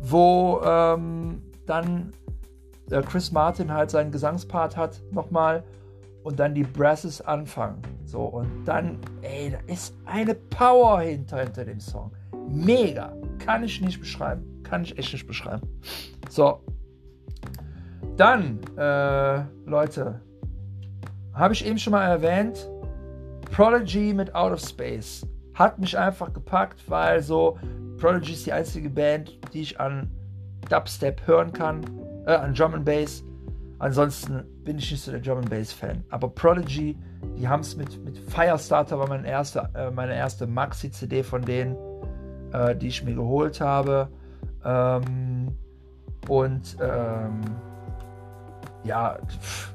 wo 0.00 0.60
ähm, 0.64 1.42
dann 1.66 2.12
äh, 2.90 3.02
Chris 3.02 3.32
Martin 3.32 3.72
halt 3.72 3.90
seinen 3.90 4.10
Gesangspart 4.10 4.76
hat 4.76 5.00
nochmal 5.10 5.64
und 6.22 6.40
dann 6.40 6.54
die 6.54 6.64
Brasses 6.64 7.20
anfangen. 7.20 7.82
So, 8.04 8.22
und 8.22 8.64
dann, 8.64 8.98
ey, 9.22 9.50
da 9.50 9.58
ist 9.72 9.94
eine 10.04 10.34
Power 10.34 11.00
hinter, 11.00 11.40
hinter 11.40 11.64
dem 11.64 11.80
Song. 11.80 12.12
Mega. 12.48 13.14
Kann 13.38 13.62
ich 13.62 13.80
nicht 13.80 14.00
beschreiben. 14.00 14.62
Kann 14.62 14.82
ich 14.82 14.96
echt 14.98 15.12
nicht 15.12 15.26
beschreiben. 15.26 15.62
So. 16.28 16.60
Dann, 18.16 18.60
äh, 18.76 19.42
Leute, 19.66 20.20
habe 21.34 21.54
ich 21.54 21.64
eben 21.66 21.78
schon 21.78 21.92
mal 21.92 22.06
erwähnt, 22.06 22.68
Prodigy 23.50 24.14
mit 24.14 24.34
Out 24.34 24.52
of 24.52 24.60
Space 24.60 25.26
hat 25.54 25.78
mich 25.78 25.96
einfach 25.96 26.32
gepackt, 26.32 26.82
weil 26.88 27.22
so 27.22 27.58
Prodigy 27.98 28.32
ist 28.32 28.46
die 28.46 28.52
einzige 28.52 28.90
Band, 28.90 29.38
die 29.52 29.62
ich 29.62 29.78
an 29.78 30.10
Dubstep 30.68 31.26
hören 31.26 31.52
kann, 31.52 31.84
äh, 32.26 32.32
an 32.32 32.54
Drum 32.54 32.74
and 32.74 32.84
Bass. 32.84 33.22
Ansonsten 33.78 34.44
bin 34.64 34.78
ich 34.78 34.90
nicht 34.90 35.02
so 35.02 35.10
der 35.12 35.20
Drum 35.20 35.38
and 35.38 35.50
Bass 35.50 35.72
Fan. 35.72 36.02
Aber 36.10 36.28
Prodigy, 36.28 36.98
die 37.36 37.46
haben 37.46 37.60
es 37.60 37.76
mit, 37.76 38.02
mit 38.04 38.18
Firestarter 38.18 38.98
war 38.98 39.08
meine 39.08 39.28
erste, 39.28 39.68
äh, 39.74 39.90
meine 39.90 40.14
erste 40.14 40.46
Maxi-CD 40.46 41.22
von 41.22 41.42
denen. 41.42 41.76
äh, 42.54 42.76
die 42.76 42.88
ich 42.88 43.04
mir 43.04 43.14
geholt 43.14 43.60
habe. 43.60 44.08
Ähm, 44.64 45.56
und 46.28 46.76
ähm, 46.80 47.40
ja, 48.84 49.18
pff, 49.26 49.74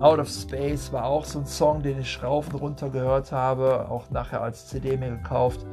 Out 0.00 0.20
of 0.20 0.28
Space 0.28 0.92
war 0.92 1.04
auch 1.04 1.24
so 1.24 1.40
ein 1.40 1.46
Song, 1.46 1.82
den 1.82 1.98
ich 1.98 2.22
rauf 2.22 2.52
und 2.54 2.60
runter 2.60 2.88
gehört 2.88 3.32
habe, 3.32 3.88
auch 3.90 4.08
nachher 4.10 4.40
als 4.40 4.68
CD 4.68 4.96
mir 4.96 5.10
gekauft. 5.10 5.66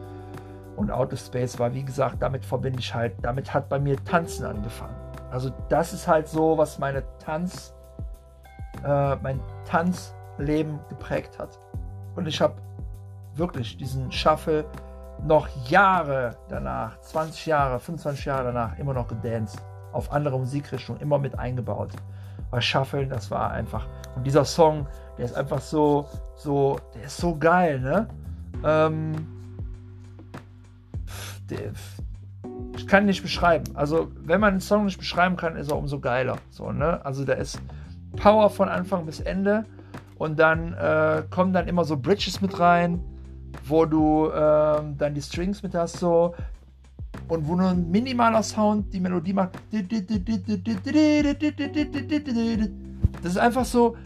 Und 0.75 0.89
Out 0.89 1.13
of 1.13 1.19
Space 1.19 1.59
war, 1.59 1.71
wie 1.75 1.83
gesagt, 1.83 2.17
damit 2.21 2.43
verbinde 2.43 2.79
ich 2.79 2.93
halt, 2.93 3.13
damit 3.21 3.53
hat 3.53 3.69
bei 3.69 3.77
mir 3.77 4.03
Tanzen 4.03 4.45
angefangen. 4.47 4.95
Also 5.29 5.51
das 5.69 5.93
ist 5.93 6.07
halt 6.07 6.27
so, 6.27 6.57
was 6.57 6.79
meine 6.79 7.03
Tanz, 7.19 7.75
äh, 8.83 9.15
mein 9.17 9.39
Tanzleben 9.65 10.79
geprägt 10.89 11.37
hat. 11.37 11.59
Und 12.15 12.27
ich 12.27 12.41
habe 12.41 12.55
wirklich 13.35 13.77
diesen 13.77 14.11
Shuffle 14.11 14.65
noch 15.23 15.47
Jahre 15.69 16.35
danach, 16.49 16.99
20 17.01 17.45
Jahre, 17.45 17.79
25 17.79 18.25
Jahre 18.25 18.45
danach, 18.45 18.79
immer 18.79 18.95
noch 18.95 19.07
gedanced. 19.07 19.61
Auf 19.93 20.11
andere 20.11 20.39
Musikrichtungen, 20.39 20.99
immer 20.99 21.19
mit 21.19 21.37
eingebaut. 21.37 21.91
Shuffle, 22.61 23.07
das 23.07 23.31
war 23.31 23.51
einfach. 23.51 23.87
Und 24.15 24.25
dieser 24.25 24.45
Song, 24.45 24.87
der 25.17 25.25
ist 25.25 25.35
einfach 25.35 25.61
so, 25.61 26.07
so, 26.35 26.79
der 26.95 27.03
ist 27.05 27.17
so 27.17 27.35
geil, 27.37 27.79
ne? 27.79 28.07
Ähm, 28.63 29.13
der, 31.49 31.71
ich 32.77 32.87
kann 32.87 33.05
nicht 33.05 33.21
beschreiben. 33.21 33.65
Also, 33.75 34.11
wenn 34.23 34.39
man 34.39 34.51
einen 34.51 34.61
Song 34.61 34.85
nicht 34.85 34.97
beschreiben 34.97 35.35
kann, 35.35 35.55
ist 35.55 35.71
er 35.71 35.77
umso 35.77 35.99
geiler. 35.99 36.37
So, 36.49 36.71
ne? 36.71 37.03
Also, 37.05 37.25
da 37.25 37.33
ist 37.33 37.59
Power 38.17 38.49
von 38.49 38.69
Anfang 38.69 39.05
bis 39.05 39.19
Ende. 39.19 39.65
Und 40.17 40.39
dann 40.39 40.73
äh, 40.73 41.23
kommen 41.29 41.51
dann 41.51 41.67
immer 41.67 41.83
so 41.83 41.97
Bridges 41.97 42.39
mit 42.41 42.59
rein, 42.59 43.03
wo 43.65 43.85
du 43.85 44.27
äh, 44.27 44.81
dann 44.97 45.13
die 45.13 45.21
Strings 45.21 45.61
mit 45.61 45.75
hast, 45.75 45.97
so. 45.97 46.35
Und 47.27 47.47
wo 47.47 47.55
nur 47.55 47.69
ein 47.69 47.89
minimaler 47.89 48.43
Sound 48.43 48.93
die 48.93 48.99
Melodie 48.99 49.33
macht. 49.33 49.51
Das 53.23 53.31
ist 53.31 53.37
einfach 53.37 53.65
so. 53.65 53.97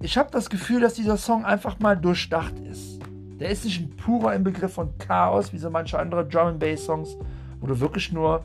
Ich 0.00 0.16
habe 0.18 0.30
das 0.32 0.50
Gefühl, 0.50 0.80
dass 0.80 0.94
dieser 0.94 1.16
Song 1.16 1.44
einfach 1.44 1.78
mal 1.78 1.96
durchdacht 1.96 2.58
ist. 2.60 3.00
Der 3.38 3.50
ist 3.50 3.64
nicht 3.64 3.80
ein 3.80 3.96
purer 3.96 4.34
Inbegriff 4.34 4.72
von 4.72 4.96
Chaos, 4.98 5.52
wie 5.52 5.58
so 5.58 5.70
manche 5.70 5.98
andere 5.98 6.26
Drum 6.26 6.48
and 6.48 6.58
Bass 6.58 6.84
Songs, 6.84 7.16
wo 7.60 7.66
du 7.66 7.78
wirklich 7.78 8.12
nur, 8.12 8.42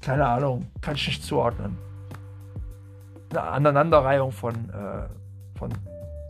keine 0.00 0.26
Ahnung, 0.26 0.66
kann 0.80 0.94
ich 0.94 1.06
nicht 1.06 1.24
zuordnen. 1.24 1.76
Eine 3.30 3.42
Aneinanderreihung 3.42 4.30
von, 4.32 4.54
äh, 4.70 5.08
von 5.58 5.72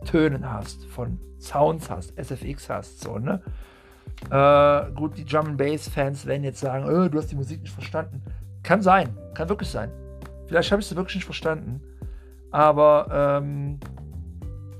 Tönen 0.05 0.49
hast, 0.49 0.85
von 0.85 1.19
Sounds 1.39 1.89
hast, 1.89 2.17
SFX 2.17 2.69
hast, 2.69 3.01
so, 3.01 3.19
ne? 3.19 3.41
Äh, 4.29 4.91
gut, 4.93 5.17
die 5.17 5.25
Drum 5.25 5.57
Bass 5.57 5.87
Fans 5.89 6.25
werden 6.25 6.43
jetzt 6.43 6.59
sagen, 6.59 6.85
oh, 6.85 7.07
du 7.07 7.17
hast 7.17 7.31
die 7.31 7.35
Musik 7.35 7.61
nicht 7.61 7.73
verstanden. 7.73 8.21
Kann 8.63 8.81
sein, 8.81 9.17
kann 9.33 9.49
wirklich 9.49 9.69
sein. 9.69 9.91
Vielleicht 10.47 10.71
habe 10.71 10.81
ich 10.81 10.87
sie 10.87 10.95
wirklich 10.95 11.15
nicht 11.15 11.25
verstanden. 11.25 11.81
Aber 12.51 13.41
ähm, 13.41 13.79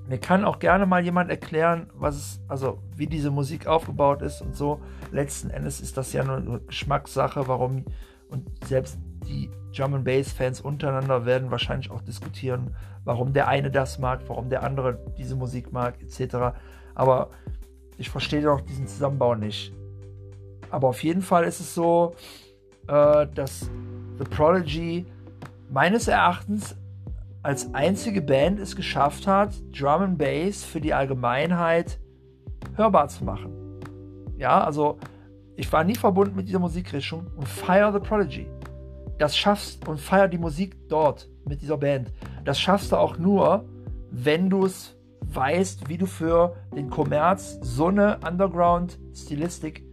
mir 0.08 0.18
kann 0.18 0.46
auch 0.46 0.60
gerne 0.60 0.86
mal 0.86 1.04
jemand 1.04 1.30
erklären, 1.30 1.88
was 1.96 2.16
es, 2.16 2.42
also 2.48 2.80
wie 2.96 3.08
diese 3.08 3.32
Musik 3.32 3.68
aufgebaut 3.68 4.22
ist 4.22 4.42
und 4.42 4.56
so. 4.56 4.80
Letzten 5.12 5.50
Endes 5.50 5.82
ist 5.82 5.98
das 5.98 6.14
ja 6.14 6.24
nur 6.24 6.66
Geschmackssache, 6.66 7.48
warum 7.48 7.86
und 8.30 8.48
selbst 8.66 8.98
die 9.28 9.50
Drum 9.76 10.04
Bass 10.04 10.32
Fans 10.32 10.62
untereinander 10.62 11.26
werden 11.26 11.52
wahrscheinlich 11.52 11.90
auch 11.90 12.02
diskutieren, 12.02 12.76
warum 13.06 13.34
der 13.34 13.48
eine 13.48 13.72
das 13.72 14.00
mag, 14.00 14.22
warum 14.28 14.50
der 14.50 14.64
andere 14.64 15.00
diese 15.18 15.36
Musik 15.36 15.72
mag, 15.72 15.96
etc. 16.02 16.56
Aber 16.96 17.30
ich 17.98 18.10
verstehe 18.10 18.42
doch 18.42 18.62
diesen 18.62 18.88
Zusammenbau 18.88 19.36
nicht. 19.36 19.74
Aber 20.70 20.88
auf 20.88 21.04
jeden 21.04 21.22
Fall 21.22 21.44
ist 21.44 21.60
es 21.60 21.76
so, 21.76 22.16
äh, 22.88 23.28
dass 23.34 23.70
The 24.18 24.26
Prodigy 24.26 25.06
meines 25.70 26.08
Erachtens 26.08 26.76
als 27.44 27.74
einzige 27.74 28.22
Band 28.22 28.60
es 28.60 28.76
geschafft 28.76 29.28
hat, 29.28 29.54
Drum 29.78 30.02
and 30.02 30.18
Bass 30.18 30.64
für 30.64 30.80
die 30.80 30.94
Allgemeinheit 30.94 32.00
hörbar 32.76 33.10
zu 33.10 33.26
machen. 33.26 33.52
Ja, 34.38 34.64
also 34.64 34.98
ich 35.56 35.72
war 35.72 35.84
nie 35.84 35.96
verbunden 35.96 36.36
mit 36.36 36.48
dieser 36.48 36.60
Musikrichtung 36.60 37.28
und 37.36 37.48
Fire 37.48 37.92
the 37.94 38.00
Prodigy. 38.00 38.48
Das 39.20 39.38
schaffst 39.38 39.88
und 39.88 40.00
feier 40.00 40.28
die 40.28 40.38
Musik 40.38 40.76
dort 40.90 41.30
mit 41.46 41.62
dieser 41.62 41.78
Band. 41.78 42.12
Das 42.44 42.60
schaffst 42.60 42.92
du 42.92 42.98
auch 42.98 43.18
nur, 43.18 43.66
wenn 44.10 44.50
du 44.50 44.66
es 44.66 44.93
weißt, 45.36 45.90
wie 45.90 45.98
du 45.98 46.06
für 46.06 46.56
den 46.76 46.90
Kommerz 46.90 47.58
so 47.62 47.88
eine 47.88 48.20
Underground-Stilistik 48.26 49.84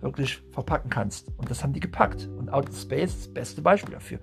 wirklich 0.00 0.42
verpacken 0.50 0.90
kannst. 0.90 1.28
Und 1.38 1.50
das 1.50 1.62
haben 1.62 1.72
die 1.72 1.80
gepackt. 1.80 2.28
Und 2.38 2.52
Out 2.52 2.68
of 2.68 2.76
Space 2.76 3.14
ist 3.14 3.26
das 3.26 3.34
beste 3.34 3.62
Beispiel 3.62 3.94
dafür. 3.94 4.18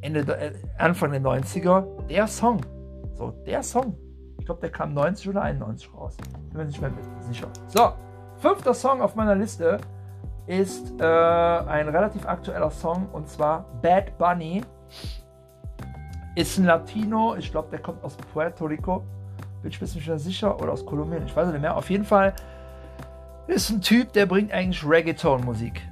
Ende, 0.00 0.20
äh, 0.20 0.54
Anfang 0.78 1.12
der 1.12 1.20
90er, 1.20 2.06
der 2.06 2.26
Song. 2.26 2.60
So, 3.14 3.30
der 3.46 3.62
Song. 3.62 3.96
Ich 4.38 4.46
glaube, 4.46 4.62
der 4.62 4.70
kam 4.70 4.94
90 4.94 5.28
oder 5.28 5.42
91 5.42 5.92
raus. 5.94 6.16
Bin 6.48 6.56
mir 6.56 6.64
nicht 6.64 6.80
mehr 6.80 6.90
sicher. 7.20 7.48
So, 7.68 7.92
fünfter 8.38 8.72
Song 8.72 9.02
auf 9.02 9.14
meiner 9.14 9.34
Liste 9.34 9.78
ist 10.46 11.00
äh, 11.00 11.04
ein 11.04 11.88
relativ 11.88 12.26
aktueller 12.26 12.70
Song 12.70 13.08
und 13.12 13.28
zwar 13.28 13.66
Bad 13.82 14.16
Bunny. 14.18 14.62
Ist 16.34 16.58
ein 16.58 16.64
Latino, 16.64 17.36
ich 17.36 17.50
glaube, 17.50 17.68
der 17.70 17.80
kommt 17.80 18.02
aus 18.02 18.16
Puerto 18.16 18.64
Rico. 18.64 19.04
Bin 19.62 19.70
ich 19.70 19.80
mir 19.80 20.18
sicher. 20.18 20.60
Oder 20.60 20.72
aus 20.72 20.86
Kolumbien, 20.86 21.24
ich 21.26 21.34
weiß 21.34 21.48
nicht 21.48 21.60
mehr. 21.60 21.76
Auf 21.76 21.90
jeden 21.90 22.04
Fall 22.04 22.34
ist 23.46 23.70
ein 23.70 23.80
Typ, 23.80 24.12
der 24.12 24.26
bringt 24.26 24.52
eigentlich 24.52 24.84
Reggaeton-Musik. 24.86 25.82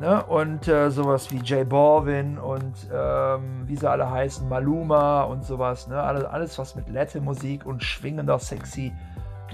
Ne? 0.00 0.22
Und 0.24 0.68
äh, 0.68 0.90
sowas 0.90 1.30
wie 1.32 1.38
J 1.38 1.68
Balvin 1.68 2.38
und 2.38 2.74
ähm, 2.92 3.62
wie 3.66 3.74
sie 3.74 3.90
alle 3.90 4.08
heißen, 4.08 4.48
Maluma 4.48 5.22
und 5.22 5.44
sowas. 5.44 5.88
Ne? 5.88 6.00
Alles, 6.00 6.24
alles, 6.24 6.58
was 6.58 6.76
mit 6.76 6.88
Latin-Musik 6.88 7.66
und 7.66 7.82
schwingender, 7.82 8.38
sexy 8.38 8.92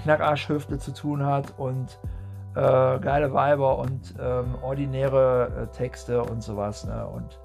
Knackarschhüfte 0.03 0.77
zu 0.77 0.93
tun 0.93 1.25
hat 1.25 1.53
und 1.57 1.97
äh, 2.53 2.99
geile 2.99 3.33
Weiber 3.33 3.79
und 3.79 4.13
ähm, 4.19 4.55
ordinäre 4.61 5.63
äh, 5.63 5.75
Texte 5.75 6.21
und 6.21 6.43
sowas. 6.43 6.85
Ne? 6.85 7.07
Und 7.07 7.39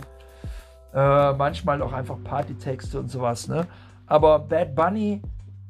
äh, 0.93 1.33
manchmal 1.33 1.81
auch 1.81 1.93
einfach 1.93 2.17
Partytexte 2.23 2.99
und 2.99 3.11
sowas. 3.11 3.49
Ne? 3.49 3.67
Aber 4.07 4.41
Bad 4.41 4.75
Bunny, 4.75 5.23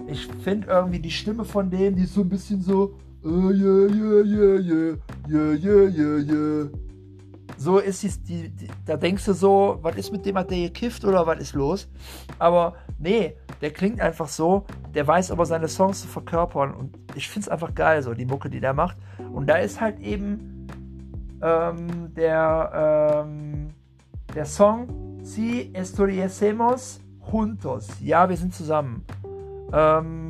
ich 0.07 0.27
finde 0.43 0.69
irgendwie 0.69 1.01
die 1.01 1.11
Stimme 1.11 1.45
von 1.45 1.71
dem, 1.71 1.97
die 1.97 2.05
ist 2.05 2.15
so 2.15 2.23
ein 2.23 2.29
bisschen 2.29 2.61
so. 2.61 2.95
Uh, 3.23 3.51
yeah, 3.51 3.87
yeah, 3.93 4.97
yeah, 5.23 6.69
so 7.61 7.79
ist 7.79 8.05
es, 8.05 8.23
die, 8.23 8.49
die, 8.49 8.69
da 8.87 8.97
denkst 8.97 9.27
du 9.27 9.35
so, 9.35 9.79
was 9.83 9.95
ist 9.97 10.11
mit 10.11 10.25
dem, 10.25 10.39
hat 10.39 10.51
der 10.51 10.69
gekifft 10.69 11.05
oder 11.05 11.27
was 11.27 11.39
ist 11.41 11.55
los? 11.55 11.89
Aber 12.39 12.75
nee, 12.99 13.37
der 13.61 13.71
klingt 13.71 14.01
einfach 14.01 14.29
so, 14.29 14.65
der 14.95 15.07
weiß 15.07 15.31
aber 15.31 15.45
seine 15.45 15.69
Songs 15.69 16.01
zu 16.01 16.09
verkörpern 16.09 16.73
und 16.73 16.97
ich 17.15 17.29
find's 17.29 17.51
einfach 17.51 17.75
geil, 17.75 18.03
so 18.03 18.15
die 18.15 18.25
Mucke, 18.25 18.49
die 18.49 18.61
der 18.61 18.73
macht. 18.73 18.97
Und 19.31 19.47
da 19.47 19.57
ist 19.57 19.79
halt 19.79 20.01
eben 20.01 20.67
ähm, 21.43 22.15
der, 22.15 23.27
ähm, 23.27 23.69
der 24.35 24.47
Song 24.47 24.89
Si 25.23 25.71
estuviésemos 25.75 27.01
juntos, 27.31 27.89
ja, 28.01 28.27
wir 28.27 28.39
sind 28.39 28.55
zusammen. 28.55 29.05
Ähm, 29.73 30.27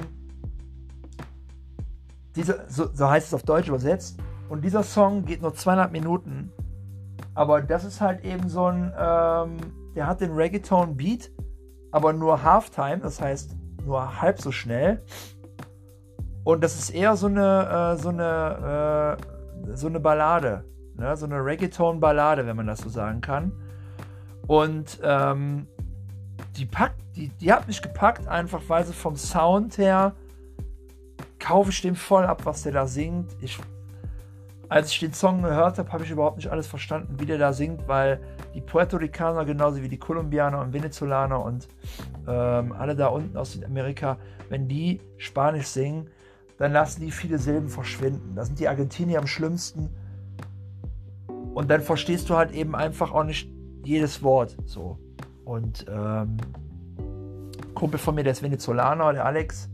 diese, 2.36 2.64
so, 2.68 2.88
so 2.92 3.08
heißt 3.08 3.28
es 3.28 3.34
auf 3.34 3.42
Deutsch 3.42 3.68
übersetzt. 3.68 4.18
Und 4.48 4.62
dieser 4.64 4.82
Song 4.82 5.24
geht 5.24 5.42
nur 5.42 5.54
zweieinhalb 5.54 5.92
Minuten 5.92 6.52
aber 7.34 7.62
das 7.62 7.84
ist 7.84 8.00
halt 8.00 8.24
eben 8.24 8.48
so 8.48 8.66
ein, 8.66 8.92
ähm, 8.98 9.56
der 9.94 10.06
hat 10.06 10.20
den 10.20 10.32
Reggaeton-Beat, 10.32 11.30
aber 11.90 12.12
nur 12.12 12.42
Halftime, 12.42 12.98
das 12.98 13.20
heißt 13.20 13.56
nur 13.84 14.20
halb 14.20 14.40
so 14.40 14.52
schnell. 14.52 15.02
Und 16.44 16.62
das 16.64 16.78
ist 16.78 16.90
eher 16.90 17.16
so 17.16 17.26
eine, 17.26 17.94
äh, 17.94 18.02
so 18.02 18.08
eine, 18.08 19.16
äh, 19.68 19.76
so 19.76 19.86
eine 19.86 20.00
Ballade, 20.00 20.64
ne? 20.96 21.16
so 21.16 21.26
eine 21.26 21.44
Reggaeton-Ballade, 21.44 22.46
wenn 22.46 22.56
man 22.56 22.66
das 22.66 22.80
so 22.80 22.88
sagen 22.88 23.20
kann. 23.20 23.52
Und 24.46 25.00
ähm, 25.02 25.66
die 26.56 26.66
packt, 26.66 27.00
die, 27.16 27.28
die 27.28 27.52
hat 27.52 27.66
mich 27.66 27.82
gepackt, 27.82 28.28
einfach 28.28 28.62
weil 28.68 28.84
sie 28.84 28.92
vom 28.92 29.16
Sound 29.16 29.78
her 29.78 30.14
kaufe 31.38 31.70
ich 31.70 31.80
dem 31.80 31.96
voll 31.96 32.24
ab, 32.24 32.44
was 32.44 32.62
der 32.62 32.72
da 32.72 32.86
singt. 32.86 33.36
Ich 33.40 33.58
als 34.70 34.92
ich 34.92 35.00
den 35.00 35.12
Song 35.12 35.42
gehört 35.42 35.78
habe, 35.78 35.92
habe 35.92 36.04
ich 36.04 36.10
überhaupt 36.12 36.36
nicht 36.36 36.48
alles 36.48 36.68
verstanden, 36.68 37.16
wie 37.18 37.26
der 37.26 37.38
da 37.38 37.52
singt, 37.52 37.88
weil 37.88 38.20
die 38.54 38.60
Puerto 38.60 38.98
Ricaner 38.98 39.44
genauso 39.44 39.82
wie 39.82 39.88
die 39.88 39.98
Kolumbianer 39.98 40.60
und 40.60 40.72
Venezolaner 40.72 41.44
und 41.44 41.66
ähm, 42.28 42.72
alle 42.72 42.94
da 42.94 43.08
unten 43.08 43.36
aus 43.36 43.54
Südamerika, 43.54 44.16
wenn 44.48 44.68
die 44.68 45.00
Spanisch 45.16 45.66
singen, 45.66 46.08
dann 46.56 46.72
lassen 46.72 47.00
die 47.00 47.10
viele 47.10 47.38
Silben 47.38 47.68
verschwinden. 47.68 48.36
Da 48.36 48.44
sind 48.44 48.60
die 48.60 48.68
Argentinier 48.68 49.18
am 49.18 49.26
schlimmsten. 49.26 49.90
Und 51.52 51.68
dann 51.68 51.80
verstehst 51.80 52.30
du 52.30 52.36
halt 52.36 52.52
eben 52.52 52.76
einfach 52.76 53.10
auch 53.10 53.24
nicht 53.24 53.50
jedes 53.82 54.22
Wort. 54.22 54.56
So. 54.66 54.98
Und 55.50 55.84
ähm, 55.90 56.36
Kumpel 57.74 57.98
von 57.98 58.14
mir, 58.14 58.22
der 58.22 58.34
ist 58.34 58.42
Venezolaner, 58.42 59.12
der 59.12 59.26
Alex, 59.26 59.68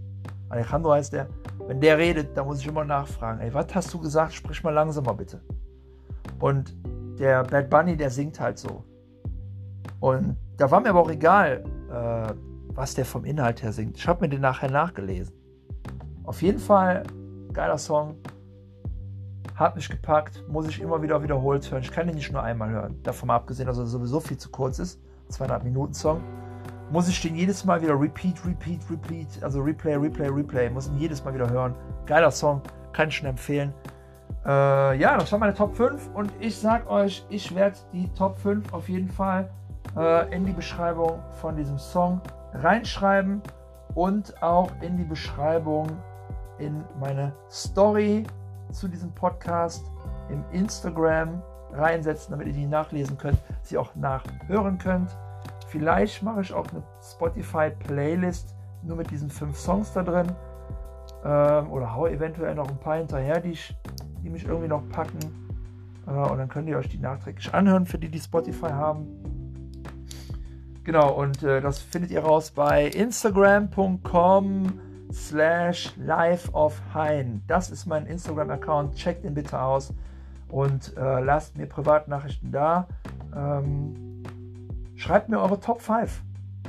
Alejandro 0.49 0.93
heißt 0.93 1.12
der, 1.12 1.29
Wenn 1.66 1.83
der 1.83 1.99
redet, 1.99 2.35
da 2.35 2.45
muss 2.45 2.61
ich 2.61 2.66
immer 2.66 2.87
nachfragen, 2.87 3.41
ey, 3.41 3.53
was 3.53 3.66
hast 3.74 3.93
du 3.93 3.99
gesagt? 4.01 4.33
Sprich 4.33 4.64
mal 4.64 4.70
langsamer 4.70 5.12
bitte. 5.12 5.43
Und 6.41 6.74
der 7.18 7.43
Bad 7.43 7.68
Bunny, 7.68 7.95
der 7.95 8.09
singt 8.09 8.41
halt 8.41 8.59
so. 8.59 8.85
Und 10.01 10.39
da 10.57 10.70
war 10.70 10.81
mir 10.81 10.89
aber 10.89 11.01
auch 11.01 11.11
egal, 11.11 11.62
äh, 11.91 12.33
was 12.74 12.95
der 12.95 13.05
vom 13.05 13.27
Inhalt 13.27 13.62
her 13.62 13.72
singt. 13.72 13.99
Ich 13.99 14.09
habe 14.09 14.22
mir 14.22 14.31
den 14.31 14.41
nachher 14.41 14.70
nachgelesen. 14.70 15.35
Auf 16.24 16.41
jeden 16.41 16.59
Fall 16.59 17.03
geiler 17.53 17.77
Song. 17.77 18.16
Hat 19.55 19.77
mich 19.77 19.91
gepackt, 19.91 20.43
muss 20.49 20.68
ich 20.68 20.81
immer 20.81 21.03
wieder 21.03 21.22
wiederholt 21.22 21.70
hören. 21.70 21.83
Ich 21.83 21.93
kann 21.93 22.09
ihn 22.09 22.14
nicht 22.14 22.33
nur 22.33 22.43
einmal 22.43 22.70
hören. 22.70 23.03
Davon 23.03 23.29
abgesehen, 23.29 23.66
dass 23.66 23.77
er 23.77 23.85
sowieso 23.85 24.20
viel 24.20 24.39
zu 24.39 24.49
kurz 24.49 24.79
ist. 24.79 25.03
Zweieinhalb 25.29 25.64
Minuten 25.64 25.95
Song. 25.95 26.22
Muss 26.91 27.09
ich 27.09 27.20
den 27.20 27.35
jedes 27.35 27.64
Mal 27.64 27.83
wieder 27.83 27.99
repeat, 27.99 28.45
repeat, 28.47 28.81
repeat. 28.91 29.43
Also 29.43 29.61
Replay, 29.61 29.97
Replay, 29.97 30.29
Replay. 30.29 30.70
Muss 30.70 30.89
ihn 30.89 30.99
jedes 30.99 31.24
Mal 31.24 31.35
wieder 31.35 31.51
hören. 31.51 31.74
Geiler 32.07 32.31
Song. 32.31 32.62
Kann 32.93 33.09
ich 33.09 33.16
schon 33.16 33.29
empfehlen. 33.29 33.74
Äh, 34.47 34.99
ja, 34.99 35.16
das 35.18 35.33
war 35.33 35.41
meine 35.41 35.55
Top 35.55 35.74
5 35.74 36.11
und 36.14 36.33
ich 36.39 36.57
sag 36.57 36.89
euch, 36.89 37.27
ich 37.29 37.53
werde 37.55 37.77
die 37.93 38.09
Top 38.11 38.39
5 38.39 38.72
auf 38.72 38.89
jeden 38.89 39.11
Fall 39.11 39.51
äh, 39.97 40.33
in 40.33 40.45
die 40.45 40.53
Beschreibung 40.53 41.18
von 41.41 41.57
diesem 41.57 41.79
Song 41.79 42.20
reinschreiben 42.55 43.43
und 43.95 44.41
auch 44.43 44.70
in 44.83 44.97
die 44.97 45.05
Beschreibung 45.05 45.89
in 46.59 46.85
meine 47.01 47.33
Story 47.51 48.24
zu 48.70 48.87
diesem 48.87 49.12
Podcast 49.12 49.91
im 50.31 50.45
Instagram 50.53 51.43
reinsetzen, 51.77 52.33
damit 52.33 52.47
ihr 52.49 52.53
die 52.53 52.66
nachlesen 52.66 53.18
könnt, 53.18 53.39
sie 53.62 53.79
auch 53.79 53.95
nachhören 53.95 54.79
könnt. 54.79 55.16
Vielleicht 55.68 56.22
mache 56.22 56.41
ich 56.43 56.53
auch 56.53 56.66
eine 56.68 56.83
Spotify-Playlist 57.03 58.55
nur 58.83 58.97
mit 58.97 59.11
diesen 59.11 59.31
fünf 59.31 59.59
Songs 59.59 59.93
da 59.93 60.03
drin. 60.03 60.27
Ähm, 61.24 61.70
oder 61.70 61.95
hau 61.95 62.07
eventuell 62.07 62.55
noch 62.55 62.68
ein 62.68 62.79
paar 62.79 62.97
hinterher, 62.97 63.41
die, 63.41 63.51
ich, 63.51 63.77
die 64.22 64.31
mich 64.31 64.45
irgendwie 64.45 64.68
noch 64.68 64.89
packen. 64.91 65.18
Äh, 66.07 66.11
und 66.11 66.39
dann 66.39 66.49
könnt 66.49 66.68
ihr 66.68 66.79
euch 66.79 66.89
die 66.89 66.99
nachträglich 66.99 67.53
anhören, 67.53 67.87
für 67.87 67.99
die, 67.99 68.09
die 68.09 68.20
Spotify 68.20 68.70
haben. 68.70 69.07
Genau, 70.85 71.12
und 71.14 71.43
äh, 71.43 71.61
das 71.61 71.81
findet 71.81 72.12
ihr 72.12 72.20
raus 72.20 72.53
bei 72.53 72.87
instagram.com 72.87 74.81
slash 75.12 75.93
life 75.97 76.53
of 76.53 76.81
Hein. 76.95 77.43
Das 77.49 77.70
ist 77.70 77.87
mein 77.87 78.07
Instagram-Account. 78.07 78.95
Checkt 78.95 79.24
ihn 79.24 79.35
bitte 79.35 79.61
aus 79.61 79.93
und 80.49 80.97
äh, 80.97 81.21
lasst 81.21 81.57
mir 81.57 81.67
Privatnachrichten 81.67 82.53
da. 82.53 82.87
Ähm, 83.35 84.23
schreibt 84.95 85.29
mir 85.29 85.41
eure 85.41 85.61
Top 85.61 85.83
5 85.83 86.23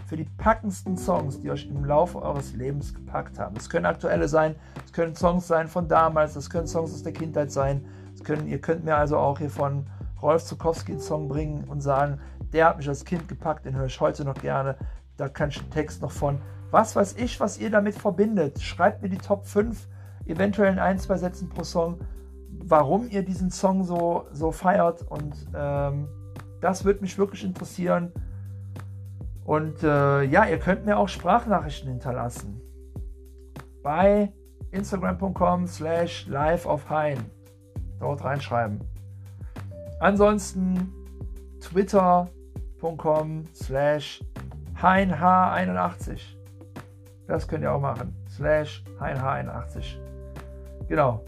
für 0.08 0.18
die 0.18 0.26
packendsten 0.38 0.98
Songs, 0.98 1.40
die 1.40 1.52
euch 1.52 1.68
im 1.68 1.84
Laufe 1.84 2.22
eures 2.22 2.54
Lebens 2.54 2.94
gepackt 2.94 3.40
haben. 3.40 3.56
Es 3.58 3.70
können 3.70 3.86
aktuelle 3.86 4.28
sein, 4.28 4.56
es 4.86 4.94
können 4.94 5.16
Songs 5.16 5.48
sein 5.48 5.68
von 5.68 5.88
damals, 5.88 6.36
es 6.36 6.50
können 6.50 6.68
Songs 6.68 6.94
aus 6.94 7.04
der 7.04 7.14
Kindheit 7.14 7.52
sein. 7.52 7.86
Können, 8.24 8.48
ihr 8.48 8.60
könnt 8.60 8.84
mir 8.84 8.96
also 8.96 9.18
auch 9.18 9.38
hier 9.38 9.50
von 9.50 9.86
Rolf 10.22 10.44
Zukowski 10.44 10.94
einen 10.94 11.02
Song 11.02 11.28
bringen 11.28 11.66
und 11.66 11.82
sagen, 11.82 12.20
der 12.52 12.68
hat 12.68 12.78
mich 12.78 12.88
als 12.88 13.06
Kind 13.06 13.28
gepackt, 13.28 13.66
den 13.66 13.76
höre 13.76 13.86
ich 13.86 14.00
heute 14.00 14.26
noch 14.26 14.36
gerne. 14.36 14.76
Da 15.18 15.30
kann 15.30 15.50
ich 15.50 15.60
einen 15.60 15.70
Text 15.70 16.02
noch 16.02 16.12
von. 16.12 16.42
Was 16.72 16.96
weiß 16.96 17.16
ich, 17.18 17.40
was 17.40 17.60
ihr 17.60 17.70
damit 17.70 17.96
verbindet. 17.96 18.62
Schreibt 18.62 19.02
mir 19.02 19.10
die 19.10 19.18
Top 19.18 19.46
5, 19.46 19.88
eventuell 20.26 20.74
in 20.74 20.80
ein, 20.80 21.00
zwei 21.00 21.18
Sätzen 21.18 21.50
pro 21.50 21.64
Song, 21.64 22.00
warum 22.70 23.10
ihr 23.10 23.24
diesen 23.24 23.50
Song 23.50 23.84
so, 23.84 24.26
so 24.32 24.52
feiert. 24.52 25.04
Und 25.04 25.36
ähm, 25.56 26.08
das 26.62 26.86
würde 26.86 27.02
mich 27.02 27.18
wirklich 27.18 27.44
interessieren. 27.44 28.12
Und 29.46 29.82
äh, 29.84 30.24
ja, 30.24 30.46
ihr 30.46 30.60
könnt 30.60 30.86
mir 30.86 30.98
auch 30.98 31.08
Sprachnachrichten 31.08 31.90
hinterlassen. 31.90 32.62
Bei 33.82 34.34
instagram.com 34.72 35.68
slash 35.68 36.28
live 36.28 36.66
of 36.66 36.90
Hein. 36.90 37.18
Dort 38.00 38.24
reinschreiben. 38.24 38.80
Ansonsten 40.00 40.94
twitter.com 41.62 43.46
slash 43.54 44.24
heinh81. 44.76 46.20
Das 47.28 47.48
könnt 47.48 47.64
ihr 47.64 47.72
auch 47.72 47.82
machen. 47.82 48.14
Slash 48.30 48.84
heinh81. 49.00 49.98
Genau. 50.88 51.24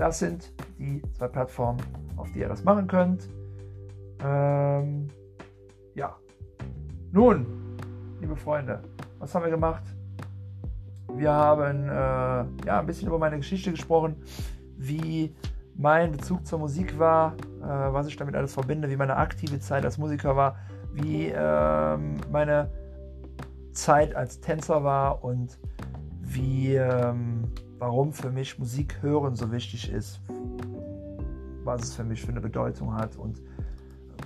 Das 0.00 0.18
sind 0.18 0.50
die 0.78 1.02
zwei 1.12 1.28
Plattformen, 1.28 1.78
auf 2.16 2.32
die 2.32 2.38
ihr 2.38 2.48
das 2.48 2.64
machen 2.64 2.86
könnt. 2.86 3.28
Ähm, 4.24 5.08
ja. 5.94 6.16
Nun, 7.12 7.76
liebe 8.18 8.34
Freunde, 8.34 8.80
was 9.18 9.34
haben 9.34 9.44
wir 9.44 9.50
gemacht? 9.50 9.82
Wir 11.12 11.30
haben 11.30 11.84
äh, 11.84 12.66
ja, 12.66 12.80
ein 12.80 12.86
bisschen 12.86 13.08
über 13.08 13.18
meine 13.18 13.36
Geschichte 13.36 13.72
gesprochen, 13.72 14.16
wie 14.78 15.36
mein 15.76 16.12
Bezug 16.12 16.46
zur 16.46 16.60
Musik 16.60 16.98
war, 16.98 17.34
äh, 17.60 17.66
was 17.66 18.06
ich 18.06 18.16
damit 18.16 18.34
alles 18.34 18.54
verbinde, 18.54 18.88
wie 18.88 18.96
meine 18.96 19.16
aktive 19.16 19.60
Zeit 19.60 19.84
als 19.84 19.98
Musiker 19.98 20.34
war, 20.34 20.56
wie 20.94 21.26
ähm, 21.26 22.16
meine 22.32 22.70
Zeit 23.72 24.16
als 24.16 24.40
Tänzer 24.40 24.82
war 24.82 25.22
und 25.22 25.58
wie, 26.22 26.76
ähm, 26.76 27.52
warum 27.80 28.12
für 28.12 28.30
mich 28.30 28.58
Musik 28.58 28.98
hören 29.00 29.34
so 29.34 29.50
wichtig 29.50 29.90
ist, 29.90 30.20
was 31.64 31.82
es 31.82 31.94
für 31.94 32.04
mich 32.04 32.20
für 32.20 32.28
eine 32.28 32.40
Bedeutung 32.40 32.94
hat 32.94 33.16
und 33.16 33.40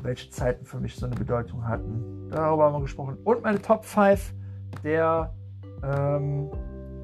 welche 0.03 0.29
Zeiten 0.29 0.67
für 0.67 0.81
mich 0.81 0.97
so 0.97 1.07
eine 1.07 1.15
Bedeutung 1.15 1.67
hatten. 1.67 2.29
Darüber 2.31 2.65
haben 2.65 2.75
wir 2.75 2.81
gesprochen. 2.81 3.17
Und 3.25 3.43
meine 3.43 3.63
Top 3.63 3.85
5 3.85 4.35
der 4.83 5.33
ähm, 5.83 6.51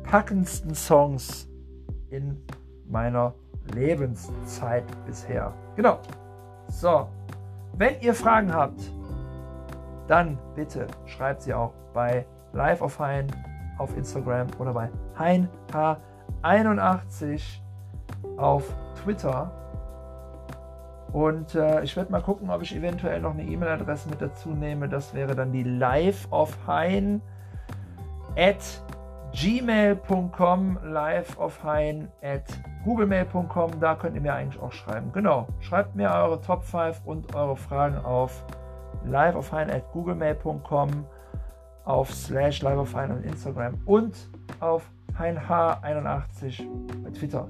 packendsten 0.03 0.75
Songs 0.75 1.49
in 2.11 2.37
meiner 2.87 3.33
Lebenszeit 3.73 4.85
bisher. 5.07 5.55
Genau. 5.77 6.01
So, 6.67 7.09
wenn 7.79 8.01
ihr 8.01 8.13
Fragen 8.13 8.53
habt, 8.53 8.81
dann 10.09 10.37
bitte 10.57 10.89
schreibt 11.07 11.43
sie 11.43 11.55
auch 11.55 11.73
bei 11.95 12.27
Live 12.53 12.83
of 12.83 12.99
Hein 12.99 13.29
auf 13.79 13.97
Instagram 13.97 14.49
oder 14.59 14.75
bei 14.75 14.91
HeinH81 16.43 17.43
auf 18.37 18.75
Twitter. 19.03 19.51
Und 21.13 21.55
äh, 21.55 21.83
ich 21.83 21.97
werde 21.97 22.13
mal 22.13 22.23
gucken, 22.23 22.51
ob 22.51 22.63
ich 22.63 22.75
eventuell 22.75 23.21
noch 23.21 23.33
eine 23.33 23.43
E-Mail-Adresse 23.43 24.09
mit 24.09 24.23
dazu 24.23 24.51
nehme. 24.51 24.89
Das 24.89 25.13
wäre 25.13 25.35
dann 25.35 25.53
die 25.53 25.65
live 25.65 26.29
of 26.31 26.57
Hein 26.67 27.21
at 28.37 28.81
gmail.com, 29.33 30.79
liveofhain 30.83 32.09
at 32.23 32.45
googlemail.com, 32.85 33.81
da 33.81 33.95
könnt 33.95 34.17
ihr 34.17 34.21
mir 34.21 34.35
eigentlich 34.35 34.61
auch 34.61 34.73
schreiben. 34.73 35.13
Genau, 35.13 35.47
schreibt 35.61 35.95
mir 35.95 36.11
eure 36.11 36.41
Top 36.41 36.65
5 36.65 37.03
und 37.05 37.35
eure 37.35 37.57
Fragen 37.57 37.97
auf 38.05 38.45
liveofhain 39.05 39.71
at 39.71 39.91
googlemail.com, 39.93 41.07
auf 41.85 42.13
slash 42.13 42.63
liveofhain 42.63 43.13
on 43.13 43.23
Instagram 43.23 43.81
und 43.85 44.29
auf 44.59 44.91
heinh81 45.21 46.65
bei 47.03 47.11
Twitter. 47.11 47.47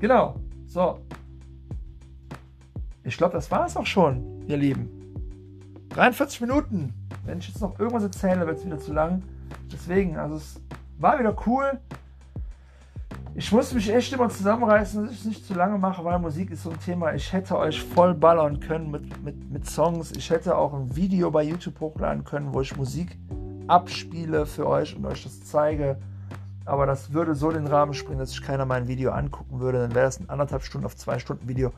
Genau, 0.00 0.36
so. 0.66 0.98
Ich 3.04 3.16
glaube, 3.16 3.34
das 3.34 3.50
war 3.50 3.66
es 3.66 3.76
auch 3.76 3.86
schon, 3.86 4.42
ihr 4.46 4.56
Lieben. 4.56 4.88
43 5.90 6.40
Minuten. 6.40 6.94
Wenn 7.24 7.38
ich 7.38 7.48
jetzt 7.48 7.60
noch 7.60 7.78
irgendwas 7.78 8.04
erzähle, 8.04 8.46
wird 8.46 8.58
es 8.58 8.64
wieder 8.64 8.78
zu 8.78 8.92
lang. 8.92 9.22
Deswegen, 9.72 10.16
also 10.16 10.36
es 10.36 10.60
war 10.98 11.18
wieder 11.18 11.36
cool. 11.46 11.80
Ich 13.34 13.50
musste 13.50 13.74
mich 13.74 13.92
echt 13.92 14.12
immer 14.12 14.28
zusammenreißen, 14.28 15.04
dass 15.04 15.12
ich 15.12 15.20
es 15.20 15.24
nicht 15.24 15.46
zu 15.46 15.54
lange 15.54 15.78
mache, 15.78 16.04
weil 16.04 16.18
Musik 16.18 16.50
ist 16.50 16.64
so 16.64 16.70
ein 16.70 16.80
Thema. 16.80 17.14
Ich 17.14 17.32
hätte 17.32 17.56
euch 17.56 17.82
voll 17.82 18.14
ballern 18.14 18.60
können 18.60 18.90
mit, 18.90 19.22
mit, 19.24 19.50
mit 19.50 19.68
Songs. 19.68 20.12
Ich 20.12 20.28
hätte 20.30 20.56
auch 20.56 20.74
ein 20.74 20.94
Video 20.94 21.30
bei 21.30 21.42
YouTube 21.42 21.80
hochladen 21.80 22.24
können, 22.24 22.52
wo 22.52 22.60
ich 22.60 22.76
Musik 22.76 23.18
abspiele 23.68 24.44
für 24.44 24.66
euch 24.66 24.94
und 24.94 25.06
euch 25.06 25.22
das 25.24 25.40
zeige. 25.40 25.96
Aber 26.64 26.86
das 26.86 27.12
würde 27.12 27.34
so 27.34 27.50
den 27.50 27.66
Rahmen 27.66 27.94
springen, 27.94 28.18
dass 28.18 28.30
sich 28.30 28.42
keiner 28.42 28.64
mein 28.64 28.88
Video 28.88 29.10
angucken 29.12 29.60
würde. 29.60 29.78
Dann 29.78 29.94
wäre 29.94 30.06
es 30.06 30.20
ein 30.20 30.28
anderthalb 30.28 30.62
Stunden 30.62 30.86
auf 30.86 30.96
zwei 30.96 31.18
Stunden 31.18 31.48
Video. 31.48 31.72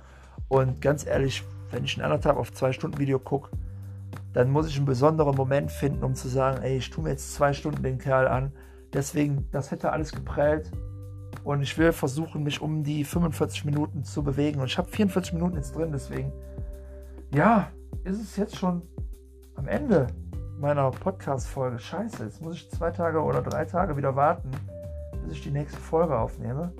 Und 0.48 0.80
ganz 0.80 1.06
ehrlich, 1.06 1.44
wenn 1.70 1.84
ich 1.84 1.96
ein 1.96 2.02
anderthalb 2.02 2.36
auf 2.36 2.52
zwei 2.52 2.72
Stunden 2.72 2.98
Video 2.98 3.18
gucke, 3.18 3.50
dann 4.32 4.50
muss 4.50 4.68
ich 4.68 4.76
einen 4.76 4.86
besonderen 4.86 5.36
Moment 5.36 5.70
finden, 5.70 6.04
um 6.04 6.14
zu 6.14 6.28
sagen, 6.28 6.62
ey, 6.62 6.76
ich 6.76 6.90
tue 6.90 7.04
mir 7.04 7.10
jetzt 7.10 7.34
zwei 7.34 7.52
Stunden 7.52 7.82
den 7.82 7.98
Kerl 7.98 8.26
an 8.26 8.52
Deswegen, 8.94 9.48
das 9.50 9.72
hätte 9.72 9.90
alles 9.90 10.12
geprellt. 10.12 10.70
Und 11.42 11.62
ich 11.62 11.76
will 11.76 11.92
versuchen, 11.92 12.44
mich 12.44 12.62
um 12.62 12.84
die 12.84 13.04
45 13.04 13.64
Minuten 13.64 14.04
zu 14.04 14.22
bewegen. 14.22 14.60
Und 14.60 14.66
ich 14.66 14.78
habe 14.78 14.88
44 14.88 15.34
Minuten 15.34 15.56
jetzt 15.56 15.74
drin, 15.74 15.90
deswegen, 15.92 16.32
ja, 17.34 17.68
ist 18.04 18.20
es 18.20 18.36
jetzt 18.36 18.56
schon 18.56 18.82
am 19.56 19.66
Ende 19.66 20.06
meiner 20.58 20.90
Podcast-Folge. 20.92 21.80
Scheiße, 21.80 22.24
jetzt 22.24 22.40
muss 22.40 22.54
ich 22.54 22.70
zwei 22.70 22.92
Tage 22.92 23.20
oder 23.20 23.42
drei 23.42 23.64
Tage 23.64 23.96
wieder 23.96 24.14
warten, 24.14 24.50
bis 25.24 25.34
ich 25.34 25.42
die 25.42 25.50
nächste 25.50 25.78
Folge 25.78 26.18
aufnehme. 26.18 26.72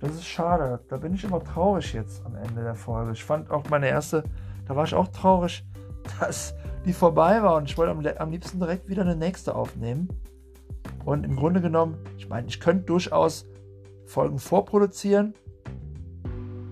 Das 0.00 0.14
ist 0.14 0.26
schade. 0.26 0.80
Da 0.88 0.98
bin 0.98 1.14
ich 1.14 1.24
immer 1.24 1.42
traurig 1.42 1.92
jetzt 1.92 2.24
am 2.24 2.36
Ende 2.36 2.62
der 2.62 2.74
Folge. 2.74 3.12
Ich 3.12 3.24
fand 3.24 3.50
auch 3.50 3.68
meine 3.70 3.88
erste, 3.88 4.24
da 4.66 4.76
war 4.76 4.84
ich 4.84 4.94
auch 4.94 5.08
traurig, 5.08 5.64
dass 6.20 6.54
die 6.84 6.92
vorbei 6.92 7.42
war 7.42 7.56
und 7.56 7.64
ich 7.64 7.76
wollte 7.76 8.20
am, 8.20 8.30
liebsten 8.30 8.60
direkt 8.60 8.88
wieder 8.88 9.02
eine 9.02 9.16
nächste 9.16 9.54
aufnehmen. 9.54 10.08
Und 11.04 11.24
im 11.24 11.36
Grunde 11.36 11.60
genommen, 11.60 11.96
ich 12.18 12.28
meine, 12.28 12.48
ich 12.48 12.60
könnte 12.60 12.84
durchaus 12.84 13.46
Folgen 14.04 14.38
vorproduzieren. 14.38 15.34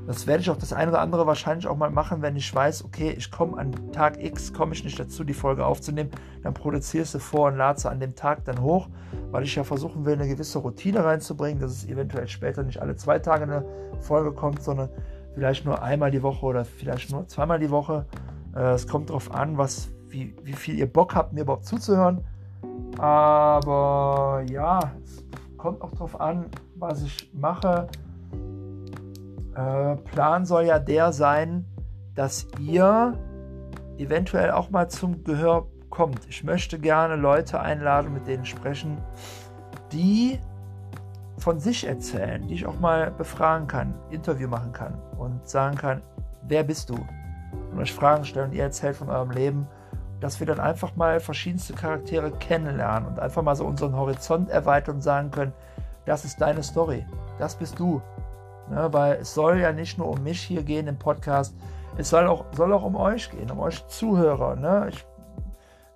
Das 0.06 0.26
werde 0.26 0.42
ich 0.42 0.50
auch 0.50 0.56
das 0.56 0.72
eine 0.72 0.90
oder 0.90 1.00
andere 1.00 1.26
wahrscheinlich 1.26 1.66
auch 1.66 1.76
mal 1.76 1.90
machen, 1.90 2.20
wenn 2.20 2.36
ich 2.36 2.54
weiß, 2.54 2.84
okay, 2.84 3.14
ich 3.16 3.30
komme 3.30 3.56
an 3.56 3.72
Tag 3.92 4.22
X, 4.22 4.52
komme 4.52 4.74
ich 4.74 4.84
nicht 4.84 4.98
dazu, 4.98 5.24
die 5.24 5.32
Folge 5.32 5.64
aufzunehmen, 5.64 6.10
dann 6.42 6.52
produzierst 6.52 7.14
du 7.14 7.18
vor 7.18 7.48
und 7.48 7.56
lade 7.56 7.80
sie 7.80 7.90
an 7.90 8.00
dem 8.00 8.14
Tag 8.14 8.44
dann 8.44 8.60
hoch, 8.60 8.88
weil 9.30 9.44
ich 9.44 9.54
ja 9.54 9.64
versuchen 9.64 10.04
will, 10.04 10.14
eine 10.14 10.28
gewisse 10.28 10.58
Routine 10.58 11.04
reinzubringen, 11.04 11.60
dass 11.60 11.72
es 11.72 11.88
eventuell 11.88 12.28
später 12.28 12.62
nicht 12.62 12.82
alle 12.82 12.96
zwei 12.96 13.18
Tage 13.18 13.44
eine 13.44 13.64
Folge 14.00 14.32
kommt, 14.32 14.62
sondern 14.62 14.90
vielleicht 15.34 15.64
nur 15.64 15.82
einmal 15.82 16.10
die 16.10 16.22
Woche 16.22 16.44
oder 16.44 16.64
vielleicht 16.64 17.10
nur 17.10 17.26
zweimal 17.26 17.58
die 17.58 17.70
Woche. 17.70 18.04
Äh, 18.54 18.72
es 18.72 18.86
kommt 18.86 19.08
darauf 19.08 19.34
an, 19.34 19.56
was, 19.56 19.88
wie, 20.08 20.36
wie 20.42 20.52
viel 20.52 20.78
ihr 20.78 20.90
Bock 20.92 21.14
habt, 21.14 21.32
mir 21.32 21.42
überhaupt 21.42 21.64
zuzuhören. 21.64 22.22
Aber 22.98 24.44
ja, 24.50 24.92
es 25.02 25.24
kommt 25.56 25.80
auch 25.82 25.90
darauf 25.92 26.20
an, 26.20 26.46
was 26.76 27.02
ich 27.02 27.30
mache. 27.32 27.88
Äh, 29.54 29.96
Plan 29.96 30.44
soll 30.44 30.64
ja 30.64 30.78
der 30.78 31.12
sein, 31.12 31.64
dass 32.14 32.46
ihr 32.60 33.18
eventuell 33.98 34.50
auch 34.50 34.70
mal 34.70 34.88
zum 34.88 35.24
Gehör 35.24 35.66
kommt. 35.90 36.26
Ich 36.28 36.42
möchte 36.44 36.78
gerne 36.78 37.16
Leute 37.16 37.60
einladen, 37.60 38.12
mit 38.12 38.26
denen 38.26 38.44
sprechen, 38.44 38.98
die 39.92 40.38
von 41.38 41.60
sich 41.60 41.86
erzählen, 41.86 42.46
die 42.46 42.54
ich 42.54 42.66
auch 42.66 42.78
mal 42.80 43.10
befragen 43.10 43.66
kann, 43.66 43.94
Interview 44.10 44.48
machen 44.48 44.72
kann 44.72 45.00
und 45.18 45.48
sagen 45.48 45.76
kann, 45.76 46.02
wer 46.42 46.64
bist 46.64 46.90
du? 46.90 46.94
Und 47.70 47.78
euch 47.78 47.92
Fragen 47.92 48.24
stellen 48.24 48.50
und 48.50 48.56
ihr 48.56 48.64
erzählt 48.64 48.96
von 48.96 49.08
eurem 49.08 49.30
Leben, 49.30 49.66
dass 50.20 50.40
wir 50.40 50.46
dann 50.46 50.60
einfach 50.60 50.96
mal 50.96 51.20
verschiedenste 51.20 51.74
Charaktere 51.74 52.30
kennenlernen 52.32 53.08
und 53.08 53.18
einfach 53.18 53.42
mal 53.42 53.56
so 53.56 53.66
unseren 53.66 53.94
Horizont 53.94 54.48
erweitern 54.48 54.96
und 54.96 55.02
sagen 55.02 55.30
können, 55.30 55.52
das 56.06 56.24
ist 56.24 56.40
deine 56.40 56.62
Story, 56.62 57.06
das 57.38 57.56
bist 57.56 57.78
du. 57.78 58.00
Ne, 58.70 58.88
weil 58.92 59.16
es 59.16 59.34
soll 59.34 59.60
ja 59.60 59.72
nicht 59.72 59.98
nur 59.98 60.08
um 60.08 60.22
mich 60.22 60.40
hier 60.40 60.62
gehen 60.62 60.86
im 60.86 60.98
Podcast, 60.98 61.54
es 61.96 62.10
soll 62.10 62.26
auch, 62.26 62.46
soll 62.52 62.72
auch 62.72 62.82
um 62.82 62.96
euch 62.96 63.30
gehen, 63.30 63.50
um 63.50 63.60
euch 63.60 63.86
Zuhörer. 63.86 64.56
Ne? 64.56 64.88
Ich, 64.90 65.06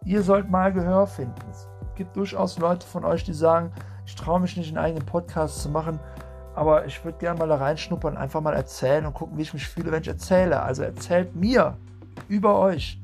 ihr 0.05 0.23
sollt 0.23 0.51
mal 0.51 0.73
Gehör 0.73 1.07
finden. 1.07 1.35
Es 1.51 1.67
gibt 1.95 2.15
durchaus 2.17 2.59
Leute 2.59 2.87
von 2.87 3.05
euch, 3.05 3.25
die 3.25 3.33
sagen, 3.33 3.73
ich 4.07 4.15
traue 4.15 4.41
mich 4.41 4.57
nicht, 4.57 4.69
einen 4.69 4.79
eigenen 4.79 5.07
Podcast 5.07 5.63
zu 5.63 5.71
machen, 5.71 5.99
aber 6.55 6.87
ich 6.87 7.05
würde 7.05 7.19
gerne 7.19 7.39
mal 7.39 7.49
da 7.49 7.57
reinschnuppern, 7.57 8.17
einfach 8.17 8.41
mal 8.41 8.55
erzählen 8.55 9.07
und 9.07 9.15
gucken, 9.15 9.39
wie 9.39 9.43
ich 9.43 9.55
mich 9.55 9.67
fühle, 9.67 9.91
wenn 9.91 10.03
ich 10.03 10.09
erzähle. 10.09 10.63
Also 10.63 10.83
erzählt 10.83 11.35
mir 11.35 11.77
über 12.29 12.59
euch. 12.59 13.01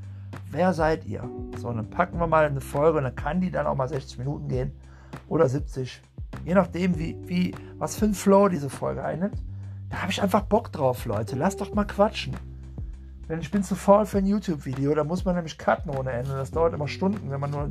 Wer 0.50 0.72
seid 0.72 1.04
ihr? 1.04 1.28
So, 1.56 1.72
dann 1.72 1.88
packen 1.90 2.18
wir 2.18 2.26
mal 2.26 2.44
eine 2.44 2.60
Folge 2.60 2.98
und 2.98 3.04
dann 3.04 3.16
kann 3.16 3.40
die 3.40 3.50
dann 3.50 3.66
auch 3.66 3.74
mal 3.74 3.88
60 3.88 4.18
Minuten 4.18 4.48
gehen 4.48 4.72
oder 5.28 5.48
70. 5.48 6.00
Je 6.44 6.54
nachdem, 6.54 6.98
wie, 6.98 7.16
wie, 7.26 7.54
was 7.78 7.96
für 7.96 8.04
ein 8.04 8.14
Flow 8.14 8.48
diese 8.48 8.70
Folge 8.70 9.04
einnimmt. 9.04 9.42
Da 9.90 10.02
habe 10.02 10.10
ich 10.10 10.22
einfach 10.22 10.42
Bock 10.42 10.72
drauf, 10.72 11.04
Leute. 11.04 11.36
Lasst 11.36 11.60
doch 11.60 11.74
mal 11.74 11.84
quatschen. 11.84 12.36
Denn 13.28 13.40
ich 13.40 13.50
bin 13.50 13.62
zu 13.62 13.74
faul 13.74 14.06
für 14.06 14.18
ein 14.18 14.26
YouTube-Video. 14.26 14.94
Da 14.94 15.04
muss 15.04 15.24
man 15.24 15.34
nämlich 15.34 15.56
cutten 15.56 15.90
ohne 15.90 16.12
Ende. 16.12 16.32
Das 16.32 16.50
dauert 16.50 16.74
immer 16.74 16.88
Stunden, 16.88 17.30
wenn 17.30 17.40
man 17.40 17.50
nur 17.50 17.70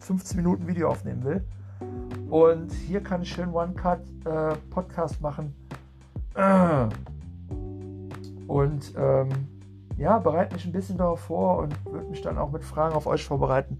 15 0.00 0.36
Minuten 0.36 0.66
Video 0.66 0.88
aufnehmen 0.88 1.24
will. 1.24 1.44
Und 2.30 2.72
hier 2.72 3.02
kann 3.02 3.22
ich 3.22 3.32
schön 3.32 3.52
One-Cut-Podcast 3.52 5.16
äh, 5.16 5.22
machen. 5.22 5.54
Und 8.46 8.94
ähm, 8.96 9.28
ja, 9.96 10.18
bereite 10.18 10.54
mich 10.54 10.64
ein 10.64 10.72
bisschen 10.72 10.98
darauf 10.98 11.20
vor 11.20 11.58
und 11.58 11.74
würde 11.86 12.08
mich 12.08 12.22
dann 12.22 12.36
auch 12.36 12.50
mit 12.50 12.64
Fragen 12.64 12.94
auf 12.94 13.06
euch 13.06 13.24
vorbereiten 13.24 13.78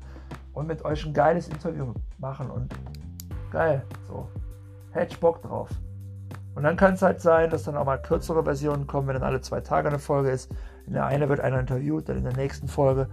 und 0.53 0.67
mit 0.67 0.85
euch 0.85 1.05
ein 1.05 1.13
geiles 1.13 1.49
Interview 1.49 1.93
machen. 2.19 2.51
Und 2.51 2.73
geil, 3.51 3.85
so. 4.07 4.29
Hätte 4.93 5.13
ich 5.13 5.21
Bock 5.21 5.43
drauf. 5.43 5.69
Und 6.55 6.65
dann 6.65 6.77
kann 6.77 6.95
es 6.95 7.03
halt 7.03 7.21
sein, 7.21 7.51
dass 7.51 7.65
dann 7.65 7.77
auch 7.77 7.87
mal 7.87 8.01
kürzere 8.01 8.45
Versionen 8.45 8.87
kommen, 8.87 9.09
wenn 9.09 9.15
dann 9.15 9.23
alle 9.23 9.41
zwei 9.41 9.61
Tage 9.61 9.89
eine 9.89 9.99
Folge 9.99 10.31
ist. 10.31 10.51
In 10.87 10.93
der 10.93 11.07
einen 11.07 11.29
wird 11.29 11.41
einer 11.41 11.61
interviewt, 11.61 12.09
dann 12.09 12.19
in 12.19 12.25
der 12.25 12.37
nächsten 12.37 12.69
Folge 12.69 13.09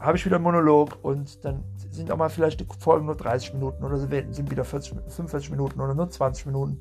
habe 0.00 0.16
ich 0.16 0.24
wieder 0.24 0.36
einen 0.36 0.44
Monolog 0.44 0.98
und 1.02 1.44
dann 1.44 1.64
sind 1.90 2.10
auch 2.12 2.16
mal 2.16 2.28
vielleicht 2.28 2.60
die 2.60 2.66
Folgen 2.78 3.06
nur 3.06 3.16
30 3.16 3.54
Minuten 3.54 3.84
oder 3.84 3.96
sind 3.98 4.50
wieder 4.50 4.64
40, 4.64 4.94
45 5.08 5.50
Minuten 5.50 5.80
oder 5.80 5.94
nur 5.94 6.08
20 6.08 6.46
Minuten 6.46 6.80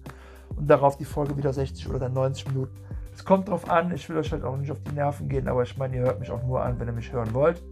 und 0.56 0.70
darauf 0.70 0.98
die 0.98 1.06
Folge 1.06 1.36
wieder 1.38 1.52
60 1.54 1.90
oder 1.90 2.00
dann 2.00 2.14
90 2.14 2.48
Minuten. 2.50 2.76
Es 3.14 3.26
kommt 3.26 3.50
drauf 3.50 3.70
an, 3.70 3.92
ich 3.92 4.08
will 4.10 4.18
euch 4.18 4.32
halt 4.32 4.44
auch 4.44 4.56
nicht 4.58 4.72
auf 4.72 4.82
die 4.84 4.94
Nerven 4.94 5.28
gehen, 5.28 5.48
aber 5.48 5.64
ich 5.64 5.76
meine, 5.78 5.96
ihr 5.96 6.04
hört 6.04 6.20
mich 6.20 6.30
auch 6.30 6.44
nur 6.44 6.62
an, 6.62 6.80
wenn 6.80 6.88
ihr 6.88 6.94
mich 6.94 7.12
hören 7.12 7.34
wollt. 7.34 7.64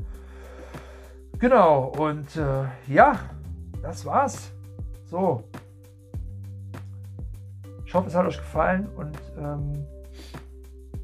Genau, 1.38 1.94
und 2.00 2.36
äh, 2.38 2.64
ja, 2.88 3.20
das 3.84 4.06
war's. 4.06 4.52
So. 5.06 5.44
Ich 7.96 7.98
hoffe, 7.98 8.10
es 8.10 8.16
hat 8.16 8.26
euch 8.26 8.38
gefallen 8.38 8.90
und 8.98 9.18
ähm, 9.40 9.86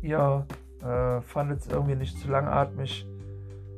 ihr 0.02 0.46
äh, 0.84 1.22
fandet 1.22 1.62
es 1.62 1.68
irgendwie 1.68 1.96
nicht 1.96 2.20
zu 2.20 2.30
langatmig. 2.30 3.08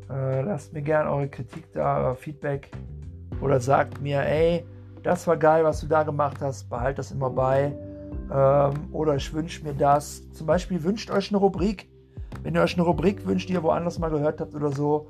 Äh, 0.10 0.42
lasst 0.42 0.74
mir 0.74 0.82
gerne 0.82 1.12
eure 1.12 1.28
Kritik 1.28 1.72
da, 1.74 2.00
euer 2.00 2.16
Feedback 2.16 2.72
oder 3.40 3.60
sagt 3.60 4.02
mir, 4.02 4.24
ey, 4.24 4.66
das 5.04 5.28
war 5.28 5.38
geil, 5.38 5.64
was 5.64 5.82
du 5.82 5.86
da 5.86 6.02
gemacht 6.02 6.38
hast, 6.42 6.68
behalt 6.72 6.98
das 6.98 7.12
immer 7.12 7.30
bei. 7.30 7.76
Ähm, 8.34 8.74
oder 8.92 9.16
ich 9.16 9.32
wünsche 9.32 9.64
mir 9.64 9.76
das. 9.76 10.28
Zum 10.32 10.48
Beispiel 10.48 10.84
wünscht 10.84 11.12
euch 11.12 11.30
eine 11.30 11.38
Rubrik. 11.38 11.88
Wenn 12.42 12.56
ihr 12.56 12.64
euch 12.64 12.74
eine 12.74 12.84
Rubrik 12.84 13.28
wünscht, 13.28 13.48
die 13.48 13.54
ihr 13.54 13.62
woanders 13.62 14.00
mal 14.00 14.10
gehört 14.10 14.42
habt 14.42 14.56
oder 14.56 14.72
so, 14.72 15.08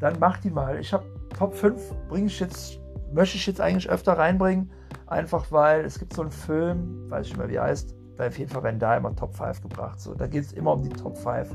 dann 0.00 0.18
macht 0.18 0.44
die 0.44 0.50
mal. 0.50 0.78
Ich 0.78 0.92
habe 0.92 1.06
Top 1.38 1.54
5, 1.54 1.94
bringe 2.10 2.26
ich 2.26 2.38
jetzt, 2.40 2.78
möchte 3.10 3.38
ich 3.38 3.46
jetzt 3.46 3.62
eigentlich 3.62 3.88
öfter 3.88 4.18
reinbringen. 4.18 4.70
Einfach 5.12 5.52
weil 5.52 5.84
es 5.84 5.98
gibt 5.98 6.14
so 6.14 6.22
einen 6.22 6.30
Film, 6.30 7.10
weiß 7.10 7.26
ich 7.26 7.32
nicht 7.32 7.38
mehr 7.38 7.50
wie 7.50 7.56
er 7.56 7.64
heißt, 7.64 7.94
da 8.16 8.26
auf 8.26 8.38
jeden 8.38 8.50
Fall 8.50 8.62
werden 8.62 8.78
da 8.78 8.96
immer 8.96 9.14
Top 9.14 9.34
5 9.34 9.60
gebracht. 9.60 10.00
So, 10.00 10.14
da 10.14 10.26
geht 10.26 10.42
es 10.42 10.52
immer 10.54 10.72
um 10.72 10.82
die 10.82 10.88
Top 10.88 11.18
5. 11.18 11.54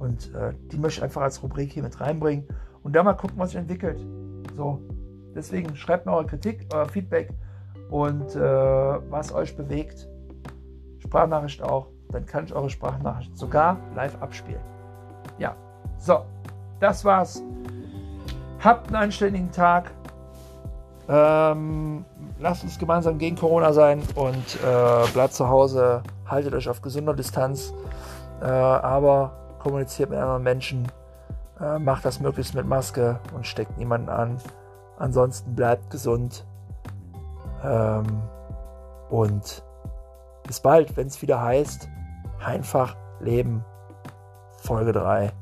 Und 0.00 0.34
äh, 0.34 0.52
die 0.72 0.76
möchte 0.76 0.98
ich 0.98 1.04
einfach 1.04 1.22
als 1.22 1.40
Rubrik 1.44 1.70
hier 1.70 1.84
mit 1.84 2.00
reinbringen 2.00 2.44
und 2.82 2.96
da 2.96 3.04
mal 3.04 3.14
gucken, 3.14 3.38
was 3.38 3.50
sich 3.50 3.60
entwickelt. 3.60 4.04
So, 4.56 4.80
deswegen 5.32 5.76
schreibt 5.76 6.06
mir 6.06 6.12
eure 6.12 6.26
Kritik, 6.26 6.66
euer 6.72 6.86
Feedback 6.86 7.30
und 7.88 8.34
äh, 8.34 8.40
was 8.40 9.32
euch 9.32 9.56
bewegt. 9.56 10.08
Sprachnachricht 10.98 11.62
auch. 11.62 11.86
Dann 12.10 12.26
kann 12.26 12.46
ich 12.46 12.52
eure 12.52 12.68
Sprachnachricht 12.68 13.38
sogar 13.38 13.78
live 13.94 14.20
abspielen. 14.20 14.60
Ja, 15.38 15.54
so, 15.98 16.24
das 16.80 17.04
war's. 17.04 17.44
Habt 18.58 18.88
einen 18.88 18.96
anständigen 18.96 19.52
Tag. 19.52 19.92
Ähm, 21.08 22.04
lasst 22.38 22.64
uns 22.64 22.78
gemeinsam 22.78 23.18
gegen 23.18 23.36
Corona 23.36 23.72
sein 23.72 24.02
und 24.14 24.36
äh, 24.36 25.10
bleibt 25.12 25.34
zu 25.34 25.48
Hause. 25.48 26.02
Haltet 26.26 26.54
euch 26.54 26.68
auf 26.68 26.82
gesunder 26.82 27.14
Distanz. 27.14 27.72
Äh, 28.40 28.46
aber 28.46 29.32
kommuniziert 29.58 30.10
mit 30.10 30.18
anderen 30.18 30.42
Menschen, 30.42 30.86
äh, 31.60 31.78
macht 31.78 32.04
das 32.04 32.20
möglichst 32.20 32.54
mit 32.54 32.66
Maske 32.66 33.18
und 33.34 33.46
steckt 33.46 33.78
niemanden 33.78 34.08
an. 34.08 34.38
Ansonsten 34.98 35.54
bleibt 35.54 35.90
gesund. 35.90 36.46
Ähm, 37.64 38.22
und 39.08 39.62
bis 40.46 40.60
bald, 40.60 40.96
wenn 40.96 41.06
es 41.06 41.20
wieder 41.22 41.42
heißt, 41.42 41.88
einfach 42.44 42.96
leben. 43.20 43.64
Folge 44.58 44.92
3. 44.92 45.32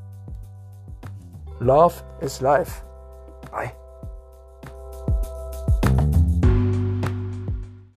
Love 1.61 1.95
is 2.21 2.41
life. 2.41 2.85